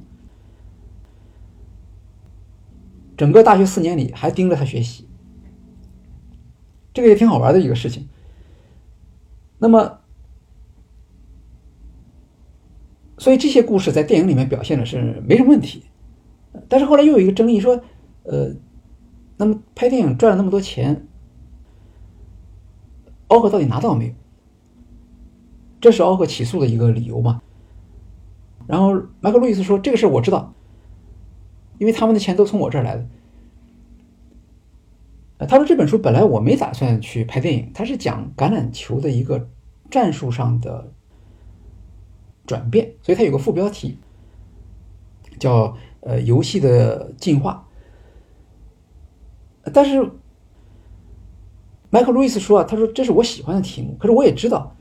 [3.17, 5.09] 整个大学四年里还盯着他学习，
[6.95, 8.09] 这个也挺好玩的一个事情。
[9.59, 9.99] 那么，
[13.19, 15.83] 所以这些故事在电影里面表现的是没什么问题，
[16.67, 17.83] 但是后来又有一个争议说，
[18.23, 18.55] 呃。
[19.37, 21.07] 那么拍电影赚了那么多钱，
[23.27, 24.13] 奥克到底拿到没有？
[25.81, 27.41] 这是奥克起诉的一个理由嘛？
[28.65, 30.53] 然后麦克路易斯说：“这个事我知道，
[31.79, 33.05] 因为他们的钱都从我这儿来的。”
[35.45, 39.49] 他说：“这本书本来我没打算去拍电影，它是讲橄榄球的一个
[39.89, 40.91] 战术上的
[42.45, 43.97] 转变，所以它有个副标题
[45.39, 47.61] 叫‘呃游戏的进化’。”
[49.73, 50.11] 但是，
[51.89, 53.95] 麦克·路易斯说啊，他说这是我喜欢的题目。
[53.99, 54.75] 可是我也知道，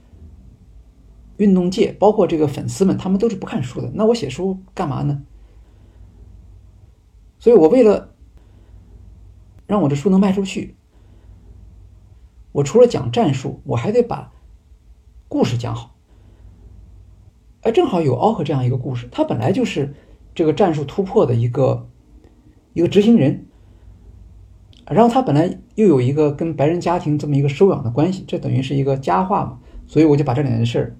[1.38, 3.90] 运动界包括这个粉丝们，他们都是不看书的。
[3.94, 5.22] 那我写书干嘛呢？
[7.38, 8.13] 所以我为了
[9.66, 10.76] 让我的书能卖出去，
[12.52, 14.32] 我除了讲战术，我还得把
[15.28, 15.94] 故事讲好。
[17.62, 19.94] 哎，正好有奥克这样一个故事，他本来就是
[20.34, 21.88] 这个战术突破的一个
[22.74, 23.46] 一个执行人。
[24.86, 30.96] 然后他本来又有一个跟白人家庭这么一个收养的关系，这等于是一个佳话嘛，所以我就把这两件事儿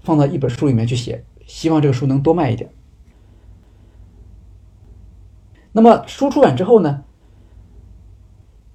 [0.00, 2.70] 放到一本书里面去写，希望这个书能多卖一点。
[5.74, 7.04] 那么书出版之后呢，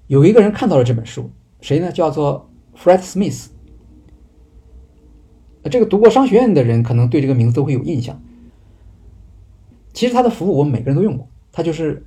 [0.06, 1.90] 有一个人看到了这本书，谁呢？
[1.90, 3.48] 叫做 Fred Smith。
[5.64, 8.22] 这个读过商学院的人可能对这个名字都会有印象。
[9.92, 12.06] 其实他的服务我们每个人都用过，他就是。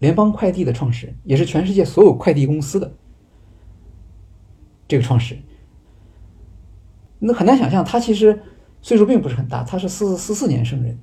[0.00, 2.94] 联邦快递的创始人，也是全世界所有快递公司的
[4.86, 5.42] 这个创始人。
[7.18, 8.40] 那很难想象，他其实
[8.80, 10.96] 岁数并不是很大，他是四四四年生人。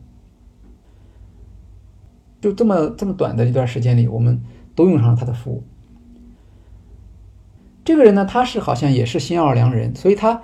[2.45, 4.39] 就这么这么短的一段时间里，我们
[4.75, 5.63] 都用上了他的服务。
[7.83, 10.43] 这个人呢，他是好像也是新奥尔良人，所以他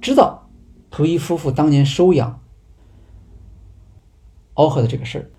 [0.00, 0.48] 知道
[0.90, 2.40] 图伊夫妇当年收养
[4.54, 5.30] 奥赫的这个事儿。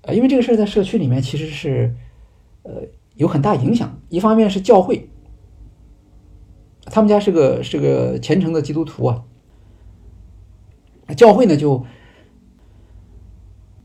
[0.00, 1.94] 呃，因为这个事儿在社区里面其实是，
[2.62, 2.84] 呃，
[3.16, 4.00] 有很大影响。
[4.08, 5.10] 一方面是教会，
[6.86, 9.24] 他们家是个是个虔诚的基督徒啊，
[11.14, 11.84] 教会呢就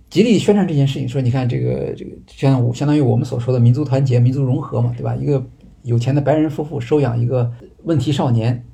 [0.09, 5.15] 极力宣传这件事情，说你看这个这个相相当于我们所说的民族团结、民族融合嘛，对吧？
[5.15, 5.45] 一个
[5.83, 7.51] 有钱的白人夫妇收养一个
[7.83, 8.65] 问题少年，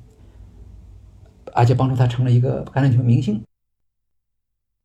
[1.52, 3.42] 而且帮助他成了一个橄榄球明星。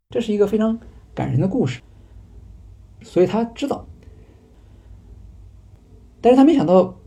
[0.10, 0.78] 这是一个非常
[1.15, 1.80] 感人的故事，
[3.02, 3.88] 所以他知道。
[6.19, 6.99] 但是他没想到，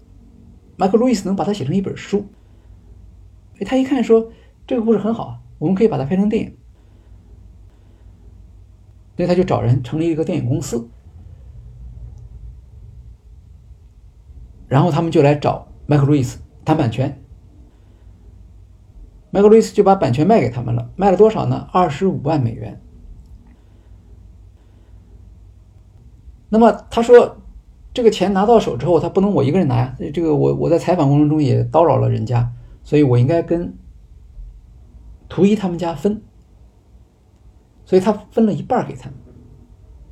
[0.77, 2.27] 马克·路易斯能把它写成一本书。
[3.67, 4.33] 他一看说
[4.67, 6.57] 这个故事很好，我们可以把它拍成电影。
[9.17, 10.89] 所以他就找人成立一个电影公司，
[14.69, 17.23] 然后他们就来找麦克·路易斯谈版权。
[19.31, 21.69] 麦克·路易斯就把版权卖给他们了，卖了多少呢？
[21.73, 22.81] 二十五万美元。
[26.49, 27.39] 那么他说。
[27.95, 29.97] 这个钱拿到手之后，他不能我一个人拿呀。
[30.13, 33.73] 这个我我在采访过程中也叨扰了人家，所以我应该跟
[35.29, 36.21] 图一他们家分。
[37.85, 39.19] 所以他分了一半给他们，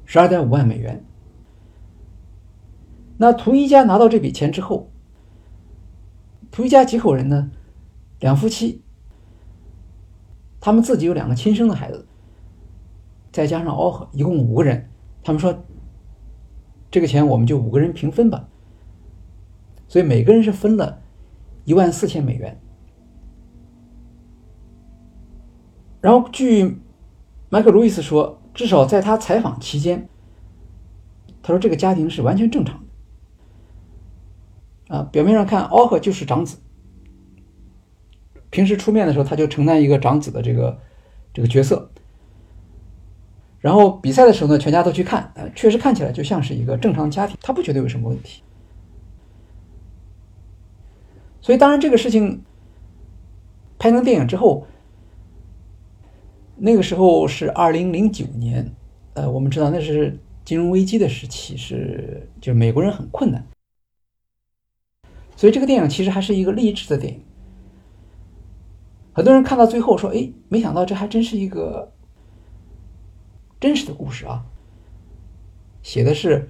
[0.04, 1.04] 十二点五万美元。
[3.18, 4.90] 那图一家拿到这笔钱之后，
[6.50, 7.50] 图一家几口人呢？
[8.20, 8.82] 两夫妻，
[10.60, 12.06] 他们自己有两个亲生的孩子，
[13.30, 14.88] 再加上奥赫，一共五个人。
[15.22, 15.64] 他们说。
[16.90, 18.46] 这个钱我们就五个人平分吧，
[19.88, 21.00] 所以每个人是分了
[21.64, 22.60] 一万四千美元。
[26.02, 26.82] 然后据
[27.52, 30.08] 麦克·路易斯说，至少在他采访期间，
[31.42, 32.82] 他说这个家庭是完全正常
[34.88, 34.96] 的。
[34.96, 36.56] 啊，表面上看，奥赫就是长子，
[38.48, 40.78] 平时出面的时候他就承担一个长子的这个
[41.34, 41.90] 这个角色。
[43.60, 48.42] 然后比赛的时候呢，全家都去看，呃，确实看起来就像是一个正常家庭，他不觉得有什么问题。
[51.42, 52.42] 所以，当然这个事情
[53.78, 54.66] 拍成电影之后，
[56.56, 58.74] 那个时候是二零零九年，
[59.14, 63.46] 呃，我们知道那是金融危机的时期，是就是美国人很困难，
[65.36, 67.20] 所以这个电影其实还是一个励志的电影。
[69.12, 71.92] 很多人看到最后说：“哎，没想到这还真是一个。”
[73.60, 74.44] 真实的故事啊，
[75.84, 76.48] 写的是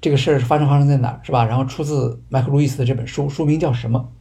[0.00, 1.44] 这个事儿是发生发生在哪儿，是吧？
[1.44, 4.12] 然后出自麦克·路易斯的这本书，书名叫什么？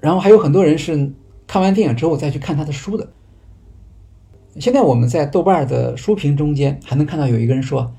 [0.00, 1.12] 然后还有很多人是
[1.52, 3.12] 看完电影之后再去看他的书的。
[4.58, 7.92] 现在我们在豆瓣的书评中间还能看到有一个人说：“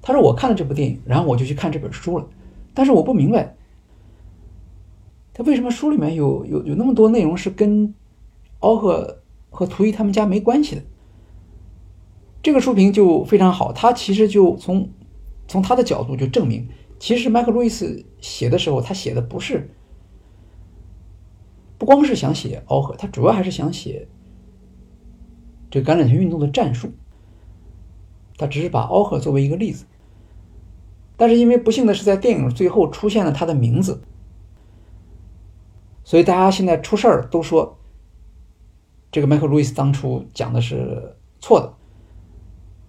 [0.00, 2.28] 他说我看了这部电影，然后我就去看这本书了，
[2.74, 3.56] 但是我不明白，
[5.32, 7.92] 他为什么书里面有有有那么多内容是跟。”
[8.60, 9.18] 奥赫
[9.50, 10.82] 和图伊他们家没关系的，
[12.40, 13.72] 这个书评就非常好。
[13.72, 14.88] 他其实就从
[15.48, 16.68] 从他的角度就证明，
[17.00, 19.70] 其实麦克·路易斯写的时候，他写的不是
[21.78, 24.08] 不光是想写奥赫，他主要还是想写
[25.70, 26.92] 这个橄榄球运动的战术。
[28.36, 29.84] 他只是把奥赫作为一个例子，
[31.16, 34.02] 但是因为不幸的是，在电影最后出现了他的名字，
[36.02, 37.78] 所以大家现在出事儿都说。
[39.12, 41.72] 这个麦克·路易斯当初讲的是错的，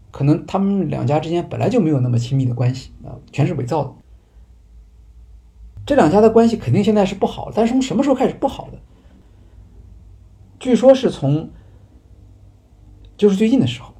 [0.10, 3.94] 可能他们两家之间本来就没有那么亲密的关系啊，全是伪造的。
[5.86, 8.80] 这两家的关系肯定现在是不好，但是从什么时候开始不好的？
[10.60, 11.50] 据说是从
[13.18, 13.94] 就是最近的时候，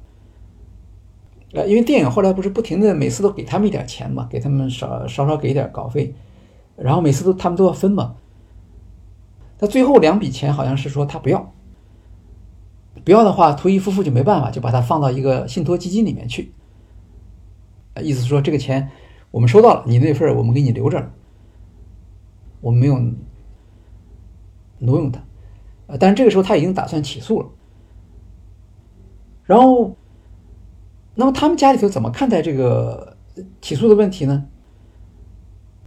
[1.52, 6.12] 呃，因为电影后来不是不停的每次都给他们一点钱嘛，给他们少稍稍给一点稿费，
[6.76, 8.16] 然后每次都他们都要分嘛。
[9.58, 11.52] 那最后两笔钱好像是说他不要。
[13.04, 16.52] 不要的话，图伊夫妇就没办法，就把它放到一个信托基金里面去。
[18.02, 18.90] 意思说这个钱
[19.30, 21.12] 我们收到了，你那份我们给你留着，
[22.60, 22.98] 我没有
[24.78, 25.22] 挪用他。
[25.86, 27.48] 呃，但是这个时候他已经打算起诉了。
[29.44, 29.96] 然后，
[31.14, 33.16] 那么他们家里头怎么看待这个
[33.60, 34.48] 起诉的问题呢？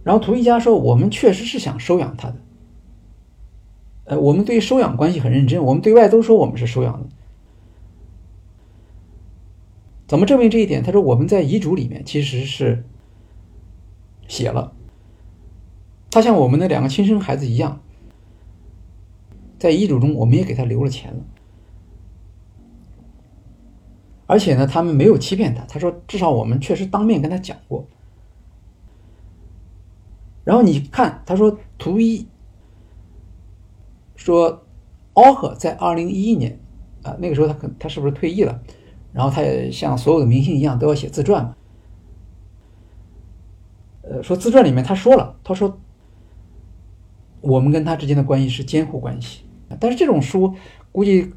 [0.02, 2.36] 然后图一家说：“我们确实是想收养他的。”
[4.04, 7.08] 呃，我们对收养关系很认真，我们对外都说我们是收养的。
[10.08, 10.82] 怎么证明这一点？
[10.82, 12.82] 他说我们在遗嘱里面其实是
[14.26, 14.72] 写了，
[16.10, 17.80] 他像我们的两个亲生孩子一样，
[19.58, 21.20] 在遗嘱中我们也给他留了钱了，
[24.26, 25.64] 而且呢，他们没有欺骗他。
[25.66, 27.86] 他说至少我们确实当面跟他讲过。
[30.42, 32.26] 然后你看，他说图一。
[34.16, 34.66] 说，
[35.14, 36.60] 奥赫在二零一一年，
[37.02, 38.60] 啊，那个时候他可他是不是退役了？
[39.14, 41.56] 然后他也像所有的明星一样都要写自传嘛。
[44.02, 45.80] 呃，说自传里面他说了，他说
[47.40, 49.44] 我们跟他之间的关系是监护关系，
[49.78, 50.54] 但是这种书
[50.92, 51.32] 估计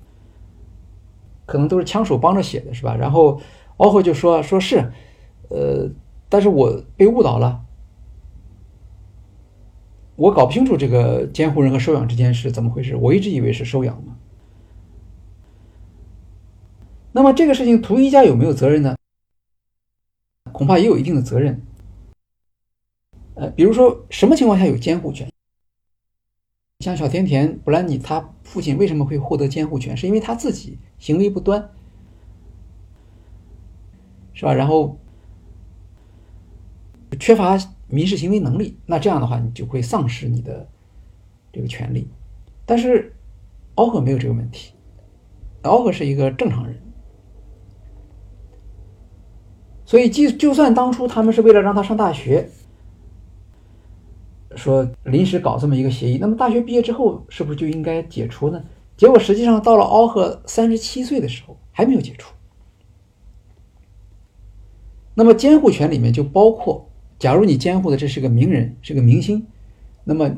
[1.45, 2.95] 可能都是枪手帮着写的，是吧？
[2.95, 3.41] 然后
[3.77, 4.91] 奥赫就说说是，
[5.49, 5.89] 呃，
[6.29, 7.63] 但是我被误导了。
[10.15, 14.15] 我搞不清楚这个监护人和收养之间是怎么回事，我一直以为是收养嘛。
[17.11, 18.95] 那么这个事情图一家有没有责任呢？
[20.51, 21.61] 恐怕也有一定的责任。
[23.33, 25.27] 呃，比如说什么情况下有监护权？
[26.83, 29.95] 像小甜甜布兰妮，他父亲为什么会获得监护权？
[29.95, 31.69] 是因为他自己行为不端，
[34.33, 34.53] 是吧？
[34.53, 34.99] 然后
[37.17, 37.57] 缺乏
[37.87, 40.67] 民事行为能力，那这样的话，你就会丧失你的
[41.53, 42.09] 这个权利。
[42.65, 43.15] 但是
[43.75, 44.73] 奥赫没有这个问题，
[45.61, 46.77] 奥赫是一个正常人，
[49.85, 52.49] 所以即就算当初他们是为了让他上大学。
[54.55, 58.63] 说临时搞这么一个协议，那么大学毕业之后是不是就应该解除呢？
[58.95, 62.33] 结果实际上到了奥赫三十七岁的时候还没有解除。
[65.15, 66.89] 那么监护权里面就包括，
[67.19, 69.45] 假如你监护的这是个名人，是个明星，
[70.03, 70.35] 那么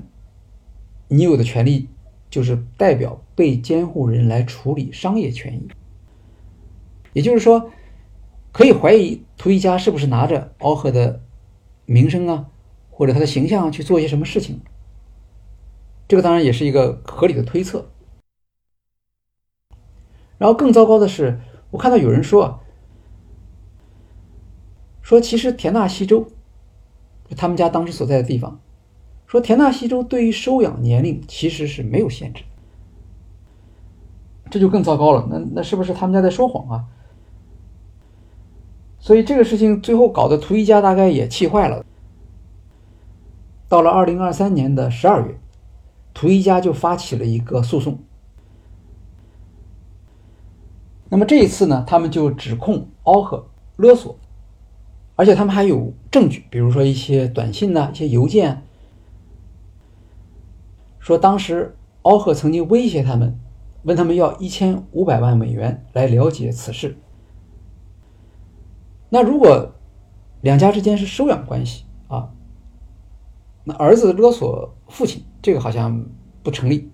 [1.08, 1.88] 你有的权利
[2.30, 5.68] 就是代表被监护人来处理商业权益。
[7.14, 7.72] 也就是说，
[8.52, 11.22] 可以怀疑图一家是不是拿着奥赫的
[11.86, 12.48] 名声啊？
[12.98, 14.62] 或者他的形象去做一些什么事情，
[16.08, 17.90] 这个当然也是一个合理的推测。
[20.38, 21.42] 然后更糟糕的是，
[21.72, 22.62] 我看到有人说，
[25.02, 26.26] 说其实田纳西州，
[27.36, 28.62] 他们家当时所在的地方，
[29.28, 32.46] 说田纳西州对于收养年龄其实是没有限制，
[34.50, 35.28] 这就更糟糕了。
[35.30, 36.86] 那那是不是他们家在说谎啊？
[39.00, 41.86] 所以这个事情最后搞得图一家大概也气坏了。
[43.76, 45.38] 到了二零二三年的十二月，
[46.14, 48.00] 图一家就发起了一个诉讼。
[51.10, 54.18] 那么这一次呢，他们就指控奥赫勒索，
[55.18, 58.64] 而且他们还有证据，比如说一些短信呐、一些邮件，
[60.98, 63.38] 说当时奥赫曾经威胁他们，
[63.84, 66.98] 问他们要一千五百万美元来了解此事。
[69.10, 69.74] 那如果
[70.40, 72.32] 两家之间是收养关系啊？
[73.66, 76.06] 那儿子勒索父亲，这个好像
[76.42, 76.90] 不成立。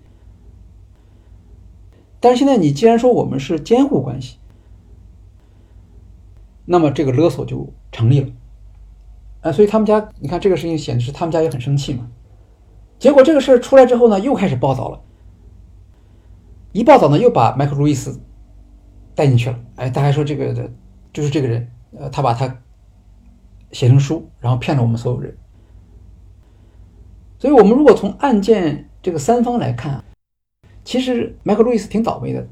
[2.18, 4.38] 但是现在你既然说我们是监护关系，
[6.64, 8.28] 那么这个勒索就成立了。
[9.42, 12.08] 啊，所以他们家，你看这个事情显示他们家也很生气嘛。
[12.98, 15.00] 结果这个事儿出来之后呢，又开始报道了。
[16.72, 18.18] 一报道呢，又把麦克路易斯
[19.14, 19.58] 带进去了。
[19.74, 20.72] 哎，大家说这个的
[21.12, 22.62] 就是这个人，呃，他把他
[23.72, 25.36] 写成书，然后骗了我们所有人。
[27.42, 30.04] 所以，我们如果从案件这个三方来看，
[30.84, 32.46] 其实迈克·路易斯挺倒霉的。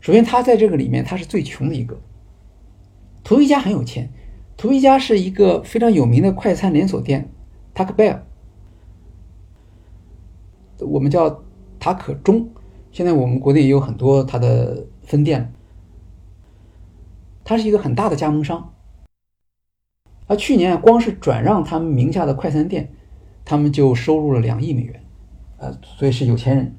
[0.00, 1.96] 首先，他在这个里面他是最穷的一个。
[3.22, 4.10] 图一家很有钱，
[4.56, 7.30] 图一家是一个非常有名的快餐连锁店
[7.72, 8.18] ，Taco Bell，
[10.80, 11.44] 我们叫
[11.78, 12.50] 塔可中。
[12.90, 15.52] 现在我们国内也有很多它的分店。
[17.44, 18.71] 它是一个很大的加盟商。
[20.36, 22.92] 去年光是转让他们名下的快餐店，
[23.44, 25.04] 他们就收入了两亿美元，
[25.58, 26.76] 呃，所以是有钱人。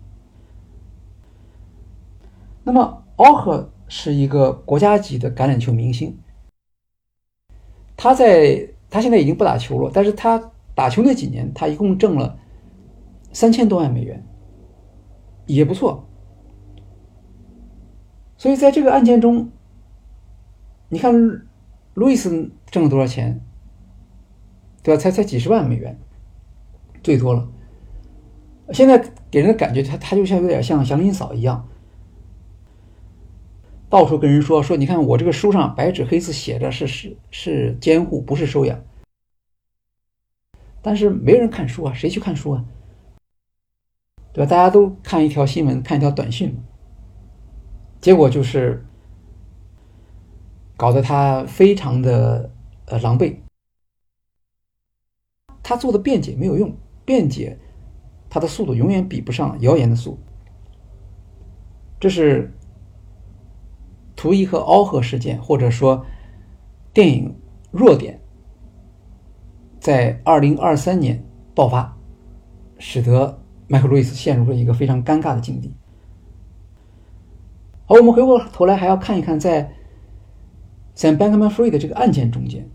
[2.63, 6.17] 那么奥赫是一个国家级的橄榄球明星，
[7.97, 12.37] 他在他现在已经不打球了，但是他打球那几年，他一共挣了
[13.31, 14.25] 三千多万美元，
[15.45, 16.07] 也不错。
[18.37, 19.49] 所以在这个案件中，
[20.89, 21.47] 你看。
[21.93, 23.39] 路易斯挣了多少钱？
[24.81, 24.99] 对吧？
[24.99, 25.97] 才才几十万美元，
[27.01, 27.47] 最多了。
[28.73, 28.97] 现在
[29.31, 31.69] 给人的感觉，他他就像有点像祥林嫂一样，
[33.89, 38.83] 到处跟人说说，你看我这个书上白纸黑字写着是是是监护，不是收养。
[40.81, 42.65] 但是没人看书啊，谁去看书啊？
[44.33, 44.49] 对吧？
[44.49, 46.57] 大家都看一条新闻，看一条短信，
[48.01, 48.83] 结果就是。
[50.75, 52.51] 搞得他非常的
[52.87, 53.37] 呃狼狈，
[55.61, 56.75] 他做的辩解没有用，
[57.05, 57.57] 辩解
[58.27, 60.19] 他的速度永远比不上谣言的速度。
[61.99, 62.51] 这是
[64.15, 66.03] 图一和奥赫事件，或者说
[66.91, 67.33] 电影
[67.71, 68.19] 弱点，
[69.79, 71.23] 在二零二三年
[71.53, 71.95] 爆发，
[72.79, 75.73] 使得迈克·路易斯陷入了一个非常尴尬的境地。
[77.85, 79.71] 好，我们回过头来还要看一看在。
[80.93, 82.69] 在 Bankman-Fried 的这个案件中间，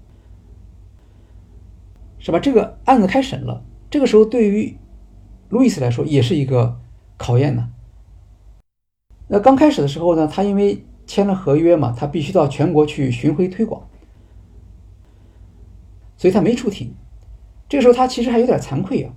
[2.19, 2.39] 是吧？
[2.39, 4.77] 这个案子开审了，这个时候对于
[5.49, 6.81] 路易斯来说也是一个
[7.17, 7.71] 考验呢。
[9.29, 13.89] 那刚开始的时候呢，他因为签了合约嘛，他必须到全国去巡回推广，
[16.17, 16.95] 所以他没出庭。
[17.69, 19.15] 这个时候他其实还有点惭愧啊，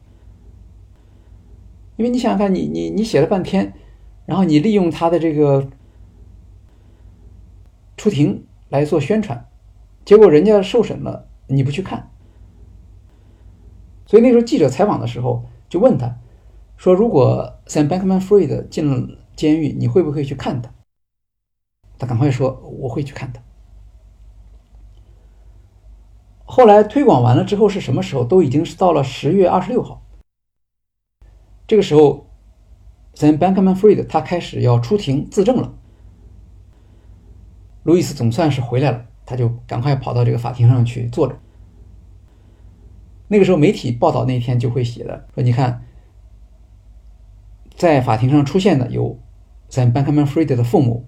[1.95, 3.73] 因为你想想看，你你你写了半天，
[4.25, 5.69] 然后你利用他的这个
[7.97, 9.47] 出庭来做宣传，
[10.03, 12.09] 结果人家受审了，你不去看，
[14.07, 16.17] 所以那时候记者采访的时候就问他，
[16.77, 20.73] 说如果 Sam Bankman-Fried 进了监狱，你会不会去看他？
[21.99, 23.41] 他赶快说我会去看他。
[26.45, 28.23] 后来推广完了之后是什么时候？
[28.23, 30.01] 都已经是到了十月二十六号。
[31.67, 32.27] 这个时候
[33.15, 35.73] ，Sam Bankman-Fried 他开始要出庭自证了。
[37.83, 41.37] 路易斯总算是回来了，他就赶快跑到这个法庭上去坐着。
[43.27, 45.85] 那个时候媒体报道那天就会写的说：“你看，
[47.75, 49.17] 在法庭上出现的有
[49.69, 51.07] Sam Bankman-Fried 的父母，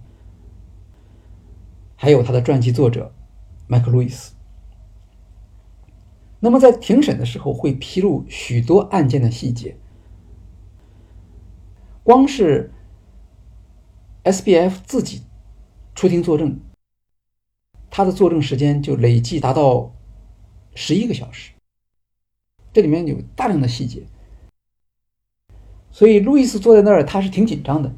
[1.96, 3.14] 还有他的传记作者
[3.68, 4.34] 麦克·路易斯。”
[6.40, 9.78] 那么在庭审的时候会披露许多案件的细节，
[12.04, 12.74] 光是
[14.24, 15.24] S B F 自己
[15.96, 16.60] 出庭作证，
[17.90, 19.94] 他的作证时间就累计达到
[20.76, 21.52] 十一个小时，
[22.72, 24.04] 这里面有大量的细节，
[25.92, 27.94] 所以路易斯坐在那儿，他是挺紧张的。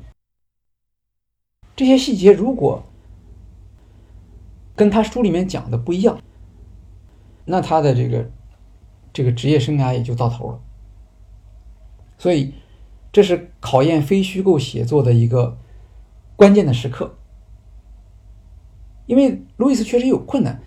[1.75, 2.83] 这些细节如果
[4.75, 6.21] 跟他书里面讲的不一样，
[7.45, 8.31] 那他的这个。
[9.13, 10.59] 这个职业生涯也就到头了，
[12.17, 12.53] 所以
[13.13, 15.57] 这是考验非虚构写作的一个
[16.35, 17.15] 关键的时刻。
[19.05, 20.61] 因为路易斯确实有困难，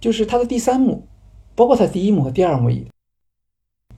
[0.00, 1.06] 就是他的第三幕，
[1.54, 2.86] 包括他第一幕和第二幕也，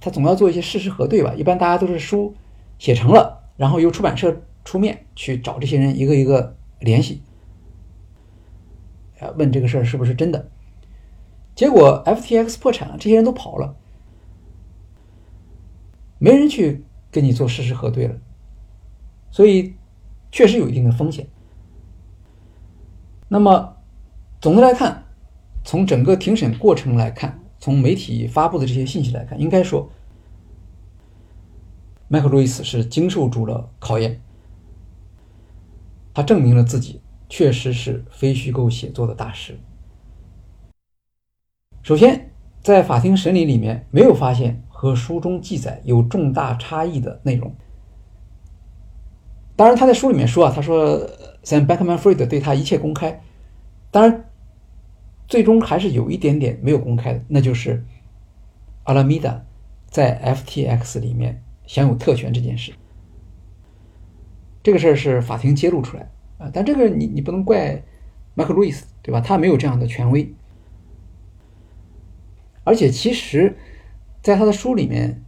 [0.00, 1.34] 他总要做一些事实核对吧。
[1.34, 2.34] 一般大家都是书
[2.78, 7.22] 写成了，然后由出版社出面去找这些人一个一个联系，
[9.20, 10.50] 啊，问这个事儿是不是真的。
[11.54, 13.76] 结果 FTX 破产了，这些人都跑了，
[16.18, 18.16] 没人去跟你做事实核对了，
[19.30, 19.74] 所以
[20.30, 21.26] 确实有一定的风险。
[23.32, 23.78] 那么
[24.42, 25.04] 总的来看，
[25.64, 29.88] 从整个庭审过程来看，从媒体发布的这些信息来看，应该说，
[32.08, 34.20] 迈克·路易斯是经受住了考验，
[36.12, 39.58] 他证明了自己确实是非虚构写作的大师。
[41.82, 42.32] 首先，
[42.62, 47.50] 在法庭审理里面没有发现和书中记载有重大差异的内容。
[49.56, 51.08] 当然，他在书里面说啊，他说
[51.42, 53.22] Sam Bankman-Fried 对他一切公开。
[53.90, 54.24] 当然，
[55.28, 57.84] 最终还是有一点点没有公开的，那就是
[58.84, 59.44] 阿拉米达
[59.88, 62.72] 在 FTX 里面享有特权这件事。
[64.62, 67.82] 这个事儿是法庭揭露出来啊，但这个你你不能怪
[68.34, 69.20] 麦克·路易斯，对吧？
[69.20, 70.32] 他没有这样的权威。
[72.64, 73.58] 而且，其实，
[74.22, 75.24] 在他的书里面，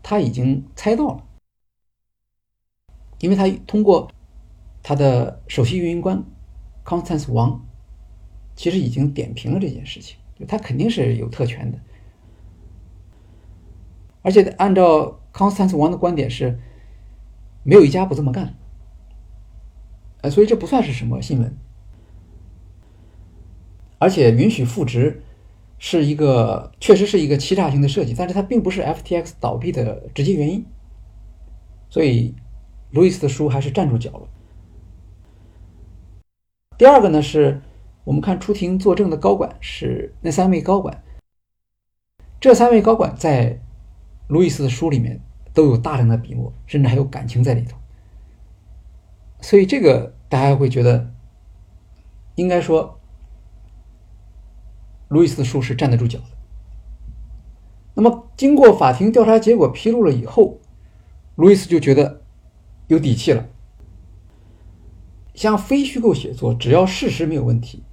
[0.00, 1.24] 他已经猜到了，
[3.18, 4.10] 因为他通过
[4.82, 6.24] 他的首席运营官
[6.84, 7.64] Constance 王，
[8.56, 11.78] 其实已经点评了这件事情，他肯定是有特权的。
[14.22, 16.58] 而且，按照 Constance 王的观点是，
[17.62, 18.54] 没有一家不这么干，
[20.22, 21.56] 呃，所以这不算是什么新闻，
[23.98, 25.22] 而且允许复职。
[25.80, 30.66] 是一个确实是一个欺诈性的设计，但是它并不是 FTX 倒闭的直接原因，
[31.88, 32.34] 所以
[32.90, 34.28] 路易斯的书还是站住脚了。
[36.78, 37.60] 第二个呢，是
[38.04, 41.02] 我们看出庭作证的高管是那三位高管，
[42.40, 43.60] 这三位高管在
[44.28, 45.20] 路易斯的书里面
[45.52, 47.76] 都有大量的笔墨，甚至还有感情在里头，
[49.40, 51.12] 所以这个大家会觉得
[52.36, 52.94] 应该说。
[55.08, 56.26] 路易斯的书是站得住脚的。
[57.94, 60.58] 那么，经过法庭调查结果披露了以后，
[61.34, 62.20] 路易斯就觉得
[62.88, 63.48] 有底气了。
[65.38, 67.84] 像非虚构写作，只要事实没有问题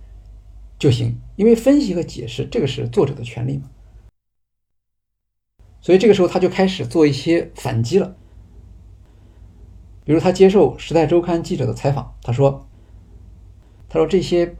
[0.80, 3.70] 就行，因为分析和解释这个是作者的权利嘛。
[5.80, 8.16] 所以这个时候他就开始做一些反击了。
[10.04, 12.68] 比如他接受《时代周刊》记者的采访，他说
[13.90, 14.56] ：“他说这些。”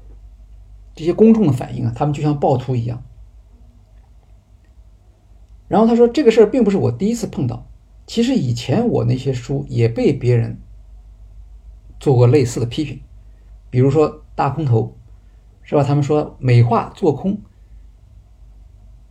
[0.98, 3.04] 这些公众的反应啊，他们就像暴徒一样。
[5.68, 7.68] 然后他说：“这个事儿并不是我第一次碰到，
[8.08, 10.58] 其实以前我那些书也被别人
[12.00, 13.02] 做过类似的批评，
[13.70, 14.96] 比如说大空头，
[15.64, 15.84] 是吧？
[15.84, 17.38] 他们说美化做空，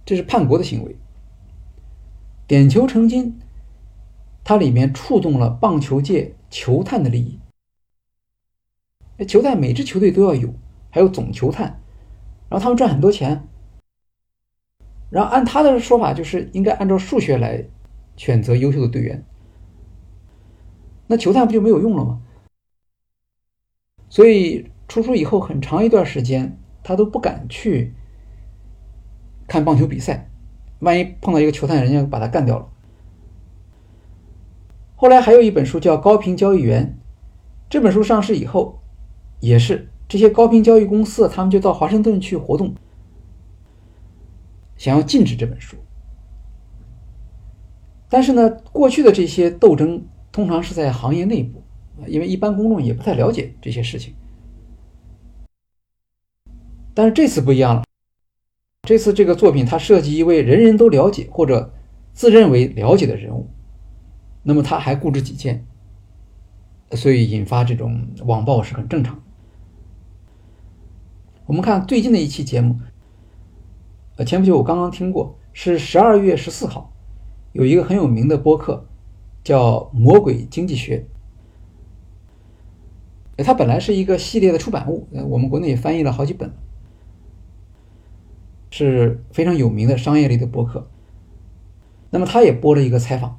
[0.04, 0.96] 这是叛国的行为。
[2.46, 3.40] 点球成金，
[4.42, 7.38] 它里面触动了棒球界球探的利益。
[9.26, 10.52] 球探每支球队都要有。”
[10.94, 11.80] 还有总球探，
[12.48, 13.48] 然后他们赚很多钱，
[15.10, 17.64] 然后按他的说法，就是应该按照数学来
[18.16, 19.24] 选择优秀的队员。
[21.08, 22.22] 那球探不就没有用了吗？
[24.14, 27.92] 所以出书以后很长一段时间，他都不敢去
[29.48, 30.30] 看棒球比赛，
[30.78, 32.68] 万一碰到一个球探，人家把他干掉了。
[34.94, 36.96] 后来还有一本书叫《高频交易员》，
[37.68, 38.78] 这本书上市以后，
[39.40, 42.72] 也是这些高频交易公司，他们就到华盛顿去活动，
[44.76, 45.76] 想要禁止这本书。
[48.08, 51.63] 但是呢，过去的这些斗争通常是在行业内部，
[52.06, 54.14] 因为一般公众也不太了解这些事情。
[56.92, 57.84] 但是这次不一样了，
[58.82, 61.72] 这次这个作品它涉及一位人人都了解或者
[62.12, 63.48] 自认为了解的人物。
[64.46, 65.66] 那么他还固执己见，
[66.90, 69.22] 所以引发这种网暴是很正常。
[71.46, 72.78] 我们看最近的一期节目，
[74.16, 76.92] 呃，前不久我刚刚听过，是十二月十四号，
[77.52, 78.86] 有一个很有名的播客
[79.42, 80.98] 叫《魔鬼经济学》，
[83.42, 86.52] 它本来是一个系列的出版物，呃，我们国内也翻译了好几本，
[88.70, 90.88] 是非常有名的商业类的博客。
[92.10, 93.38] 那么他也播了一个采访。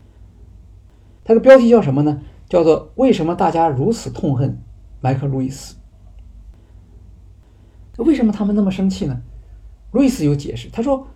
[1.23, 2.21] 他的标题叫什么呢？
[2.49, 4.61] 叫做“为什么大家如此痛恨
[5.01, 5.75] 麦克·路易斯？
[7.97, 9.21] 为什么他们那么生气呢？”
[9.91, 11.07] 路易斯有解释，他说：“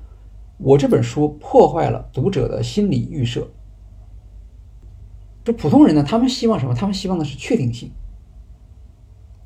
[0.57, 3.51] 我这本书破坏了读者的心理预设。
[5.43, 6.73] 这普通人呢，他们希望什么？
[6.73, 7.91] 他们希望的是确定性，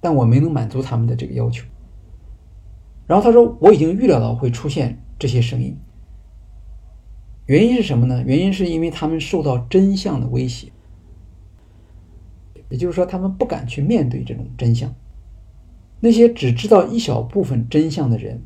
[0.04, 1.66] 但我没能满足他们的这个要求。
[3.08, 5.78] 然后他说：我已经预料到会出现这些声音。”
[7.48, 8.22] 原因是什么呢？
[8.26, 10.72] 原因是因为他们受到真相的威胁，
[12.70, 14.94] 也就是说，他们不敢去面对这种真相。
[16.02, 18.42] 那些只知道一小部分真相的人，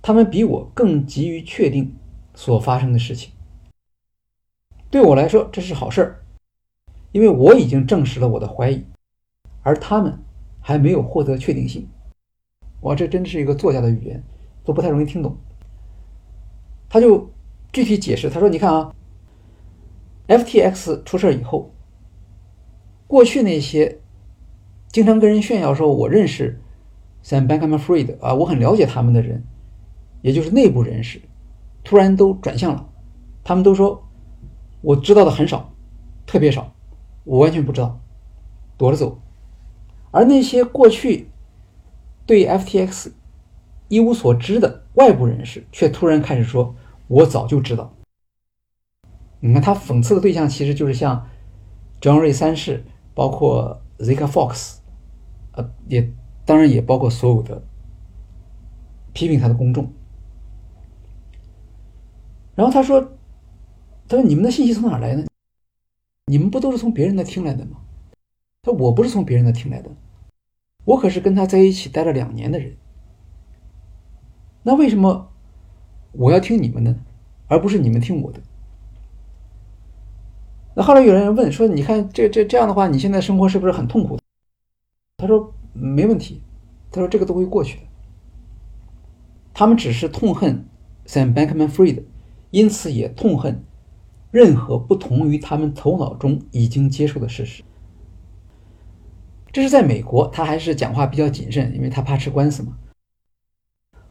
[0.00, 1.96] 他们比我更急于确定
[2.34, 3.32] 所发生的事情。
[4.90, 6.22] 对我来说，这是好事儿，
[7.12, 8.84] 因为我已经证实了我的怀疑，
[9.62, 10.18] 而他们
[10.62, 11.86] 还没有获得确定性。
[12.80, 14.24] 哇，这真的是一个作家的语言，
[14.64, 15.36] 都不太容易听懂。
[16.88, 17.30] 他就。
[17.72, 18.94] 具体解释，他说：“你看啊
[20.28, 21.70] ，FTX 出事以后，
[23.06, 23.98] 过去那些
[24.88, 26.60] 经常跟人炫耀说我认识
[27.24, 29.42] Sam Bankman-Fried 啊，我很了解他们的人，
[30.20, 31.22] 也就是内部人士，
[31.82, 32.86] 突然都转向了。
[33.42, 34.06] 他们都说
[34.82, 35.72] 我知道的很少，
[36.26, 36.74] 特别少，
[37.24, 37.98] 我完全不知道，
[38.76, 39.18] 躲着走。
[40.12, 41.28] 而那些过去
[42.24, 43.10] 对 FTX
[43.88, 46.74] 一无所知的外部人士，却突然开始说。”
[47.08, 47.92] 我早就知道。
[49.40, 51.28] 你看，他讽刺的对象其实就是像
[52.00, 54.76] John 瑞三世，包括 Zika Fox，
[55.50, 56.10] 呃，也
[56.46, 57.62] 当然也包括所有的
[59.12, 59.92] 批评他的公众。
[62.54, 62.98] 然后他说
[64.08, 65.26] ：“他说你们的信息从哪来呢？
[66.28, 67.81] 你们不都是从别人那听来的吗？
[68.62, 69.90] 他说我不是从别人那听来的，
[70.84, 72.76] 我可是跟他在一起待了两年的人。
[74.62, 75.28] 那为什么？”
[76.14, 76.94] 我要听你们的，
[77.46, 78.40] 而不是你们听我的。
[80.74, 84.18] 那后来有人问说：“你看这这这样的话，你现在生活是不是很痛苦？”
[85.16, 86.42] 他说：“没问题。”
[86.92, 87.82] 他说：“这个都会过去的。”
[89.54, 90.66] 他们只是痛恨
[91.06, 92.02] Sam Bankman-Fried，
[92.50, 93.64] 因此也痛恨
[94.30, 97.62] 任何不同于他们头脑中已经接受的事实。
[99.52, 102.78] 这是在美国，他还是讲话比较谨慎，因为他怕吃官司嘛。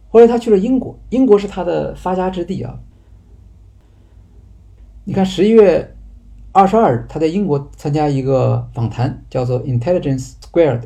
[0.09, 2.80] 后来他去了英国，英国是他的发家之地啊。
[5.03, 5.95] 你看，十一月
[6.51, 10.81] 二十二日，他在英国参加一个访谈，叫做《Intelligence Squared》，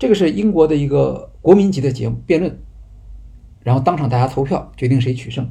[0.00, 2.58] 这个是英国的一个国民级的节目辩论，
[3.62, 5.48] 然后当场大家投票决定谁取胜。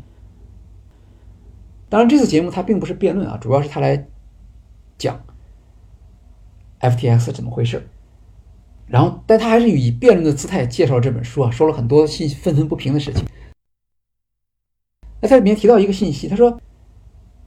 [1.88, 4.08] 当然，这次节目他并不是辩论啊，主要是他来
[4.98, 5.24] 讲
[6.90, 7.88] FTX 怎么回事。
[8.88, 13.26] 然后，但他还是以辩论的姿态介绍这本书啊，说了很多信息愤愤不平的事情。
[15.20, 16.60] 那他里面提到一个信息，他说：“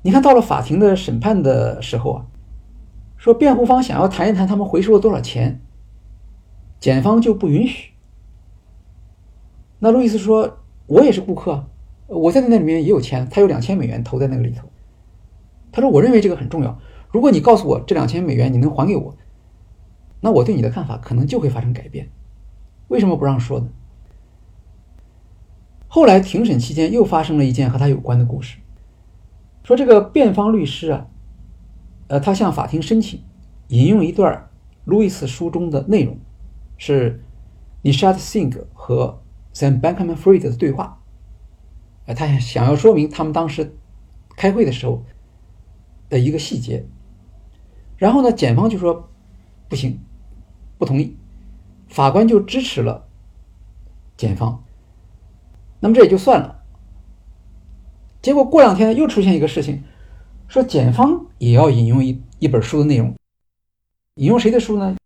[0.02, 2.27] 你看到了法庭的审判的时候啊，
[3.16, 5.60] 说辩护方想要谈一谈他们回收了多少钱，
[6.81, 7.93] 检方就不允许。”
[9.78, 10.59] 那路易斯说
[10.89, 11.69] ：“我也是顾客，
[12.09, 14.69] 我在那里面也有钱，他有两千美元投在那个里头。”
[15.70, 16.77] 他说：“我认为这个很重要，
[17.12, 19.15] 如果你告诉我这两千美元你能还给我。”
[20.20, 22.10] 那我对你的看法可能就会发生改变，
[22.88, 23.68] 为什么不让说呢？
[25.86, 28.58] 后来庭审期间又发生了一件和他有关的故事，
[29.62, 31.06] 说这个辩方律师啊，
[32.08, 33.22] 呃，他向法庭申请
[33.68, 34.50] 引用一段
[34.84, 36.18] 路易斯书中的内容，
[36.76, 37.22] 是
[37.82, 39.22] Nishat Singh 和
[39.54, 41.00] Sam Bankman-Fried 的对话，
[42.06, 43.74] 呃，他想要说明他们当时
[44.36, 45.04] 开会的时候
[46.08, 46.86] 的一个细节。
[47.96, 49.08] 然后呢，检方就说
[49.68, 49.98] 不行，
[50.78, 51.16] 不同意，
[51.88, 53.06] 法官就支持了
[54.16, 54.64] 检方。
[55.80, 56.62] 那么这也就算了。
[58.22, 59.84] 结果过两天又出现一个事情，
[60.48, 63.14] 说检方也要引用一一本书的内容，
[64.14, 64.96] 引用谁的书呢？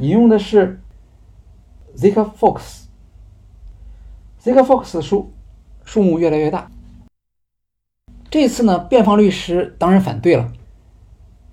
[0.00, 0.80] 引用的是
[1.96, 2.84] Zika Fox。
[4.42, 5.32] Zika Fox 的书
[5.84, 6.70] 数目越来越大。
[8.30, 10.52] 这次呢，辩方律师当然反对了。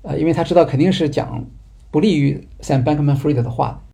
[0.03, 1.45] 呃，因为他知道肯定是讲
[1.95, 3.85] 不利于 Sam Bankman-Fried 的话，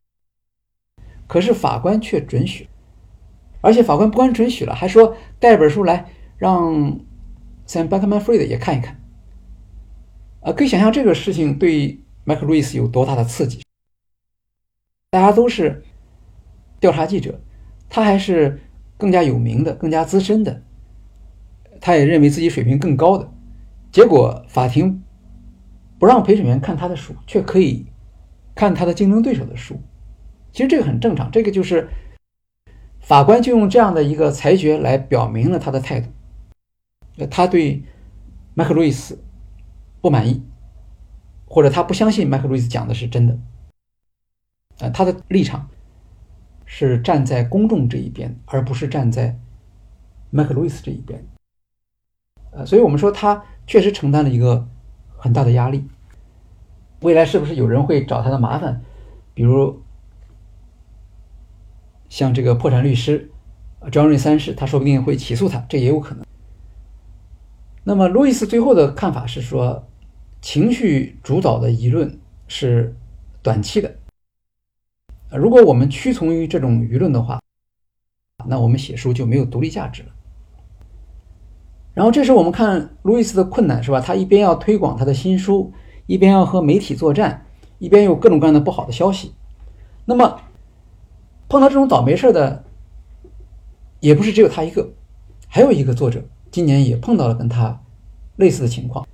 [1.27, 2.67] 可是法官却准许，
[3.61, 6.99] 而且法官不光准许了，还说带本书来让
[7.67, 8.99] Sam Bankman-Fried 也看一看。
[10.39, 13.61] 呃，可以想象这个事情对麦克·路易斯有多大的刺激。
[15.11, 15.83] 大家都是
[16.79, 17.39] 调查记者，
[17.87, 18.59] 他还是
[18.97, 20.63] 更加有名的、更加资深的，
[21.79, 23.31] 他也认为自己水平更高的，
[23.91, 25.03] 结果法庭。
[25.99, 27.85] 不让陪审员看他的书，却可以
[28.61, 29.81] 看他的竞争对手的书。
[30.51, 31.89] 其实这个很正常，这个就是
[32.99, 36.11] 法官就用这样的一个裁决来表明了他的态度。
[37.31, 37.83] 他对
[38.53, 39.19] 麦克·路易斯
[39.99, 40.43] 不满意，
[41.47, 43.35] 或者他不相信麦克·路易斯讲的是真的。
[44.77, 45.67] 呃，他的立场
[46.67, 49.39] 是站在公众这一边，而不是站在
[50.29, 51.25] 麦克·路易斯这一边。
[52.51, 54.67] 呃，所以我们说他确实承担了一个。
[55.23, 55.85] 很大的压力，
[57.01, 58.81] 未来是不是有人会找他的麻烦？
[59.33, 59.81] 比如
[62.09, 63.31] 像这个破产律师
[63.91, 66.23] 张瑞三世，他说不定会起诉他，这也有可能。
[67.83, 69.87] 那么路易斯最后的看法是说，
[70.41, 72.95] 情绪主导的舆论是
[73.41, 73.95] 短期的。
[75.31, 77.41] 如果我们屈从于这种舆论的话，
[78.45, 80.09] 那我们写书就没有独立价值了。
[81.93, 83.99] 然后这时我们看路易斯的困难是吧？
[83.99, 85.73] 他一边要推广他的新书，
[86.11, 87.45] 一边要和媒体作战，
[87.79, 89.33] 一边有各种各样的不好的消息。
[90.03, 90.41] 那么
[91.47, 92.65] 碰到这种倒霉事的，
[94.01, 94.89] 也不是只有他一个，
[95.47, 96.21] 还有一个作者
[96.51, 97.81] 今年也碰到了跟他
[98.35, 99.07] 类似的情况，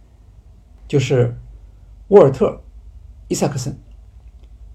[0.88, 1.38] 就是
[2.08, 2.48] 沃尔特·
[3.28, 3.78] 伊萨克森，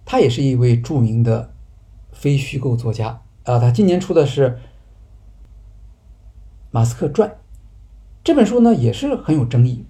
[0.05, 1.53] 他也是一位著名的
[2.13, 3.59] 非虚构作家啊。
[3.59, 4.51] 他今年出的是
[6.71, 7.29] 《马斯克传》。
[8.23, 9.85] 这本书呢也是很有争议，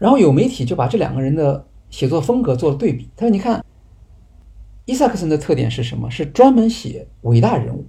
[0.00, 3.10] 然后有媒体就把这两个人的写作风格做了对比。
[3.14, 3.62] 他说：“你看，
[4.86, 6.10] 伊萨克森的特点是什么？
[6.10, 7.84] 是专门写伟大人物，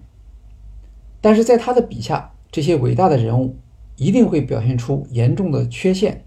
[1.22, 3.56] 但是在他的笔下，这些伟大的人物
[3.96, 6.26] 一定会表现出严重的缺陷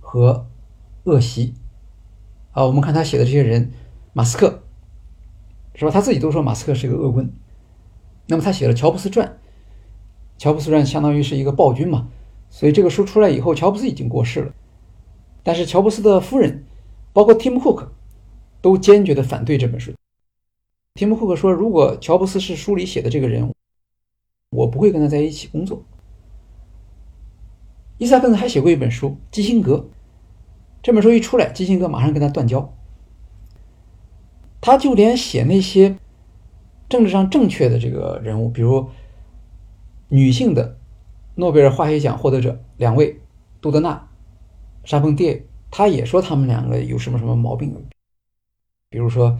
[0.00, 0.46] 和
[1.04, 1.52] 恶习。
[2.52, 3.70] 啊，我们看他写的这些人，
[4.14, 4.62] 马斯克，
[5.74, 5.90] 是吧？
[5.90, 7.30] 他自己都说马斯克是个恶棍。
[8.28, 9.28] 那么他写了《乔布斯传》。”
[10.38, 12.08] 乔布斯传相当于是一个暴君嘛，
[12.48, 14.52] 所以这个书出来以后，乔布斯已经过世了，
[15.48, 16.66] 但是乔布斯的夫人，
[17.14, 17.88] 包括 Tim Cook，
[18.60, 19.94] 都坚决的反对这本书。
[20.94, 23.50] Tim Cook 说：“如果乔布斯是书里写的这个人，
[24.50, 25.82] 我不会跟他在一起工作。”
[27.96, 29.76] 伊萨克斯还写过一本书《基辛格》，
[30.82, 32.70] 这本书一出来，基辛格马上跟他断交。
[34.60, 35.96] 他就连写那些
[36.90, 38.86] 政治上正确的这个人物，比如。
[40.10, 40.76] 女性的
[41.36, 43.20] 诺贝尔化学奖获得者两位，
[43.62, 44.07] 杜德纳、
[44.88, 47.76] 沙彭蒂，他也说他们两个有什么什么毛病，
[48.88, 49.38] 比如说，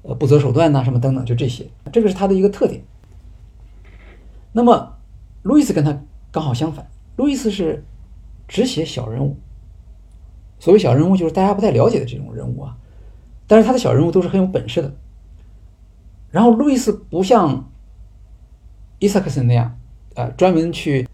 [0.00, 2.82] 呃，不择手段呐，什么等等，就这些，这个是他的一个特点。
[4.52, 4.96] 那么，
[5.42, 6.02] 路易斯跟他
[6.32, 7.84] 刚好相反，路易斯是
[8.48, 9.36] 只写小人物。
[10.58, 12.78] 所谓小人物，就是大家不太了解的这种人物啊，
[13.46, 14.90] 但是他的小人物都是很有本事的。
[16.30, 17.70] 然后，路易斯不像
[18.98, 19.78] 伊萨克森那样。
[20.14, 21.06] 呃，专门去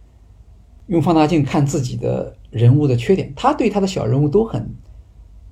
[0.87, 4.73] 用放大镜看自己的人物的缺点，他对他的小人物都很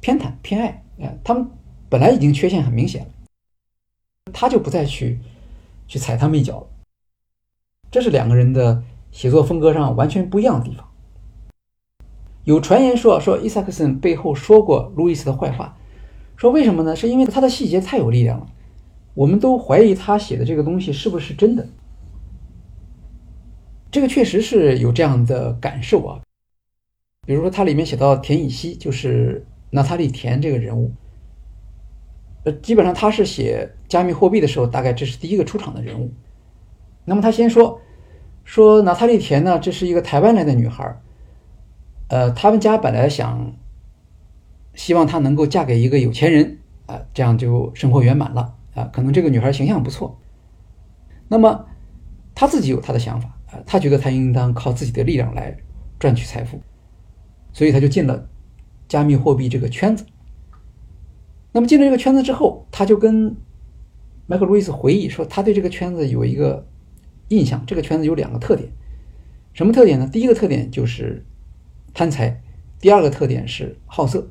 [0.01, 0.85] 偏袒偏爱。
[1.01, 1.45] 哎，他们
[1.89, 3.09] 本来已经缺陷很明显了，
[4.33, 5.19] 他就不再去
[5.89, 6.67] 去踩他们一脚了。
[7.91, 10.87] 这是两个人的写作风格上完全不一样的地方。
[12.45, 15.77] 有传言说，说伊萨克森背后说过路易斯的坏话，
[16.37, 16.95] 说为什么呢？
[16.95, 18.47] 是因为他的细节太有力量了，
[19.15, 21.67] 我们都怀疑他写的这个东西是不是真的。
[23.91, 26.21] 这个确实是有这样的感受啊，
[27.27, 30.93] 比如说它里面写到田以希，就是娜塔莉田这个人物，
[32.45, 36.13] 呃，基本上他是写加密货币的时候，大概这是第一个出场的人物。
[37.05, 37.81] 那么他先说
[38.45, 41.01] 说娜塔莉田呢，这是一个台湾来的女孩，
[42.09, 43.55] 呃，他们家本来想
[44.75, 50.19] 希望她能够嫁给一个有钱人啊，这样就生活圆满了啊，可能这个女孩形象不错。
[51.29, 51.67] 那么。
[52.33, 55.55] 他自己有他的想法啊，他觉得他应当靠自己的力量来
[55.99, 56.59] 赚取财富，
[57.53, 58.29] 所以他就进了
[58.89, 60.05] 加密货币这个圈子。
[61.53, 63.37] 那么进了这个圈子之后，他就跟
[64.27, 66.67] 麦克·路易斯回忆说，他对这个圈子有一个
[67.29, 68.71] 印象，这个圈子有两个特点，
[69.53, 70.09] 什么特点呢？
[70.13, 71.25] 第一个特点就是
[71.95, 72.41] 贪财，
[72.81, 74.29] 第二个特点是好色。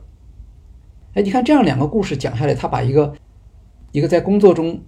[1.13, 3.15] 哎，你看这样两个故事讲下来，他把一个
[3.91, 4.81] 一个在工作中。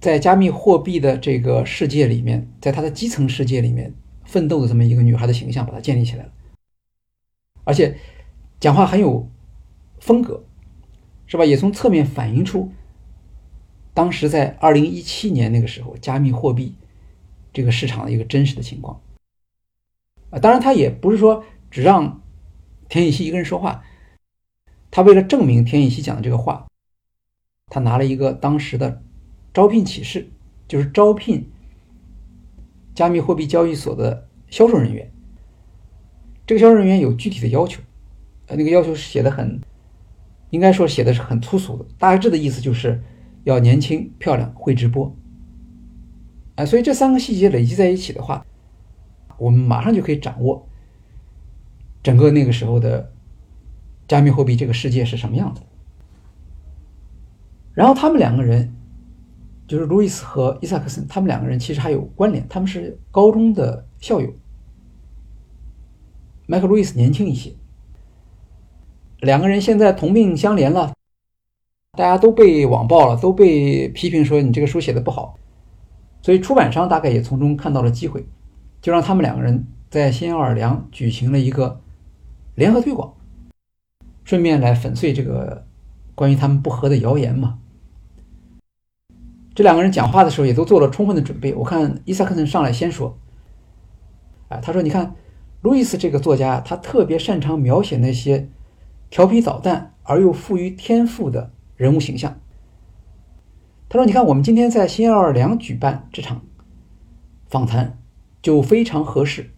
[0.00, 3.94] 在加密货币的这个世界里面，在他的基层世界里面
[4.26, 6.30] 奋斗的这么一个女孩的形象，把它建立起来了，
[7.64, 7.98] 而且
[8.60, 9.28] 讲话很有
[9.98, 10.44] 风格，
[11.26, 11.44] 是吧？
[11.44, 12.72] 也从侧面反映出
[13.92, 16.74] 当时在二零一七年那个时候加密货币
[17.52, 19.00] 这个市场的一个真实的情况。
[20.30, 22.22] 啊，当然他也不是说只让
[22.88, 23.82] 田雨希一个人说话，
[24.90, 26.66] 他为了证明田雨希讲的这个话，
[27.66, 29.02] 他拿了一个当时的。
[29.54, 30.32] 招聘启事
[30.66, 31.48] 就是招聘
[32.92, 35.13] 加密货币交易所的销售人员。
[36.46, 37.82] 这个销售人员有具体的要求，
[38.46, 39.60] 呃，那个要求是写的很，
[40.50, 43.02] 应该说写的是很粗俗的，大致的意思就是
[43.44, 45.14] 要年轻、漂亮、会直播。
[46.56, 48.44] 啊，所以这三个细节累积在一起的话，
[49.38, 50.68] 我们马上就可以掌握
[52.02, 53.12] 整个那个时候的
[54.06, 55.62] 加密货币这个世界是什么样子。
[57.72, 58.70] 然后他们两个人。
[59.66, 64.30] 就是路易斯和伊萨克森，他们两个人其实还有关联，他们是高中的校友。
[66.46, 67.52] 麦克·路易斯年轻一些，
[69.20, 70.92] 两个人现在同病相怜了，
[71.92, 75.38] 大家都被网暴了，都被批评说你这个书写的不好，
[76.20, 78.26] 所以出版商大概也从中看到了机会，
[78.82, 81.80] 就让他们两个人在新奥尔良举行了一个
[82.54, 83.14] 联合推广，
[84.24, 85.66] 顺便来粉碎这个
[86.14, 87.58] 关于他们不和的谣言嘛。
[89.54, 91.54] 这两个人讲话的时候也都做了充分的准备。
[91.54, 93.16] 我看伊萨克森上来先说
[94.50, 95.14] ：“啊，他说，你看，
[95.64, 98.50] 路易斯这个作家，他特别擅长描写那些
[99.08, 102.38] 调皮捣蛋而又富于天赋的人物形象。
[103.88, 106.42] 他说，你看，我们今天在新奥尔良举办这场
[107.46, 107.98] 访谈
[108.42, 109.54] 就非常合适，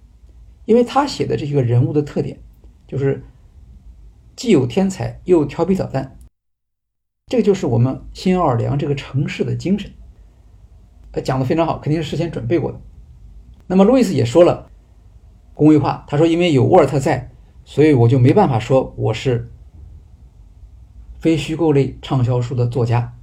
[0.64, 2.38] 因为他写的这个人物的特点
[2.86, 3.24] 就是
[4.36, 6.16] 既有天才又调皮捣蛋。”
[7.26, 9.90] 这个就是我们新奥尔良这个城市的精神，
[11.10, 12.80] 他讲的非常好，肯定是事先准备过的。
[13.66, 14.65] 那么路易斯也说了
[15.56, 17.32] 工业化，他说：“因为有沃尔特在，
[17.64, 19.50] 所以我就没办法说我是
[21.18, 23.14] 非虚构类畅销书的作家。”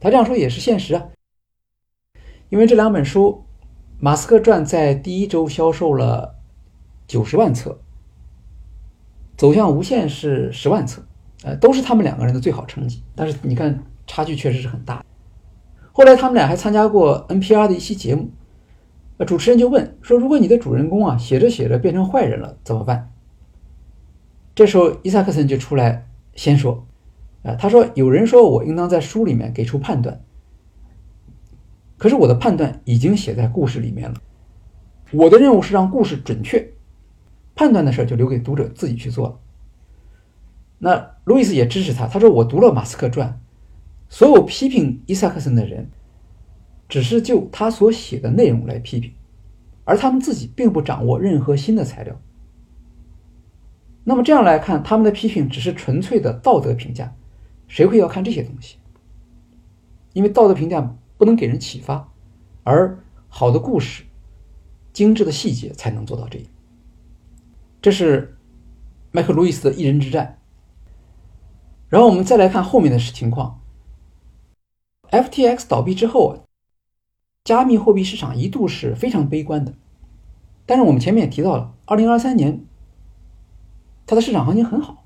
[0.00, 1.08] 他这样说也是现实啊，
[2.48, 3.44] 因为这两本书，
[3.98, 6.36] 《马斯克传》在第一周销售了
[7.06, 7.72] 九十万册，
[9.36, 11.04] 《走向无限》是十万册。
[11.42, 15.02] 呃，都是他们两个人的最好成绩，但是你看差距确实是很大。
[15.90, 18.28] 后来他们俩还参加过 NPR 的一期节目，
[19.24, 23.12] 主持人就问说：“如果你的主人公啊写着写着变成坏人了怎么办？”
[24.54, 26.86] 这时候伊萨克森就出来先说
[27.44, 30.20] ：“啊，他说有人说我应当在书里面给出判断，
[31.98, 34.16] 可是我的判断已经写在故事里面了。
[35.12, 36.72] 我的任务是让故事准确，
[37.54, 39.38] 判断的事就留给读者自己去做了。”
[40.82, 42.06] 那路易斯也支持他。
[42.06, 43.28] 他说：“我读了《马斯克传》，
[44.08, 45.90] 所有批评伊萨克森的人，
[46.90, 49.14] 只是就他所写的内容来批评，
[49.84, 52.20] 而他们自己并不掌握任何新的材料。
[54.04, 57.14] 那么这样来看，他们的批评只是纯粹的道德评价。
[57.68, 58.76] 谁会要看这些东西？
[60.12, 62.12] 因为道德评价不能给人启发，
[62.64, 62.98] 而
[63.28, 64.02] 好的故事、
[64.92, 66.52] 精致的细节才能做到这一点。
[67.80, 68.36] 这是
[69.12, 70.40] 麦克·路易斯的一人之战。”
[71.88, 73.60] 然后我们再来看后面的情况。
[75.10, 76.46] FTX 倒闭之后，
[77.44, 79.74] 加密货币市场一度是非常悲观的。
[80.66, 82.64] 但是我们前面也提到了，二零二三年
[84.06, 85.04] 它的市场行情很好，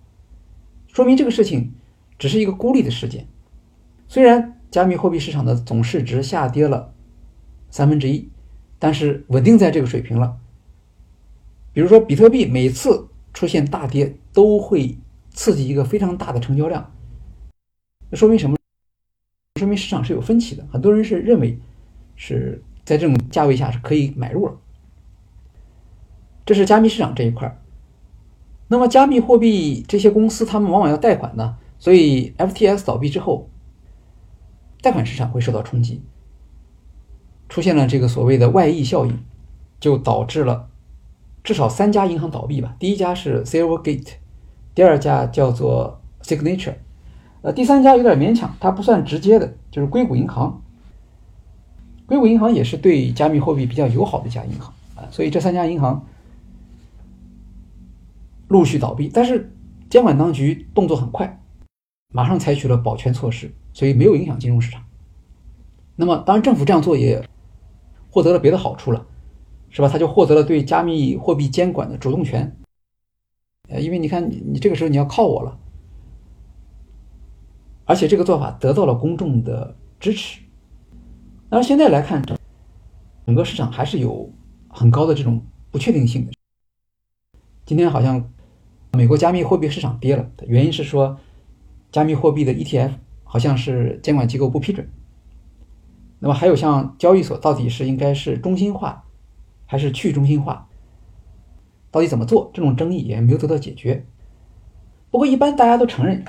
[0.89, 1.73] 说明这个事情
[2.19, 3.27] 只是一个孤立的事件。
[4.09, 6.93] 虽然加密货币市场的总市值下跌了
[7.71, 8.29] 三分之一，
[8.79, 10.37] 但是稳定在这个水平了。
[11.73, 14.99] 比如说，比特币每次出现大跌都会。
[15.37, 16.93] 刺激一个非常大的成交量，
[18.09, 18.57] 那说明什么？
[19.59, 20.65] 说明市场是有分歧的。
[20.71, 21.59] 很多人是认为
[22.17, 24.55] 是在这种价位下是可以买入了。
[26.45, 27.59] 这是加密市场这一块儿
[28.69, 33.49] 那么加密货币这些公司，他们往往要贷款呢，所以 FTS 倒闭之后，
[34.83, 36.03] 贷款市场会受到冲击，
[37.49, 39.23] 出现了这个所谓的外溢效应，
[39.79, 40.69] 就导致了
[41.43, 42.75] 至少三家银行倒闭吧。
[42.79, 44.15] 第一家是 Silvergate。
[44.75, 46.75] 第二家叫做 Signature，
[47.43, 50.64] 呃，第三家有点勉强，它不算直接的，就是硅谷银行。
[52.07, 56.07] 硅谷银行也是对加密货币比较友好的一家银行啊，所以这三家银行
[58.49, 59.51] 陆续倒闭，但是
[59.89, 61.41] 监管当局动作很快，
[62.13, 64.85] 马上采取了保全措施，所以没有影响金融市场。
[65.97, 67.27] 那么，当然政府这样做也
[68.11, 69.07] 获得了别的好处了，
[69.71, 69.89] 是吧？
[69.89, 72.55] 他就获得了对加密货币监管的主动权。
[73.71, 75.59] 呃，因为你看，你你这个时候你要靠我了，
[77.87, 80.41] 而且这个做法得到了公众的支持。
[81.55, 82.21] 当然，现在来看，
[83.25, 84.29] 整个市场还是有
[84.67, 85.41] 很高的这种
[85.71, 86.33] 不确定性的。
[87.65, 88.29] 今天好像
[88.91, 91.17] 美国加密货币市场跌了，原因是说
[91.93, 94.91] 加密货币的 ETF 好像是监管机构不批准。
[96.19, 99.05] 那么还有像交易所到底是应该是中心化
[99.65, 100.69] 还是去中心化？
[101.93, 102.51] 到底怎么做？
[102.53, 104.05] 这种争议也没有得到解决。
[105.09, 106.25] 不过，一般大家都承认，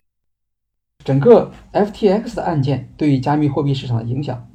[1.04, 4.48] 整个 FTX 的案件对于加密货币市场的影响，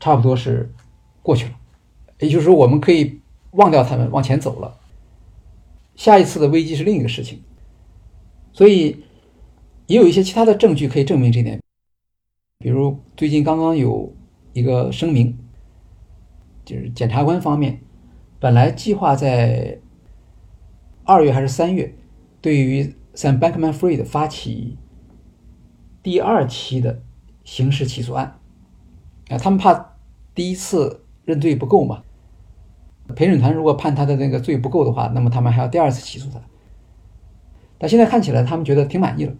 [0.00, 0.74] 差不多是
[1.22, 1.52] 过去了。
[2.18, 3.20] 也就是说，我们可以
[3.52, 4.76] 忘掉他们，往前走了。
[5.94, 7.40] 下一次的危机是另一个事情。
[8.52, 9.04] 所以，
[9.86, 11.60] 也有一些其他的证据可以证明这点。
[12.58, 14.12] 比如，最近刚刚有
[14.52, 15.38] 一个声明，
[16.64, 17.80] 就是检察官方面
[18.40, 19.78] 本来计划在。
[21.02, 21.92] 二月还是三月，
[22.40, 24.76] 对于 Sam Bankman-Fried 发起
[26.04, 27.02] 第二期的
[27.42, 28.38] 刑事起诉案，
[29.28, 29.89] 啊，他们怕
[30.34, 32.02] 第一次认罪不够嘛？
[33.16, 36.40] 陪审团如果判他的那个罪不够的话，那么他们还要第二次起诉他。
[37.78, 39.34] 但现在看起来，他们觉得挺满意了，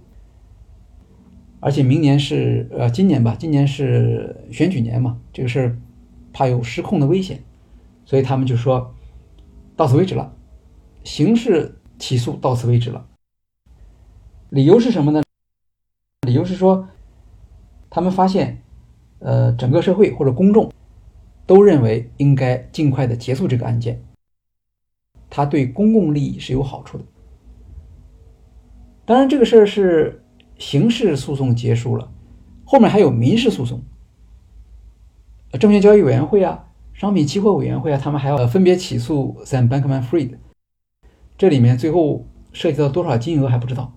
[1.61, 5.79] 而且明年是呃今年吧，今年是选举年嘛，这个事儿
[6.33, 7.43] 怕有失控的危险，
[8.05, 8.95] 所以他们就说
[9.77, 10.35] 到此为止了。
[11.05, 13.07] 刑事起诉到此为止了，
[14.49, 15.23] 理由是什么呢？
[16.27, 16.89] 理由是说，
[17.89, 18.63] 他们发现，
[19.21, 20.71] 呃，整个社会或者公众
[21.51, 24.01] 都认为应该尽快的结束这个案件，
[25.29, 27.05] 它对公共利益是有好处的。
[29.05, 30.23] 当然，这个事儿是
[30.59, 32.09] 刑事诉讼结束了，
[32.65, 33.83] 后面还有民事诉讼，
[35.59, 40.37] 证券交易委员会啊、商品期货委员会啊，他们还要分别起诉 Sam Bankman-Fried。
[41.37, 43.93] 这里面最后涉及到多少金额还不知道，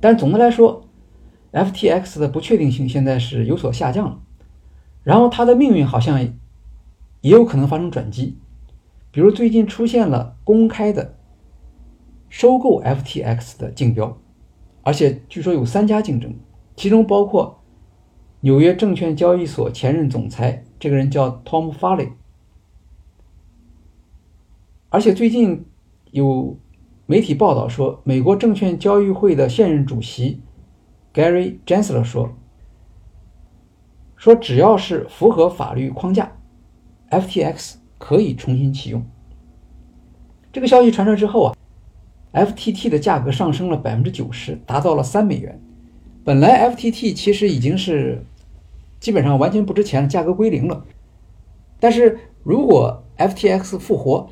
[0.00, 0.88] 但总的来说
[1.52, 4.22] ，FTX 的不确定性现在是有所下降了，
[5.06, 6.20] 然后它的命运好像
[7.20, 8.36] 也有可能发生转机，
[9.12, 11.16] 比如最近出现了公开的
[12.28, 14.18] 收购 FTX 的竞标，
[14.82, 16.34] 而且据说有三家竞争，
[16.74, 17.62] 其中包括
[18.40, 22.10] 纽约证券交易所前任总裁，这个人叫 Tom Farley，
[24.88, 25.64] 而且最近。
[26.12, 26.56] 有
[27.04, 30.40] 媒体报道说，美国证券交易会的现任主席
[31.12, 32.30] Gary Gensler 说
[34.26, 36.36] ：“说只要是符合法律框架
[37.10, 39.06] ，FTX 可以重新启用。”
[40.52, 41.54] 这个消息传出之后啊
[42.32, 45.62] ，FTT 的价格上升了百分之九十，达到了三美元。
[46.24, 48.20] 本来 FTT 其实已经是
[48.98, 50.84] 基本上完全不值钱了，价格归零了。
[51.78, 54.28] 但是如果 FTX 复活，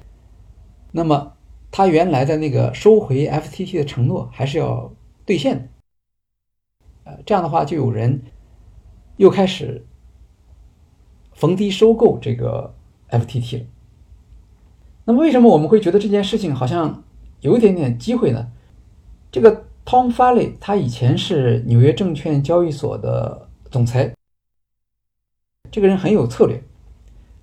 [0.90, 1.34] 那么
[1.70, 4.92] 他原来的那个收回 FTT 的承诺还是要
[5.24, 5.68] 兑现的，
[7.04, 8.20] 呃，这样的话就有人
[9.16, 9.86] 又开始
[11.32, 12.74] 逢低收购这个
[13.10, 13.66] FTT 了。
[15.04, 17.04] 那么，为什么我们会觉得这件事情好像
[17.40, 18.50] 有一点点机会呢？
[19.30, 24.14] 这个 Tom Farley 他以前是纽约证券交易所的总裁，
[25.70, 26.62] 这个人很有策略。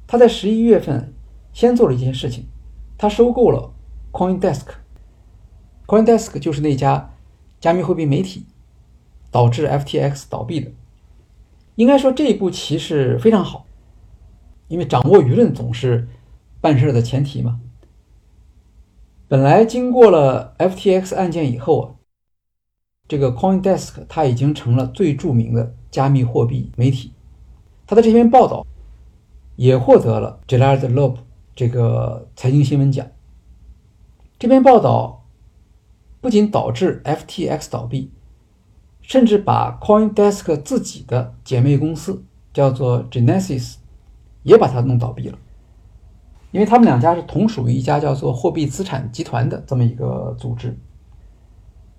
[0.08, 1.14] 他在十一月份
[1.54, 2.48] 先做了一件事情，
[2.98, 3.72] 他收购了。
[4.12, 7.14] CoinDesk，CoinDesk 就是那家
[7.62, 8.46] 加密货币媒体
[9.30, 10.70] 导致 FTX 倒闭的。
[11.82, 13.66] 应该说这一步棋是非常好，
[14.68, 16.08] 因为掌握舆论总是
[16.62, 17.60] 办事的前提嘛。
[19.28, 21.86] 本来经过了 FTX 案件以后啊，
[23.08, 27.14] 这个 CoinDesk 它已经成了最著名的加密货币媒体，
[27.88, 28.64] 它的这篇报道
[29.56, 31.16] 也获得了 Gerard Loeb
[31.56, 33.08] 这个财经新闻奖。
[34.38, 35.26] 这篇报道
[36.20, 38.12] 不仅导致 FTX 倒闭，
[39.02, 42.24] 甚至把 CoinDesk 自己的姐妹公司
[42.54, 43.76] 叫做 Genesis
[44.44, 45.38] 也把它弄倒闭了，
[46.52, 50.78] 因为他们两家是同属于一家叫做货币资产集团的这么一个组织，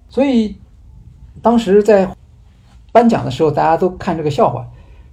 [0.09, 0.57] 所以
[1.41, 2.17] 当时在
[2.93, 4.69] 颁奖的时候，大家都看这个笑话，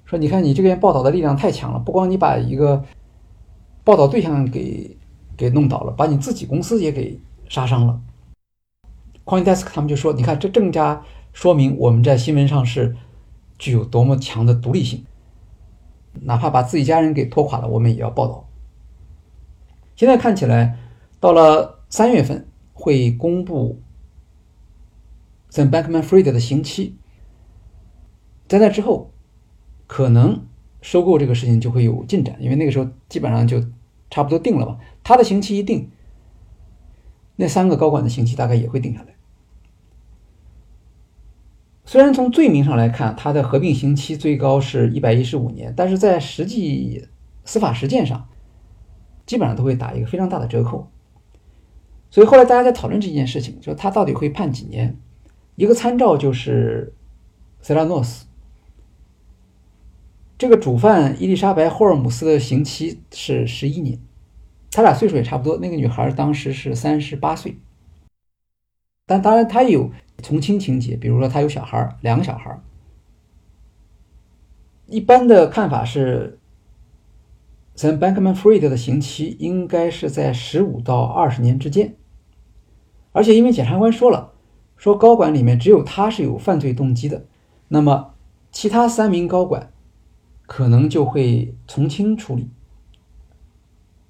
[0.05, 2.83] 说你看你这边报道的力量太强了，不光你把一个
[3.83, 4.95] 报道对象给。
[5.39, 7.17] 给弄倒了，把你自己公司也给
[7.47, 7.97] 杀伤了。
[9.23, 11.01] CoinDesk 他们就说：“你看，这正家
[11.39, 12.97] 说明我们在新闻上是
[13.57, 15.05] 具有多么强的独立性。”
[16.23, 18.49] 哪怕把自己家人给拖垮了，我们也要报道。
[19.95, 20.77] 现在看起来，
[21.21, 23.79] 到了三月份会公布
[25.49, 26.97] Sam Bankman-Fried 的刑期，
[28.49, 29.11] 在那之后，
[29.87, 30.45] 可能
[30.81, 33.63] 收购这个事情就会有进展，因为那个时候基本上就
[34.09, 34.77] 差不多定了嘛。
[35.05, 35.89] 他的刑期一定，
[37.37, 39.15] 那三个高管的刑期大概也会定下来。
[41.89, 47.07] 虽然从罪名上来看，他的合并刑期最高是一百一十五年，但是在实际
[47.45, 48.29] 司法实践上，
[49.25, 50.87] 基本上都会打一个非常大的折扣。
[52.11, 54.99] 所以后来大家在讨论这件事情，说他到底会判几年？
[55.55, 56.93] 一个参照就是
[57.59, 58.27] 塞拉诺斯，
[60.37, 63.97] 这个主犯伊丽莎白·霍尔姆斯的刑期是十一年，
[64.69, 65.57] 他俩岁数也差不多。
[65.57, 67.57] 那个女孩当时是三十八岁，
[69.09, 69.91] 但当然她有。
[70.21, 72.59] 从轻情节，比如说他有小孩儿两个小孩儿
[74.85, 76.37] 一般的看法是
[77.73, 81.95] 咱 Bankman-Fried 的刑期应该是在十五到二十年之间。
[83.13, 84.33] 而且因为检察官说了，
[84.75, 87.25] 说高管里面只有他是有犯罪动机的，
[87.69, 88.13] 那么
[88.51, 89.71] 其他三名高管
[90.47, 92.49] 可能就会从轻处理，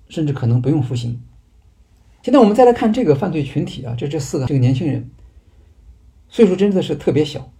[0.08, 1.22] 甚至可能不用服刑。
[2.22, 5.10] 现在我们再来看这个犯罪群体啊，就这四个这个年轻人。
[6.28, 7.52] 岁数真的是特别小，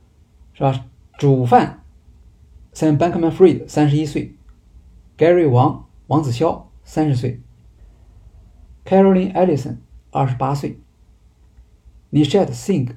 [0.54, 0.86] 是吧？
[1.18, 1.84] 主犯
[2.74, 4.36] Sam Bankman-Fried 三十一岁
[5.18, 7.42] ，Gary 王王子潇三十岁
[8.86, 9.78] ，Caroline Ellison
[10.12, 10.80] 二十八岁
[12.12, 12.92] ，Nishat Singh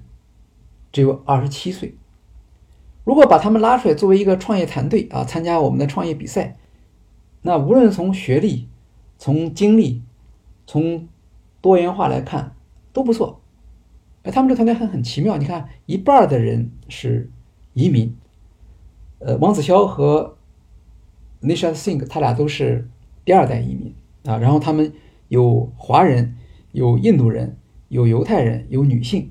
[0.92, 1.96] 只有二十七岁。
[3.04, 6.58] 如果把他们拉出来作为一个创业团队啊，参加我们的创业比赛，
[7.40, 8.68] 那无论从学历、
[9.16, 10.02] 从经历、
[10.66, 11.08] 从
[11.62, 12.54] 多元化来看
[12.92, 13.40] 都不错。
[14.24, 15.38] 哎，他们这团队很很奇妙。
[15.38, 17.30] 你看，一半的人是
[17.72, 18.14] 移民，
[19.20, 20.36] 呃，王子潇和
[21.40, 22.88] Nisha Singh，他俩都是
[23.24, 23.94] 第二代移民
[24.24, 24.36] 啊。
[24.36, 24.92] 然后他们
[25.28, 26.36] 有华人，
[26.72, 27.56] 有印度人，
[27.88, 29.30] 有犹太人，有女性，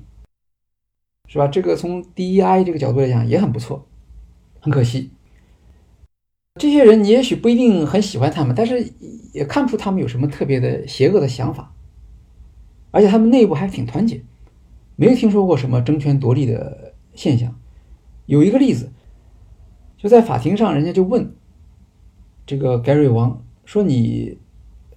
[1.28, 1.46] 是吧？
[1.46, 3.86] 这个从 DEI 这个角度来讲也很不错。
[4.60, 5.10] 很可惜，
[6.60, 8.92] 这些人你也许不一定很喜欢他们，但是
[9.32, 11.74] 也看不出他们有什么特别的邪恶的想法，
[12.92, 14.22] 而且他们内部还挺团结。
[14.94, 17.58] 没有听说过什么争权夺利的现象。
[18.26, 18.92] 有一个例子，
[19.96, 21.34] 就在法庭上，人家就问
[22.46, 24.38] 这个 Gary 王说：“你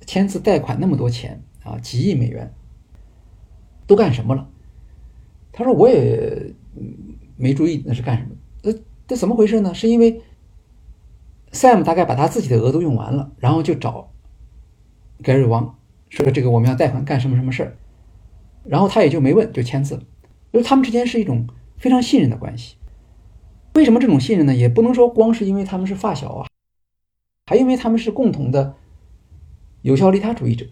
[0.05, 2.53] 签字贷款那么多钱啊，几亿美元，
[3.87, 4.47] 都干什么了？”
[5.51, 6.53] 他说：“我也
[7.37, 8.31] 没注意那是干什么。
[8.63, 9.73] 呃，这怎么回事呢？
[9.73, 10.21] 是因为
[11.51, 14.11] Sam 大概把他自己的额度用完了，然后就找
[15.23, 17.77] Gary 王说：‘这个我们要贷款干什么什么事儿。’”
[18.67, 20.01] 然后他也就没问，就签字了。
[20.51, 21.47] 因为他们之间是一种
[21.77, 22.77] 非常信任的关系。
[23.73, 24.55] 为什么这种信任呢？
[24.55, 26.47] 也不能说光是因为他们是发小啊，
[27.45, 28.75] 还因为他们是共同的
[29.81, 30.65] 有效利他主义者。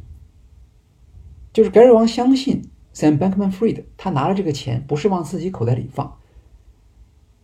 [1.51, 2.63] 就是盖瑞王相信
[2.95, 6.17] Sam Bankman-Fried，他拿了这个钱不是往自己口袋里放，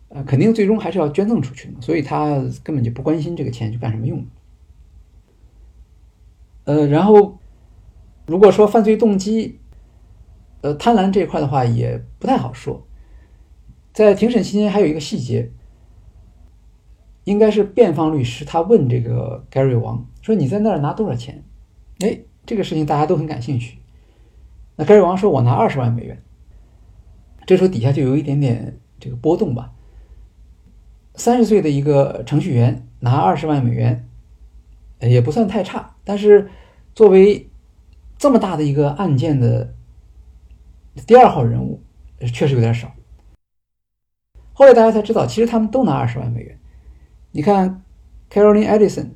[0.08, 4.26] 呃，肯定最终还是要捐赠出去的，所以他根本就不关心这个钱去干什么用。
[6.64, 7.38] 呃，然后
[8.26, 9.59] 如果说犯罪动机，
[10.62, 12.86] 呃，贪婪这一块的话也不太好说。
[13.94, 15.50] 在庭审期间还有一个细节，
[17.24, 21.42] 应该是辩方律师他问这个 Gary 王说：“你在那儿拿多少钱？”
[22.00, 23.78] 哎，这个事情大家都很感兴趣。
[24.76, 26.22] 那 Gary 王说：“我拿二十万美元。”
[27.46, 29.72] 这时候底下就有一点点这个波动吧。
[31.14, 34.08] 三十岁的一个程序员拿二十万美元，
[35.00, 36.50] 也不算太差，但是
[36.94, 37.50] 作为
[38.18, 39.74] 这么大的一个案件的。
[41.06, 41.82] 第二号人物
[42.32, 42.92] 确实有点少。
[44.52, 46.58] 后来大家才知道，其实他们都拿二十万美元。
[47.32, 47.82] 你看
[48.30, 49.10] ，Caroline Edison，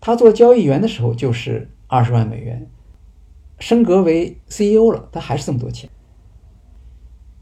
[0.00, 2.70] 他做交易员的时候就是二十万美元，
[3.58, 5.90] 升格为 CEO 了，他还是这么多钱。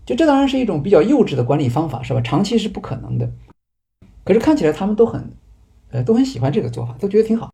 [0.07, 2.21] 就这当然是一种比较幼稚的管理方法，是吧？
[2.21, 3.31] 长期是不可能的。
[4.23, 5.33] 可是看起来他们都很，
[5.91, 7.53] 呃，都很喜欢这个做法，都觉得挺好。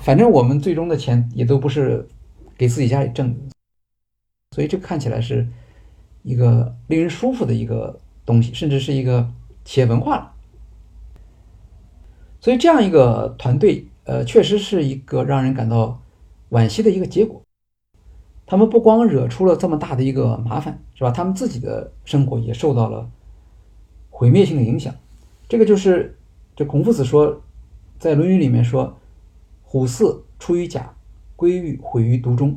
[0.00, 2.08] 反正我们最终的钱也都不是
[2.56, 3.53] 给自己家里挣的。
[4.54, 5.48] 所以这看起来是
[6.22, 9.28] 一个令人舒服的一个东西，甚至是一个
[9.64, 10.32] 企业文化了。
[12.40, 16.00] 所以这样一个团队，呃，确实是一个让人感到
[16.50, 17.42] 惋惜的一个结果。
[18.46, 21.10] 他们不光惹出了这么大的一个麻烦，是吧？
[21.10, 23.10] 他们自己的生活也受到了
[24.08, 24.94] 毁灭性的影响。
[25.48, 26.16] 这个就是，
[26.54, 27.42] 这孔夫子说，
[27.98, 28.96] 在《论语》里面说
[29.64, 30.94] ：“虎兕出于甲，
[31.34, 32.56] 龟玉毁于毒中。”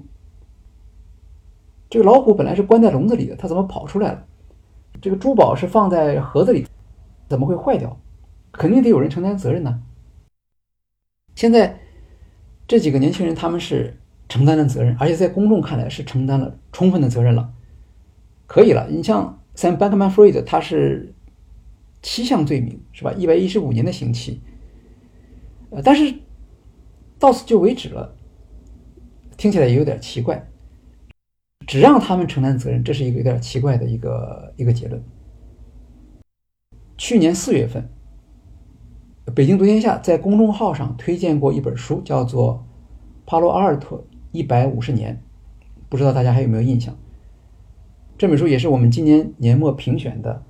[1.90, 4.26] 这个老虎本来是关在笼子里的，它怎么跑出来了？
[5.02, 6.66] 这个珠宝是放在盒子里，
[7.30, 8.00] 怎么会坏掉？
[8.52, 9.82] 肯定得有人承担责任呢。
[11.36, 11.80] 现在
[12.68, 13.96] 这几个年轻人他们是
[14.28, 17.54] 承担了责任，而且在公众看来是承担了充分的责任了，
[18.48, 18.88] 可以了。
[18.90, 21.14] 你像 Sam Bankman-Fried，他是
[22.02, 23.14] 七项罪名是吧？
[23.14, 24.42] 一百一十五年的刑期，
[25.70, 26.16] 呃，但是
[27.20, 28.16] 到此就为止了，
[29.38, 30.50] 听起来也有点奇怪。
[31.68, 35.04] 只让他们承担责任，这是一个有点奇怪的一个一个结论。
[36.98, 37.90] 去年四月份，
[39.36, 42.66] 北京读天下在公众号上推荐过一本书，叫做
[43.30, 45.16] 《帕洛阿尔特一百五十年》，
[45.90, 46.98] 不知道大家还有没有印象？
[48.18, 50.42] 这本书也是我们今年年末评选的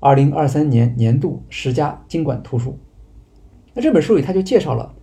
[0.00, 2.76] 二零二三年年度十佳经管图书。
[3.72, 4.96] 那这本书里，他就介绍了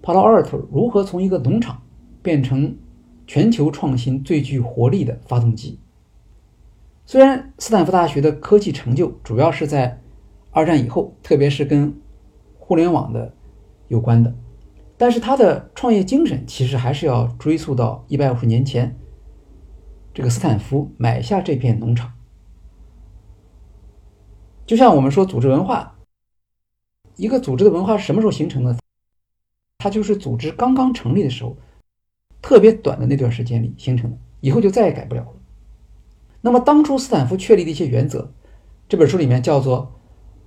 [0.00, 1.82] 帕洛阿尔特如何从一个农场
[2.22, 2.76] 变成。
[3.32, 5.78] 全球创新最具活力的发动机。
[7.06, 10.02] 虽然斯坦福大学的科技成就主要是在
[10.50, 11.98] 二战以后，特别是跟
[12.58, 13.32] 互联网的
[13.88, 14.34] 有关的，
[14.98, 18.94] 但是他的创业精神其实还是要追溯到一百五十年前，
[20.12, 22.12] 这个斯坦福买下这片农场。
[24.66, 25.96] 就像我们说组织文化，
[27.16, 28.76] 一个组织的文化什么时候形成的？
[29.78, 31.56] 它就是组织刚刚成立的时候。
[32.42, 35.32] 特别短的那段时间里形成的，以后就再也改不了了。
[36.42, 38.32] 那么当初斯坦福确立的一些原则，
[38.88, 40.00] 这本书里面叫做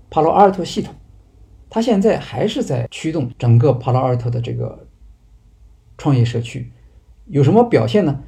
[0.09, 0.93] 帕罗阿尔特系统，
[1.69, 4.87] 它现在还是在驱动整个帕罗阿尔特的这个
[5.97, 6.71] 创业社区。
[7.27, 8.23] 有什么表现呢？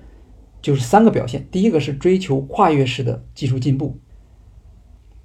[0.60, 4.00] 就是三个表现：第一个是追求跨越式的技术进步；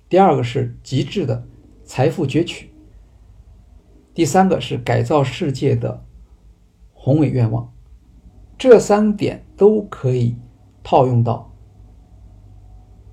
[0.08, 1.46] 第二个是极致的
[1.84, 2.66] 财富攫取；
[4.12, 6.04] 第三个是改造世界的
[6.92, 7.72] 宏伟愿望。
[8.62, 10.36] 这三点都可以
[10.84, 11.52] 套用到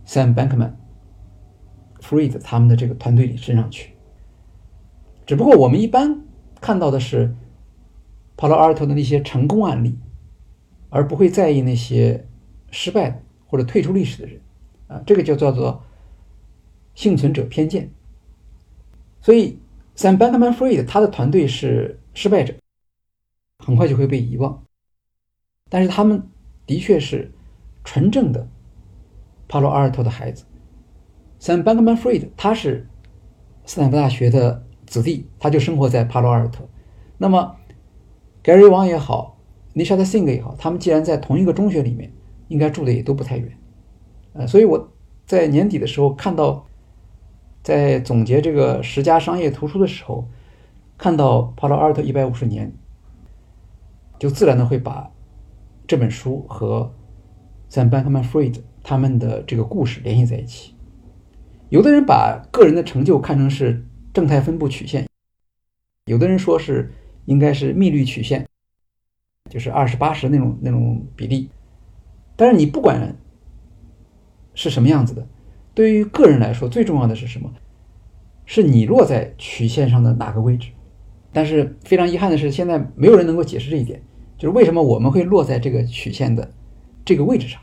[0.06, 3.94] Sam Bankman-Fried 他们的这个团队里身上去。
[5.26, 6.22] 只不过我们一般
[6.62, 7.34] 看到的是
[8.38, 9.98] Palo Alto 的那些成功案例，
[10.90, 12.28] 而不会在意那些
[12.70, 14.40] 失败或者退出历史的人。
[14.86, 15.82] 啊，这个就叫做
[16.94, 17.90] 幸存者偏见。
[19.20, 19.58] 所以
[19.96, 22.54] Sam Bankman-Fried 他的团队是失败者，
[23.58, 24.64] 很快就会被遗忘。
[25.70, 26.28] 但是他们
[26.66, 27.32] 的确是
[27.84, 28.48] 纯正的
[29.48, 30.44] 帕洛阿尔托的孩子。
[31.40, 32.88] Sam Bankman-Fried 他是
[33.66, 36.68] 斯坦福大学的子弟，他就生活在帕洛阿尔特。
[37.18, 37.56] 那么
[38.44, 39.38] Gary Wang 也好
[39.76, 42.12] ，Nisha Singh 也好，他们既然在同一个中学里面，
[42.48, 43.58] 应该住的也都不太远。
[44.34, 44.92] 呃，所以我
[45.26, 46.66] 在年底的时候看到，
[47.62, 50.28] 在总结这个十佳商业图书的时候，
[50.98, 52.74] 看到帕洛阿尔特一百五十年，
[54.18, 55.12] 就自然的会把。
[55.90, 56.94] 这本书和
[57.68, 60.76] Sam Bankman-Fried 他们的这个故事联系在一起。
[61.70, 63.84] 有的人把个人的成就看成是
[64.14, 65.08] 正态分布曲线，
[66.06, 66.94] 有的人说是
[67.26, 68.46] 应该是幂律曲线，
[69.50, 71.50] 就是二十八十那种那种比例。
[72.36, 73.18] 但是你不管
[74.54, 75.28] 是什么样子的，
[75.74, 77.52] 对于个人来说，最重要的是什么？
[78.46, 80.70] 是你落在曲线上的哪个位置？
[81.34, 84.00] 但是非常遗憾的是，现在没有人能够解释这一点。
[84.40, 86.52] 就是为什么我们会落在这个曲线的
[87.06, 87.62] 这个位置上？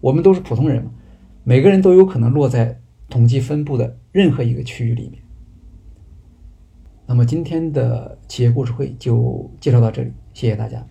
[0.00, 0.90] 我们都是普通人嘛，
[1.44, 5.22] 每个人都有可能落在统计分布的任何一个区域里面。
[7.06, 10.84] 那么今天的企业故事会就介绍到这里，谢谢大家。